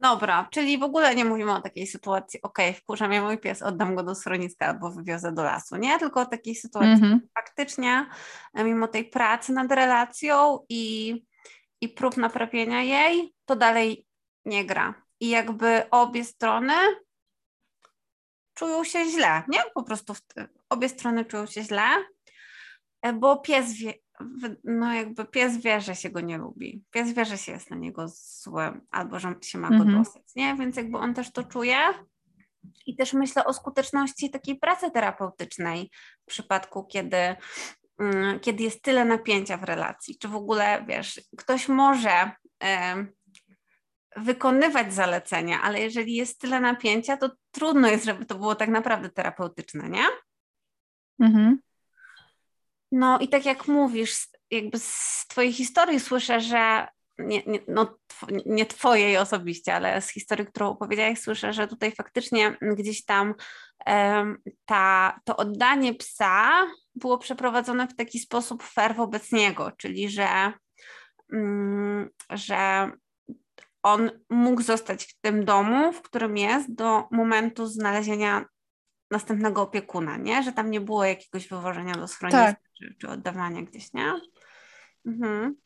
Dobra, 0.00 0.48
czyli 0.50 0.78
w 0.78 0.82
ogóle 0.82 1.14
nie 1.14 1.24
mówimy 1.24 1.52
o 1.52 1.60
takiej 1.60 1.86
sytuacji, 1.86 2.42
ok, 2.42 2.58
wkurza 2.76 3.08
mnie 3.08 3.20
mój 3.20 3.38
pies, 3.38 3.62
oddam 3.62 3.94
go 3.94 4.02
do 4.02 4.14
schroniska 4.14 4.66
albo 4.66 4.90
wywiozę 4.90 5.32
do 5.32 5.42
lasu, 5.42 5.76
nie? 5.76 5.98
Tylko 5.98 6.20
o 6.20 6.26
takiej 6.26 6.54
sytuacji 6.54 7.04
mm-hmm. 7.04 7.18
faktycznie, 7.34 8.06
e, 8.54 8.64
mimo 8.64 8.88
tej 8.88 9.04
pracy 9.04 9.52
nad 9.52 9.72
relacją 9.72 10.58
i, 10.68 11.14
i 11.80 11.88
prób 11.88 12.16
naprawienia 12.16 12.82
jej, 12.82 13.34
to 13.44 13.56
dalej 13.56 14.06
nie 14.44 14.64
gra. 14.64 14.94
I 15.20 15.28
jakby 15.28 15.90
obie 15.90 16.24
strony 16.24 16.74
czują 18.54 18.84
się 18.84 19.04
źle, 19.04 19.42
nie? 19.48 19.60
Po 19.74 19.82
prostu 19.82 20.14
obie 20.68 20.88
strony 20.88 21.24
czują 21.24 21.46
się 21.46 21.62
źle, 21.62 21.88
e, 23.02 23.12
bo 23.12 23.36
pies 23.36 23.72
wie, 23.72 23.94
no 24.64 24.94
jakby 24.94 25.24
pies 25.24 25.56
wie, 25.56 25.80
że 25.80 25.94
się 25.94 26.10
go 26.10 26.20
nie 26.20 26.38
lubi. 26.38 26.84
Pies 26.90 27.12
wie, 27.12 27.24
że 27.24 27.38
się 27.38 27.52
jest 27.52 27.70
na 27.70 27.76
niego 27.76 28.08
złym 28.08 28.80
albo 28.90 29.18
że 29.18 29.34
się 29.42 29.58
ma 29.58 29.68
go 29.68 29.74
mhm. 29.74 29.98
dosyć, 29.98 30.34
nie? 30.36 30.56
Więc 30.56 30.76
jakby 30.76 30.98
on 30.98 31.14
też 31.14 31.32
to 31.32 31.44
czuje. 31.44 31.76
I 32.86 32.96
też 32.96 33.12
myślę 33.12 33.44
o 33.44 33.52
skuteczności 33.52 34.30
takiej 34.30 34.58
pracy 34.58 34.90
terapeutycznej 34.90 35.90
w 36.22 36.26
przypadku, 36.26 36.84
kiedy, 36.84 37.36
mm, 37.98 38.40
kiedy 38.40 38.62
jest 38.62 38.82
tyle 38.82 39.04
napięcia 39.04 39.56
w 39.56 39.64
relacji. 39.64 40.18
Czy 40.18 40.28
w 40.28 40.34
ogóle, 40.34 40.84
wiesz, 40.88 41.20
ktoś 41.36 41.68
może 41.68 42.30
wykonywać 44.16 44.94
zalecenia, 44.94 45.62
ale 45.62 45.80
jeżeli 45.80 46.14
jest 46.14 46.40
tyle 46.40 46.60
napięcia, 46.60 47.16
to 47.16 47.30
trudno 47.50 47.88
jest, 47.88 48.04
żeby 48.04 48.26
to 48.26 48.34
było 48.34 48.54
tak 48.54 48.68
naprawdę 48.68 49.10
terapeutyczne, 49.10 49.88
nie? 49.88 50.04
Mhm. 51.20 51.60
No 52.92 53.18
i 53.18 53.28
tak 53.28 53.44
jak 53.46 53.68
mówisz, 53.68 54.28
jakby 54.50 54.78
z 54.78 55.26
Twojej 55.28 55.52
historii 55.52 56.00
słyszę, 56.00 56.40
że 56.40 56.86
nie, 57.18 57.42
nie, 57.46 57.58
no, 57.68 57.98
nie 58.46 58.66
Twojej 58.66 59.16
osobiście, 59.16 59.74
ale 59.74 60.02
z 60.02 60.08
historii, 60.08 60.46
którą 60.46 60.68
opowiedziałeś, 60.68 61.20
słyszę, 61.20 61.52
że 61.52 61.68
tutaj 61.68 61.92
faktycznie 61.92 62.56
gdzieś 62.62 63.04
tam 63.04 63.34
um, 63.86 64.38
ta, 64.64 65.20
to 65.24 65.36
oddanie 65.36 65.94
psa 65.94 66.66
było 66.94 67.18
przeprowadzone 67.18 67.88
w 67.88 67.96
taki 67.96 68.18
sposób 68.18 68.62
fair 68.62 68.96
wobec 68.96 69.32
niego, 69.32 69.72
czyli 69.76 70.08
że, 70.08 70.52
um, 71.32 72.10
że 72.30 72.90
on 73.82 74.10
mógł 74.30 74.62
zostać 74.62 75.04
w 75.04 75.20
tym 75.20 75.44
domu, 75.44 75.92
w 75.92 76.02
którym 76.02 76.36
jest, 76.36 76.74
do 76.74 77.08
momentu 77.10 77.66
znalezienia 77.66 78.44
następnego 79.10 79.62
opiekuna, 79.62 80.16
nie? 80.16 80.42
Że 80.42 80.52
tam 80.52 80.70
nie 80.70 80.80
było 80.80 81.04
jakiegoś 81.04 81.48
wywożenia 81.48 81.94
do 81.94 82.08
schroniska 82.08 82.46
tak. 82.46 82.60
czy, 82.78 82.94
czy 83.00 83.08
oddawania 83.08 83.62
gdzieś, 83.62 83.92
nie? 83.92 84.12
Mhm. 85.06 85.56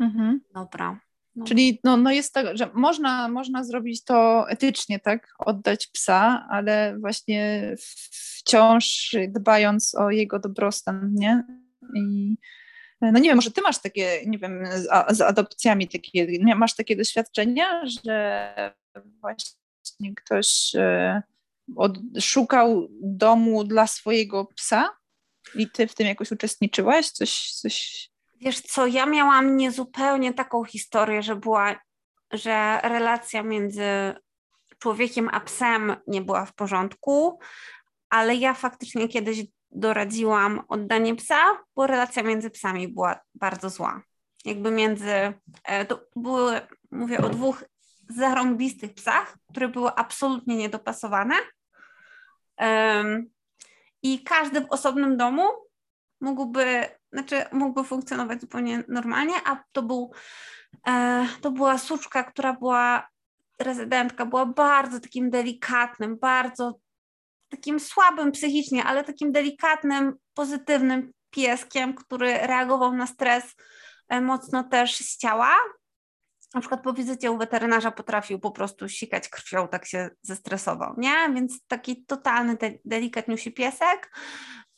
Mhm. 0.00 0.40
Dobra. 0.54 1.00
No. 1.36 1.44
Czyli 1.44 1.80
no, 1.84 1.96
no 1.96 2.12
jest 2.12 2.34
tak, 2.34 2.56
że 2.56 2.70
można, 2.74 3.28
można 3.28 3.64
zrobić 3.64 4.04
to 4.04 4.46
etycznie, 4.50 4.98
tak? 4.98 5.28
Oddać 5.38 5.86
psa, 5.86 6.46
ale 6.50 6.98
właśnie 6.98 7.74
wciąż 8.40 9.16
dbając 9.28 9.94
o 9.94 10.10
jego 10.10 10.38
dobrostan, 10.38 11.14
nie? 11.14 11.44
I 11.94 12.36
no 13.00 13.18
nie 13.18 13.28
wiem, 13.28 13.36
może 13.36 13.50
ty 13.50 13.60
masz 13.62 13.78
takie, 13.78 14.22
nie 14.26 14.38
wiem, 14.38 14.66
z, 14.66 15.16
z 15.16 15.20
adopcjami 15.20 15.88
takie, 15.88 16.26
masz 16.56 16.74
takie 16.74 16.96
doświadczenia, 16.96 17.86
że 18.04 18.54
właśnie 19.20 20.14
ktoś 20.14 20.72
e, 20.74 21.22
od, 21.76 21.98
szukał 22.20 22.88
domu 23.02 23.64
dla 23.64 23.86
swojego 23.86 24.44
psa 24.44 24.90
i 25.54 25.70
ty 25.70 25.86
w 25.86 25.94
tym 25.94 26.06
jakoś 26.06 26.32
uczestniczyłaś? 26.32 27.10
Coś, 27.10 27.52
coś... 27.52 28.08
Wiesz 28.40 28.60
co, 28.60 28.86
ja 28.86 29.06
miałam 29.06 29.56
niezupełnie 29.56 30.34
taką 30.34 30.64
historię, 30.64 31.22
że 31.22 31.36
była, 31.36 31.76
że 32.32 32.80
relacja 32.82 33.42
między 33.42 34.14
człowiekiem 34.78 35.28
a 35.32 35.40
psem 35.40 35.96
nie 36.06 36.20
była 36.22 36.46
w 36.46 36.54
porządku, 36.54 37.38
ale 38.10 38.34
ja 38.36 38.54
faktycznie 38.54 39.08
kiedyś 39.08 39.44
doradziłam 39.70 40.62
oddanie 40.68 41.16
psa, 41.16 41.58
bo 41.76 41.86
relacja 41.86 42.22
między 42.22 42.50
psami 42.50 42.88
była 42.88 43.20
bardzo 43.34 43.70
zła. 43.70 44.02
Jakby 44.44 44.70
między, 44.70 45.32
e, 45.64 45.84
to 45.86 46.00
były, 46.16 46.60
mówię 46.90 47.18
o 47.18 47.28
dwóch 47.28 47.64
zarąbistych 48.08 48.94
psach, 48.94 49.38
które 49.50 49.68
były 49.68 49.90
absolutnie 49.90 50.56
niedopasowane 50.56 51.34
i 54.02 54.24
każdy 54.24 54.60
w 54.60 54.70
osobnym 54.70 55.16
domu 55.16 55.42
mógłby, 56.20 56.88
znaczy 57.12 57.44
mógłby 57.52 57.84
funkcjonować 57.84 58.40
zupełnie 58.40 58.84
normalnie, 58.88 59.34
a 59.44 59.64
to 59.72 59.82
był, 59.82 60.12
e, 60.88 61.26
to 61.40 61.50
była 61.50 61.78
suczka, 61.78 62.24
która 62.24 62.52
była, 62.52 63.08
rezydentka 63.58 64.26
była 64.26 64.46
bardzo 64.46 65.00
takim 65.00 65.30
delikatnym, 65.30 66.18
bardzo 66.18 66.78
takim 67.48 67.80
słabym 67.80 68.32
psychicznie, 68.32 68.84
ale 68.84 69.04
takim 69.04 69.32
delikatnym, 69.32 70.14
pozytywnym 70.34 71.12
pieskiem, 71.30 71.94
który 71.94 72.38
reagował 72.38 72.92
na 72.92 73.06
stres 73.06 73.54
e, 74.08 74.20
mocno 74.20 74.64
też 74.64 74.96
z 74.96 75.16
ciała, 75.16 75.54
na 76.54 76.60
przykład 76.60 76.82
po 76.82 76.92
wizycie 76.92 77.30
u 77.30 77.38
weterynarza 77.38 77.90
potrafił 77.90 78.38
po 78.38 78.50
prostu 78.50 78.88
sikać 78.88 79.28
krwią, 79.28 79.68
tak 79.68 79.86
się 79.86 80.10
zestresował, 80.22 80.94
nie? 80.98 81.30
Więc 81.34 81.66
taki 81.66 82.04
totalny, 82.04 82.56
de 82.56 82.72
delikatniusi 82.84 83.52
piesek. 83.52 84.10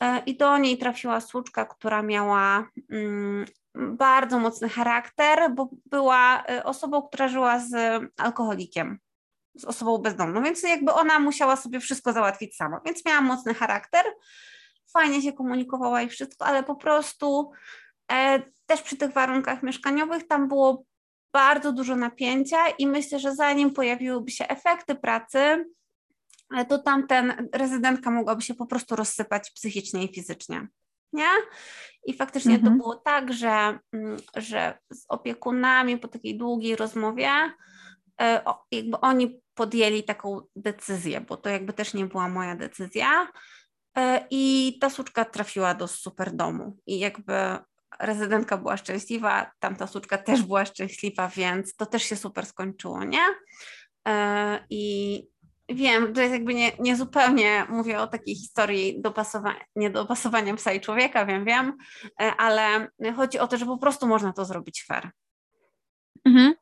E, 0.03 0.19
i 0.25 0.37
do 0.37 0.57
niej 0.57 0.77
trafiła 0.77 1.21
słuczka, 1.21 1.65
która 1.65 2.01
miała 2.01 2.67
mm, 2.91 3.45
bardzo 3.75 4.39
mocny 4.39 4.69
charakter, 4.69 5.51
bo 5.55 5.69
była 5.85 6.43
e, 6.43 6.63
osobą, 6.63 7.01
która 7.01 7.27
żyła 7.27 7.59
z 7.59 8.01
alkoholikiem, 8.17 8.99
z 9.55 9.65
osobą 9.65 9.97
bezdomną, 9.97 10.43
więc 10.43 10.63
jakby 10.63 10.93
ona 10.93 11.19
musiała 11.19 11.55
sobie 11.55 11.79
wszystko 11.79 12.13
załatwić 12.13 12.55
sama, 12.55 12.81
więc 12.85 13.05
miała 13.05 13.21
mocny 13.21 13.53
charakter, 13.53 14.05
fajnie 14.93 15.21
się 15.21 15.33
komunikowała 15.33 16.01
i 16.01 16.09
wszystko, 16.09 16.45
ale 16.45 16.63
po 16.63 16.75
prostu 16.75 17.51
e, 18.11 18.41
też 18.65 18.81
przy 18.81 18.97
tych 18.97 19.13
warunkach 19.13 19.63
mieszkaniowych 19.63 20.27
tam 20.27 20.47
było 20.47 20.85
bardzo 21.33 21.73
dużo 21.73 21.95
napięcia 21.95 22.69
i 22.79 22.87
myślę, 22.87 23.19
że 23.19 23.35
zanim 23.35 23.73
pojawiłyby 23.73 24.31
się 24.31 24.47
efekty 24.47 24.95
pracy, 24.95 25.65
to 26.69 26.79
tamten 26.79 27.49
rezydentka 27.53 28.11
mogłaby 28.11 28.41
się 28.41 28.53
po 28.53 28.65
prostu 28.65 28.95
rozsypać 28.95 29.51
psychicznie 29.51 30.03
i 30.03 30.13
fizycznie. 30.13 30.67
Nie? 31.13 31.29
I 32.05 32.13
faktycznie 32.13 32.55
mhm. 32.55 32.73
to 32.73 32.77
było 32.77 32.95
tak, 32.95 33.33
że, 33.33 33.79
mm, 33.93 34.17
że 34.35 34.77
z 34.93 35.05
opiekunami 35.09 35.97
po 35.97 36.07
takiej 36.07 36.37
długiej 36.37 36.75
rozmowie 36.75 37.29
e, 38.21 38.43
jakby 38.71 38.99
oni 38.99 39.41
podjęli 39.53 40.03
taką 40.03 40.41
decyzję, 40.55 41.21
bo 41.21 41.37
to 41.37 41.49
jakby 41.49 41.73
też 41.73 41.93
nie 41.93 42.05
była 42.05 42.29
moja 42.29 42.55
decyzja. 42.55 43.27
E, 43.97 44.27
I 44.29 44.77
ta 44.81 44.89
suczka 44.89 45.25
trafiła 45.25 45.73
do 45.73 45.87
super 45.87 46.31
domu 46.31 46.77
i 46.87 46.99
jakby 46.99 47.33
rezydentka 47.99 48.57
była 48.57 48.77
szczęśliwa, 48.77 49.51
tamta 49.59 49.87
suczka 49.87 50.17
też 50.17 50.43
była 50.43 50.65
szczęśliwa, 50.65 51.27
więc 51.27 51.75
to 51.75 51.85
też 51.85 52.03
się 52.03 52.15
super 52.15 52.45
skończyło, 52.45 53.03
nie? 53.03 53.23
E, 54.07 54.59
I 54.69 55.23
wiem, 55.69 56.15
że 56.15 56.27
jakby 56.27 56.53
nie, 56.53 56.71
nie 56.79 56.95
zupełnie 56.95 57.65
mówię 57.69 57.99
o 57.99 58.07
takiej 58.07 58.35
historii 58.35 59.01
dopasowania, 59.01 59.65
niedopasowania 59.75 60.55
psa 60.55 60.73
i 60.73 60.81
człowieka, 60.81 61.25
wiem, 61.25 61.45
wiem, 61.45 61.77
e, 62.21 62.35
ale 62.37 62.87
chodzi 63.15 63.39
o 63.39 63.47
to, 63.47 63.57
że 63.57 63.65
po 63.65 63.77
prostu 63.77 64.07
można 64.07 64.33
to 64.33 64.45
zrobić 64.45 64.85
fair. 64.87 65.09
Mhm. 66.25 66.53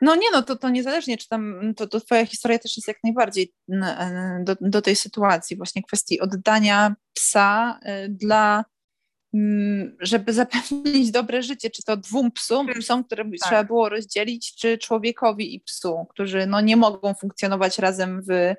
No 0.00 0.14
nie, 0.14 0.30
no 0.32 0.42
to, 0.42 0.56
to 0.56 0.68
niezależnie, 0.68 1.18
czy 1.18 1.28
tam, 1.28 1.74
to, 1.76 1.86
to 1.86 2.00
twoja 2.00 2.26
historia 2.26 2.58
też 2.58 2.76
jest 2.76 2.88
jak 2.88 2.96
najbardziej 3.04 3.52
do, 4.40 4.56
do 4.60 4.82
tej 4.82 4.96
sytuacji, 4.96 5.56
właśnie 5.56 5.82
kwestii 5.82 6.20
oddania 6.20 6.94
psa 7.14 7.80
dla 8.08 8.64
Mm, 8.64 8.64
żeby 10.00 10.32
zapewnić 10.42 11.10
dobre 11.10 11.42
życie, 11.42 11.70
czy 11.70 11.82
to 11.82 11.96
dwóm 11.96 12.30
psom, 12.30 12.66
psom 12.80 13.04
które 13.04 13.24
tak. 13.24 13.32
trzeba 13.46 13.64
było 13.64 13.88
rozdzielić, 13.88 14.54
czy 14.54 14.78
człowiekowi 14.78 15.54
i 15.54 15.60
psu, 15.60 16.06
którzy 16.10 16.46
no, 16.46 16.60
nie 16.60 16.76
mogą 16.76 17.14
funkcjonować 17.14 17.78
razem 17.78 18.22
w, 18.22 18.54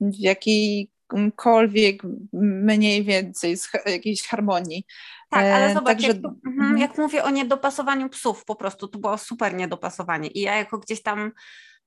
w 0.00 0.18
jakiejkolwiek 0.18 2.02
mniej 2.32 3.04
więcej 3.04 3.56
z 3.56 3.70
jakiejś 3.86 4.22
harmonii. 4.22 4.84
Tak, 5.30 5.44
ale 5.44 5.66
e, 5.70 5.74
zobacz, 5.74 5.86
Także, 5.86 6.08
jak, 6.08 6.16
mhm, 6.16 6.40
mhm, 6.46 6.78
jak 6.78 6.98
mówię 6.98 7.24
o 7.24 7.30
niedopasowaniu 7.30 8.08
psów, 8.08 8.44
po 8.44 8.56
prostu 8.56 8.88
to 8.88 8.98
było 8.98 9.18
super 9.18 9.54
niedopasowanie 9.54 10.28
i 10.28 10.40
ja 10.40 10.56
jako 10.56 10.78
gdzieś 10.78 11.02
tam 11.02 11.32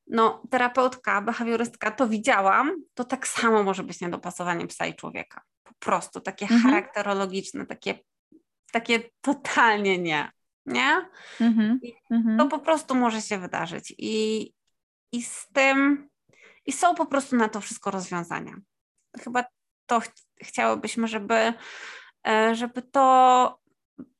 no, 0.07 0.43
terapeutka, 0.49 1.21
behawiorystka 1.21 1.91
to 1.91 2.07
widziałam, 2.07 2.75
to 2.93 3.03
tak 3.03 3.27
samo 3.27 3.63
może 3.63 3.83
być 3.83 4.01
niedopasowanie 4.01 4.67
psa 4.67 4.85
i 4.85 4.95
człowieka. 4.95 5.41
Po 5.63 5.73
prostu 5.79 6.21
takie 6.21 6.45
mhm. 6.45 6.61
charakterologiczne, 6.61 7.65
takie, 7.65 7.99
takie 8.71 8.99
totalnie 9.21 9.97
nie. 9.97 10.31
Nie? 10.65 11.09
Mhm. 11.41 11.79
mhm. 12.11 12.37
To 12.37 12.47
po 12.47 12.59
prostu 12.59 12.95
może 12.95 13.21
się 13.21 13.37
wydarzyć. 13.37 13.93
I, 13.97 14.53
I 15.11 15.23
z 15.23 15.47
tym, 15.53 16.09
i 16.65 16.71
są 16.71 16.95
po 16.95 17.05
prostu 17.05 17.35
na 17.35 17.49
to 17.49 17.61
wszystko 17.61 17.91
rozwiązania. 17.91 18.55
Chyba 19.19 19.43
to 19.85 19.99
ch 19.99 20.07
chciałybyśmy, 20.41 21.07
żeby, 21.07 21.53
e, 22.27 22.55
żeby 22.55 22.81
to 22.81 23.59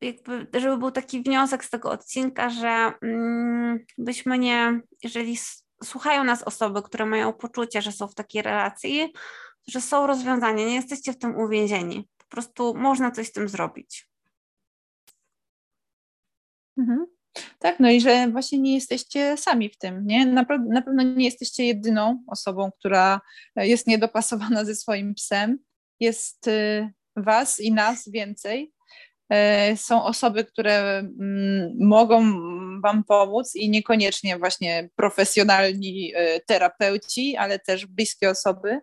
jakby, 0.01 0.47
żeby 0.59 0.77
był 0.77 0.91
taki 0.91 1.23
wniosek 1.23 1.65
z 1.65 1.69
tego 1.69 1.91
odcinka, 1.91 2.49
że 2.49 2.93
mm, 3.01 3.79
byśmy 3.97 4.39
nie, 4.39 4.81
jeżeli 5.03 5.37
słuchają 5.83 6.23
nas 6.23 6.43
osoby, 6.43 6.81
które 6.81 7.05
mają 7.05 7.33
poczucie, 7.33 7.81
że 7.81 7.91
są 7.91 8.07
w 8.07 8.15
takiej 8.15 8.41
relacji, 8.41 9.13
że 9.67 9.81
są 9.81 10.07
rozwiązania, 10.07 10.65
nie 10.65 10.75
jesteście 10.75 11.13
w 11.13 11.17
tym 11.17 11.37
uwięzieni. 11.37 12.09
Po 12.17 12.25
prostu 12.25 12.75
można 12.75 13.11
coś 13.11 13.27
z 13.27 13.31
tym 13.31 13.49
zrobić. 13.49 14.10
Mhm. 16.81 17.05
Tak, 17.59 17.79
no 17.79 17.89
i 17.91 18.01
że 18.01 18.27
właśnie 18.31 18.59
nie 18.59 18.73
jesteście 18.73 19.37
sami 19.37 19.69
w 19.69 19.77
tym, 19.77 20.07
nie? 20.07 20.25
Na, 20.25 20.45
na 20.69 20.81
pewno 20.81 21.03
nie 21.03 21.25
jesteście 21.25 21.65
jedyną 21.65 22.23
osobą, 22.27 22.71
która 22.79 23.21
jest 23.55 23.87
niedopasowana 23.87 24.65
ze 24.65 24.75
swoim 24.75 25.15
psem. 25.15 25.59
Jest 25.99 26.47
y, 26.47 26.89
was 27.15 27.59
i 27.59 27.71
nas 27.71 28.09
więcej. 28.09 28.73
E, 29.29 29.77
są 29.77 30.03
osoby, 30.03 30.45
które 30.45 30.97
mm, 30.99 31.77
mogą 31.79 32.33
Wam 32.81 33.03
pomóc 33.03 33.55
i 33.55 33.69
niekoniecznie 33.69 34.37
właśnie 34.37 34.89
profesjonalni 34.95 36.13
e, 36.15 36.39
terapeuci, 36.39 37.37
ale 37.37 37.59
też 37.59 37.85
bliskie 37.85 38.29
osoby. 38.29 38.79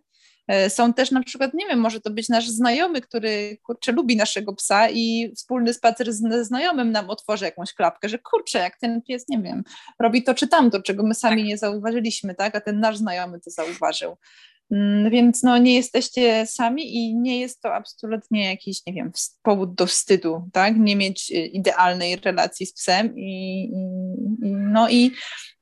E, 0.49 0.70
są 0.70 0.92
też 0.92 1.11
na 1.11 1.22
przykład, 1.22 1.55
nie 1.55 1.66
wiem, 1.66 1.80
może 1.80 2.01
to 2.01 2.11
być 2.11 2.28
nasz 2.28 2.49
znajomy, 2.49 3.01
który 3.01 3.59
kurczę 3.62 3.92
lubi 3.92 4.16
naszego 4.16 4.55
psa 4.55 4.88
i 4.90 5.32
wspólny 5.36 5.74
spacer 5.74 6.12
z 6.12 6.46
znajomym 6.46 6.92
nam 6.92 7.11
otworzy 7.11 7.44
jakąś 7.44 7.74
klapkę, 7.74 8.09
że 8.09 8.18
kurczę, 8.18 8.59
jak 8.59 8.78
ten 8.78 9.03
pies, 9.03 9.28
nie 9.28 9.38
wiem, 9.38 9.62
robi 10.01 10.22
to 10.22 10.34
czy 10.34 10.49
tamto, 10.49 10.82
czego 10.82 11.03
my 11.03 11.14
sami 11.14 11.42
tak. 11.42 11.49
nie 11.49 11.59
zauważyliśmy, 11.59 12.34
tak, 12.34 12.57
a 12.57 12.61
ten 12.61 12.80
nasz 12.80 12.96
znajomy 12.96 13.40
to 13.40 13.51
zauważył. 13.51 14.16
Mm, 14.70 15.11
więc 15.11 15.42
no, 15.42 15.59
nie 15.59 15.74
jesteście 15.74 16.46
sami 16.46 16.96
i 16.96 17.14
nie 17.14 17.40
jest 17.40 17.61
to 17.61 17.74
absolutnie 17.74 18.44
jakiś, 18.51 18.86
nie 18.86 18.92
wiem, 18.92 19.12
powód 19.42 19.74
do 19.74 19.86
wstydu, 19.86 20.42
tak? 20.53 20.76
Nie 20.76 20.96
mieć 20.96 21.30
y, 21.30 21.34
idealnej 21.34 22.16
relacji 22.16 22.66
z 22.66 22.72
psem 22.72 23.18
i, 23.18 23.62
i 23.62 24.51
no 24.51 24.88
i 24.88 25.12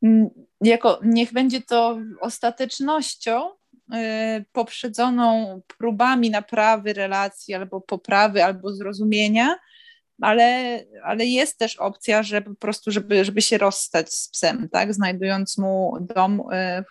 mm, 0.03 0.29
jako, 0.61 1.01
niech 1.05 1.33
będzie 1.33 1.61
to 1.61 1.99
ostatecznością 2.21 3.51
poprzedzoną 4.53 5.61
próbami 5.79 6.31
naprawy 6.31 6.93
relacji 6.93 7.55
albo 7.55 7.81
poprawy, 7.81 8.45
albo 8.45 8.75
zrozumienia, 8.75 9.57
ale, 10.21 10.81
ale 11.05 11.27
jest 11.27 11.59
też 11.59 11.77
opcja, 11.77 12.23
że 12.23 12.43
po 12.43 12.55
prostu, 12.55 12.91
żeby, 12.91 13.25
żeby 13.25 13.43
się 13.43 13.59
rozstać 13.59 14.15
z 14.15 14.29
psem, 14.29 14.69
tak? 14.69 14.95
Znajdując 14.95 15.59
mu 15.59 15.97
dom, 16.01 16.43
y, 16.53 16.85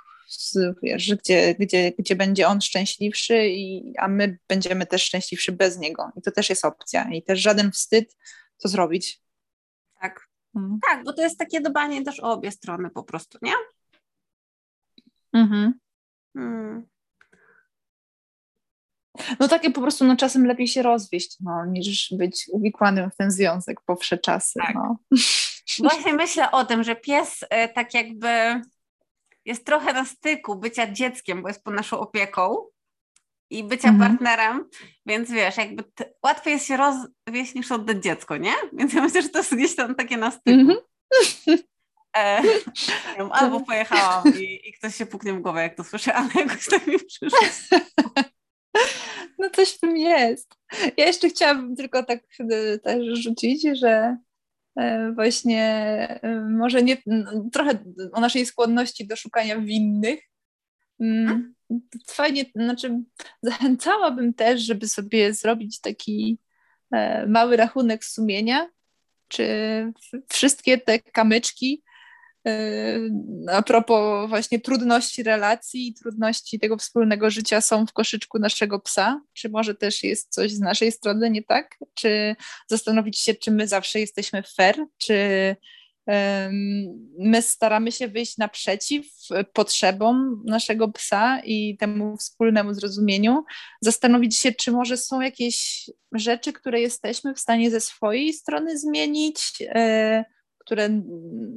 wiesz, 0.83 1.15
gdzie, 1.15 1.55
gdzie, 1.59 1.91
gdzie 1.99 2.15
będzie 2.15 2.47
on 2.47 2.61
szczęśliwszy, 2.61 3.47
i, 3.47 3.93
a 3.97 4.07
my 4.07 4.37
będziemy 4.47 4.85
też 4.85 5.03
szczęśliwszy 5.03 5.51
bez 5.51 5.77
niego. 5.77 6.11
I 6.15 6.21
to 6.21 6.31
też 6.31 6.49
jest 6.49 6.65
opcja. 6.65 7.09
I 7.11 7.23
też 7.23 7.39
żaden 7.39 7.71
wstyd 7.71 8.15
to 8.57 8.67
zrobić. 8.67 9.21
Tak. 10.01 10.27
Hmm. 10.53 10.79
Tak, 10.89 11.03
bo 11.03 11.13
to 11.13 11.21
jest 11.21 11.39
takie 11.39 11.61
dbanie 11.61 12.03
też 12.03 12.19
o 12.19 12.31
obie 12.31 12.51
strony 12.51 12.89
po 12.89 13.03
prostu, 13.03 13.37
nie? 13.41 13.53
Mhm. 15.33 15.79
Hmm. 16.36 16.88
No 19.39 19.47
takie 19.47 19.71
po 19.71 19.81
prostu 19.81 20.05
no, 20.05 20.15
czasem 20.15 20.45
lepiej 20.45 20.67
się 20.67 20.81
rozwieść, 20.81 21.38
no, 21.39 21.65
niż 21.65 22.13
być 22.17 22.45
uwikłanym 22.51 23.11
w 23.11 23.15
ten 23.15 23.31
związek 23.31 23.81
po 23.86 23.95
wsze 23.95 24.17
czasy. 24.17 24.59
Tak. 24.59 24.75
No. 24.75 24.97
Właśnie 25.79 26.13
myślę 26.13 26.51
o 26.51 26.65
tym, 26.65 26.83
że 26.83 26.95
pies 26.95 27.45
e, 27.49 27.67
tak 27.67 27.93
jakby 27.93 28.61
jest 29.45 29.65
trochę 29.65 29.93
na 29.93 30.05
styku 30.05 30.55
bycia 30.55 30.91
dzieckiem, 30.91 31.41
bo 31.41 31.47
jest 31.47 31.63
pod 31.63 31.73
naszą 31.73 31.99
opieką 31.99 32.55
i 33.49 33.63
bycia 33.63 33.89
mhm. 33.89 34.11
partnerem, 34.11 34.69
więc 35.05 35.31
wiesz, 35.31 35.57
jakby 35.57 35.83
t- 35.83 36.13
łatwiej 36.23 36.53
jest 36.53 36.65
się 36.65 36.77
rozwieść 36.77 37.55
niż 37.55 37.71
oddać 37.71 38.03
dziecko, 38.03 38.38
nie? 38.38 38.53
Więc 38.73 38.93
ja 38.93 39.01
myślę, 39.01 39.21
że 39.21 39.29
to 39.29 39.38
jest 39.38 39.55
gdzieś 39.55 39.75
tam 39.75 39.95
takie 39.95 40.17
na 40.17 40.31
styku. 40.31 40.59
Mhm. 40.59 40.77
E, 42.16 42.41
wiem, 43.18 43.32
albo 43.32 43.59
pojechałam 43.59 44.24
i, 44.39 44.70
i, 44.70 44.74
ktoś 44.74 44.95
się 44.95 45.05
puknie 45.05 45.34
w 45.34 45.41
głowę, 45.41 45.61
jak 45.61 45.76
to 45.76 45.84
słyszę, 45.84 46.13
ale 46.13 46.30
jakoś 46.36 46.68
tak 46.68 46.88
mi 46.88 46.97
przyszło. 46.99 47.39
No 49.39 49.49
coś 49.49 49.70
w 49.70 49.80
tym 49.80 49.97
jest. 49.97 50.55
Ja 50.97 51.05
jeszcze 51.05 51.30
chciałabym 51.30 51.76
tylko 51.76 52.03
tak 52.03 52.20
e, 52.39 52.80
też 52.80 53.20
rzucić, 53.20 53.68
że 53.80 54.18
E, 54.76 55.11
właśnie 55.11 56.20
może 56.49 56.84
nie, 56.84 56.97
trochę 57.53 57.84
o 58.13 58.20
naszej 58.20 58.45
skłonności 58.45 59.07
do 59.07 59.16
szukania 59.16 59.59
winnych. 59.59 60.20
Mm, 60.99 61.53
fajnie, 62.07 62.45
znaczy 62.55 62.99
zachęcałabym 63.41 64.34
też, 64.34 64.61
żeby 64.61 64.88
sobie 64.88 65.34
zrobić 65.34 65.82
taki 65.82 66.39
mały 67.28 67.57
rachunek 67.57 68.05
sumienia, 68.05 68.70
czy 69.28 69.47
wszystkie 70.30 70.78
te 70.78 70.99
kamyczki, 70.99 71.84
a 73.51 73.61
propos 73.63 74.29
właśnie 74.29 74.59
trudności 74.59 75.23
relacji 75.23 75.87
i 75.87 75.93
trudności 75.93 76.59
tego 76.59 76.77
wspólnego 76.77 77.29
życia 77.29 77.61
są 77.61 77.85
w 77.85 77.93
koszyczku 77.93 78.39
naszego 78.39 78.79
psa? 78.79 79.21
Czy 79.33 79.49
może 79.49 79.75
też 79.75 80.03
jest 80.03 80.33
coś 80.33 80.51
z 80.51 80.59
naszej 80.59 80.91
strony 80.91 81.29
nie 81.29 81.43
tak? 81.43 81.77
Czy 81.93 82.35
zastanowić 82.67 83.19
się, 83.19 83.33
czy 83.33 83.51
my 83.51 83.67
zawsze 83.67 83.99
jesteśmy 83.99 84.43
fair? 84.43 84.75
Czy 84.97 85.15
my 87.19 87.41
staramy 87.41 87.91
się 87.91 88.07
wyjść 88.07 88.37
naprzeciw 88.37 89.05
potrzebom 89.53 90.43
naszego 90.45 90.87
psa 90.87 91.41
i 91.43 91.77
temu 91.77 92.17
wspólnemu 92.17 92.73
zrozumieniu, 92.73 93.43
zastanowić 93.81 94.37
się, 94.37 94.51
czy 94.51 94.71
może 94.71 94.97
są 94.97 95.21
jakieś 95.21 95.89
rzeczy, 96.11 96.53
które 96.53 96.81
jesteśmy 96.81 97.33
w 97.33 97.39
stanie 97.39 97.71
ze 97.71 97.79
swojej 97.79 98.33
strony 98.33 98.77
zmienić, 98.79 99.39
e, 99.61 100.25
które 100.66 101.01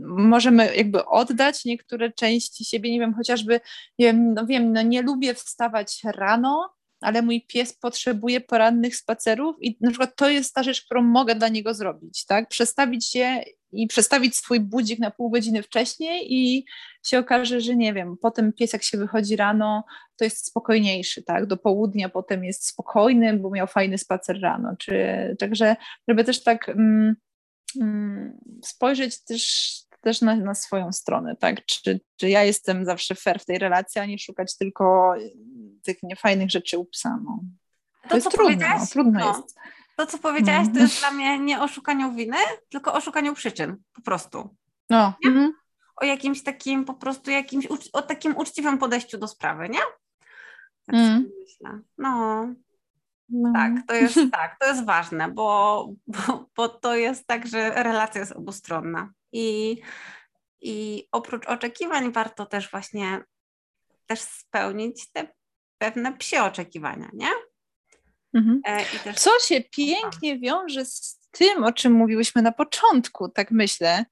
możemy 0.06 0.76
jakby 0.76 1.04
oddać 1.04 1.64
niektóre 1.64 2.12
części 2.12 2.64
siebie, 2.64 2.90
nie 2.90 3.00
wiem, 3.00 3.14
chociażby, 3.14 3.60
nie 3.98 4.06
wiem, 4.06 4.34
no 4.34 4.46
wiem, 4.46 4.72
no 4.72 4.82
nie 4.82 5.02
lubię 5.02 5.34
wstawać 5.34 6.00
rano, 6.04 6.74
ale 7.00 7.22
mój 7.22 7.46
pies 7.46 7.72
potrzebuje 7.72 8.40
porannych 8.40 8.96
spacerów 8.96 9.56
i 9.60 9.76
na 9.80 9.90
przykład 9.90 10.16
to 10.16 10.30
jest 10.30 10.54
ta 10.54 10.62
rzecz, 10.62 10.84
którą 10.84 11.02
mogę 11.02 11.34
dla 11.34 11.48
niego 11.48 11.74
zrobić, 11.74 12.26
tak? 12.26 12.48
Przestawić 12.48 13.06
się 13.10 13.42
i 13.72 13.86
przestawić 13.86 14.36
swój 14.36 14.60
budzik 14.60 14.98
na 14.98 15.10
pół 15.10 15.30
godziny 15.30 15.62
wcześniej 15.62 16.34
i 16.34 16.64
się 17.06 17.18
okaże, 17.18 17.60
że 17.60 17.76
nie 17.76 17.94
wiem, 17.94 18.16
potem 18.22 18.52
pies 18.52 18.72
jak 18.72 18.82
się 18.82 18.98
wychodzi 18.98 19.36
rano, 19.36 19.84
to 20.16 20.24
jest 20.24 20.46
spokojniejszy, 20.46 21.22
tak? 21.22 21.46
Do 21.46 21.56
południa 21.56 22.08
potem 22.08 22.44
jest 22.44 22.66
spokojny, 22.66 23.36
bo 23.36 23.50
miał 23.50 23.66
fajny 23.66 23.98
spacer 23.98 24.40
rano, 24.40 24.76
czy 24.78 24.96
także 25.38 25.76
żeby 26.08 26.24
też 26.24 26.42
tak... 26.42 26.68
Mm, 26.68 27.16
spojrzeć 28.64 29.24
też, 29.24 29.72
też 30.00 30.20
na, 30.20 30.36
na 30.36 30.54
swoją 30.54 30.92
stronę, 30.92 31.36
tak? 31.36 31.66
Czy, 31.66 32.00
czy 32.16 32.28
ja 32.28 32.44
jestem 32.44 32.84
zawsze 32.84 33.14
fair 33.14 33.40
w 33.40 33.44
tej 33.44 33.58
relacji, 33.58 34.00
a 34.00 34.06
nie 34.06 34.18
szukać 34.18 34.56
tylko 34.56 35.14
tych 35.82 36.02
niefajnych 36.02 36.50
rzeczy 36.50 36.78
u 36.78 36.84
psa. 36.84 37.18
No. 37.24 37.40
To, 38.02 38.08
to 38.08 38.16
jest 38.16 38.30
trudne, 38.30 38.76
no, 38.78 38.86
trudno 38.86 39.20
no, 39.20 39.28
jest. 39.28 39.56
To, 39.96 40.06
co 40.06 40.18
powiedziałaś, 40.18 40.64
to 40.64 40.70
mhm. 40.70 40.86
jest 40.86 41.00
dla 41.00 41.10
mnie 41.10 41.38
nie 41.38 41.62
o 41.62 41.68
szukaniu 41.68 42.14
winy, 42.14 42.36
tylko 42.68 42.92
o 42.92 43.00
szukaniu 43.00 43.34
przyczyn, 43.34 43.76
po 43.92 44.02
prostu. 44.02 44.56
No. 44.90 45.12
Mhm. 45.26 45.52
O 45.96 46.04
jakimś 46.04 46.42
takim, 46.42 46.84
po 46.84 46.94
prostu 46.94 47.30
jakimś, 47.30 47.66
o 47.92 48.02
takim 48.02 48.36
uczciwym 48.36 48.78
podejściu 48.78 49.18
do 49.18 49.28
sprawy, 49.28 49.68
nie? 49.68 49.80
Tak 50.86 50.94
mm. 50.94 51.30
myślę. 51.40 51.80
No, 51.98 52.46
no. 53.28 53.52
Tak, 53.52 53.72
to 53.88 53.94
jest 53.94 54.14
tak, 54.32 54.56
to 54.60 54.66
jest 54.66 54.84
ważne, 54.84 55.28
bo, 55.28 55.88
bo, 56.06 56.48
bo 56.56 56.68
to 56.68 56.96
jest 56.96 57.26
tak, 57.26 57.46
że 57.46 57.70
relacja 57.70 58.20
jest 58.20 58.32
obustronna. 58.32 59.12
I, 59.32 59.80
I 60.60 61.08
oprócz 61.12 61.46
oczekiwań 61.46 62.12
warto 62.12 62.46
też 62.46 62.70
właśnie 62.70 63.20
też 64.06 64.20
spełnić 64.20 65.12
te 65.12 65.28
pewne 65.78 66.16
psie 66.16 66.42
oczekiwania, 66.42 67.10
nie? 67.12 67.28
Mhm. 68.34 68.60
E, 68.64 69.14
Co 69.14 69.30
się 69.38 69.60
pięknie 69.60 70.38
wiąże 70.38 70.84
z 70.84 71.20
tym, 71.30 71.64
o 71.64 71.72
czym 71.72 71.92
mówiłyśmy 71.92 72.42
na 72.42 72.52
początku, 72.52 73.28
tak 73.28 73.50
myślę, 73.50 74.04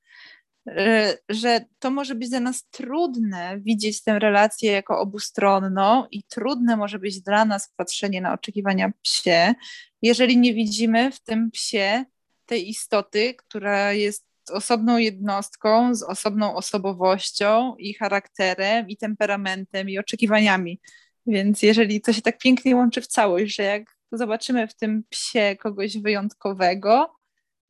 że 1.28 1.64
to 1.78 1.90
może 1.90 2.14
być 2.14 2.28
dla 2.28 2.40
nas 2.40 2.68
trudne 2.70 3.60
widzieć 3.60 4.02
tę 4.02 4.18
relację 4.18 4.72
jako 4.72 5.00
obustronną 5.00 6.06
i 6.10 6.22
trudne 6.22 6.76
może 6.76 6.98
być 6.98 7.20
dla 7.20 7.44
nas 7.44 7.72
patrzenie 7.76 8.20
na 8.20 8.32
oczekiwania 8.32 8.92
psie, 9.02 9.54
jeżeli 10.02 10.38
nie 10.38 10.54
widzimy 10.54 11.12
w 11.12 11.20
tym 11.20 11.50
psie 11.50 12.04
tej 12.46 12.68
istoty, 12.68 13.34
która 13.34 13.92
jest 13.92 14.26
osobną 14.50 14.98
jednostką, 14.98 15.94
z 15.94 16.02
osobną 16.02 16.54
osobowością 16.54 17.76
i 17.76 17.94
charakterem, 17.94 18.88
i 18.88 18.96
temperamentem, 18.96 19.90
i 19.90 19.98
oczekiwaniami. 19.98 20.80
Więc 21.26 21.62
jeżeli 21.62 22.00
to 22.00 22.12
się 22.12 22.22
tak 22.22 22.38
pięknie 22.38 22.76
łączy 22.76 23.00
w 23.00 23.06
całość, 23.06 23.54
że 23.54 23.62
jak 23.62 23.96
zobaczymy 24.12 24.68
w 24.68 24.74
tym 24.74 25.04
psie 25.10 25.56
kogoś 25.60 25.98
wyjątkowego 25.98 27.16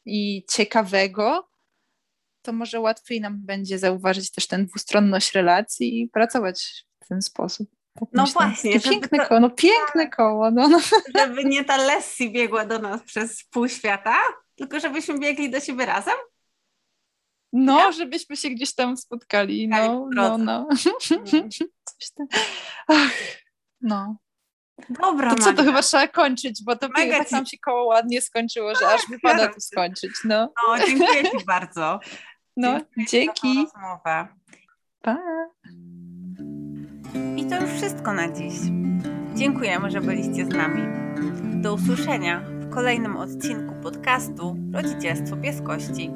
i 0.05 0.45
ciekawego, 0.51 1.49
to 2.47 2.53
może 2.53 2.81
łatwiej 2.81 3.21
nam 3.21 3.39
będzie 3.39 3.79
zauważyć 3.79 4.31
też 4.31 4.47
tę 4.47 4.59
dwustronność 4.59 5.35
relacji 5.35 6.01
i 6.01 6.09
pracować 6.09 6.87
w 7.05 7.09
ten 7.09 7.23
sposób. 7.23 7.69
Tak 8.01 8.09
no 8.13 8.23
myślę. 8.23 8.41
właśnie. 8.41 8.81
Piękne 8.81 9.19
to... 9.19 9.27
koło, 9.27 9.41
no 9.41 9.51
piękne 9.51 10.11
koło. 10.11 10.51
No, 10.51 10.69
no. 10.69 10.81
Żeby 11.15 11.45
nie 11.45 11.65
ta 11.65 11.77
Lessie 11.77 12.31
biegła 12.31 12.65
do 12.65 12.79
nas 12.79 13.03
przez 13.03 13.45
pół 13.45 13.69
świata, 13.69 14.17
tylko 14.55 14.81
żebyśmy 14.81 15.19
biegli 15.19 15.51
do 15.51 15.61
siebie 15.61 15.87
razem? 15.87 16.15
No, 17.53 17.79
ja? 17.79 17.93
żebyśmy 17.93 18.37
się 18.37 18.51
gdzieś 18.51 18.75
tam 18.75 18.97
spotkali. 18.97 19.69
No, 19.69 20.09
no, 20.15 20.39
no. 20.39 20.69
Mhm. 21.11 21.51
Coś 21.51 22.11
tam. 22.17 22.27
Ach, 22.89 23.13
no. 23.81 24.17
Dobra, 24.89 25.35
to 25.35 25.45
co, 25.45 25.53
to 25.53 25.65
chyba 25.65 25.83
trzeba 25.83 26.09
kończyć, 26.09 26.63
bo 26.65 26.77
to 26.77 26.89
Mega 26.89 27.19
tak 27.19 27.33
nam 27.33 27.47
się 27.47 27.59
koło 27.59 27.85
ładnie 27.85 28.21
skończyło, 28.21 28.75
że 28.75 28.89
aż 28.89 29.01
wypada 29.11 29.49
tu 29.49 29.61
skończyć. 29.61 30.11
No, 30.25 30.53
no 30.69 30.87
dziękuję 30.87 31.23
Ci 31.23 31.45
bardzo. 31.47 32.01
No, 32.57 32.81
dzięki. 33.09 33.67
Pa. 35.03 35.19
I 37.37 37.47
to 37.47 37.61
już 37.61 37.71
wszystko 37.71 38.13
na 38.13 38.33
dziś. 38.33 38.55
Dziękujemy, 39.35 39.91
że 39.91 40.01
byliście 40.01 40.45
z 40.45 40.49
nami. 40.49 40.83
Do 41.63 41.75
usłyszenia 41.75 42.41
w 42.41 42.71
kolejnym 42.71 43.17
odcinku 43.17 43.75
podcastu 43.83 44.57
Rodzicielstwo 44.73 45.37
Pieskości. 45.37 46.11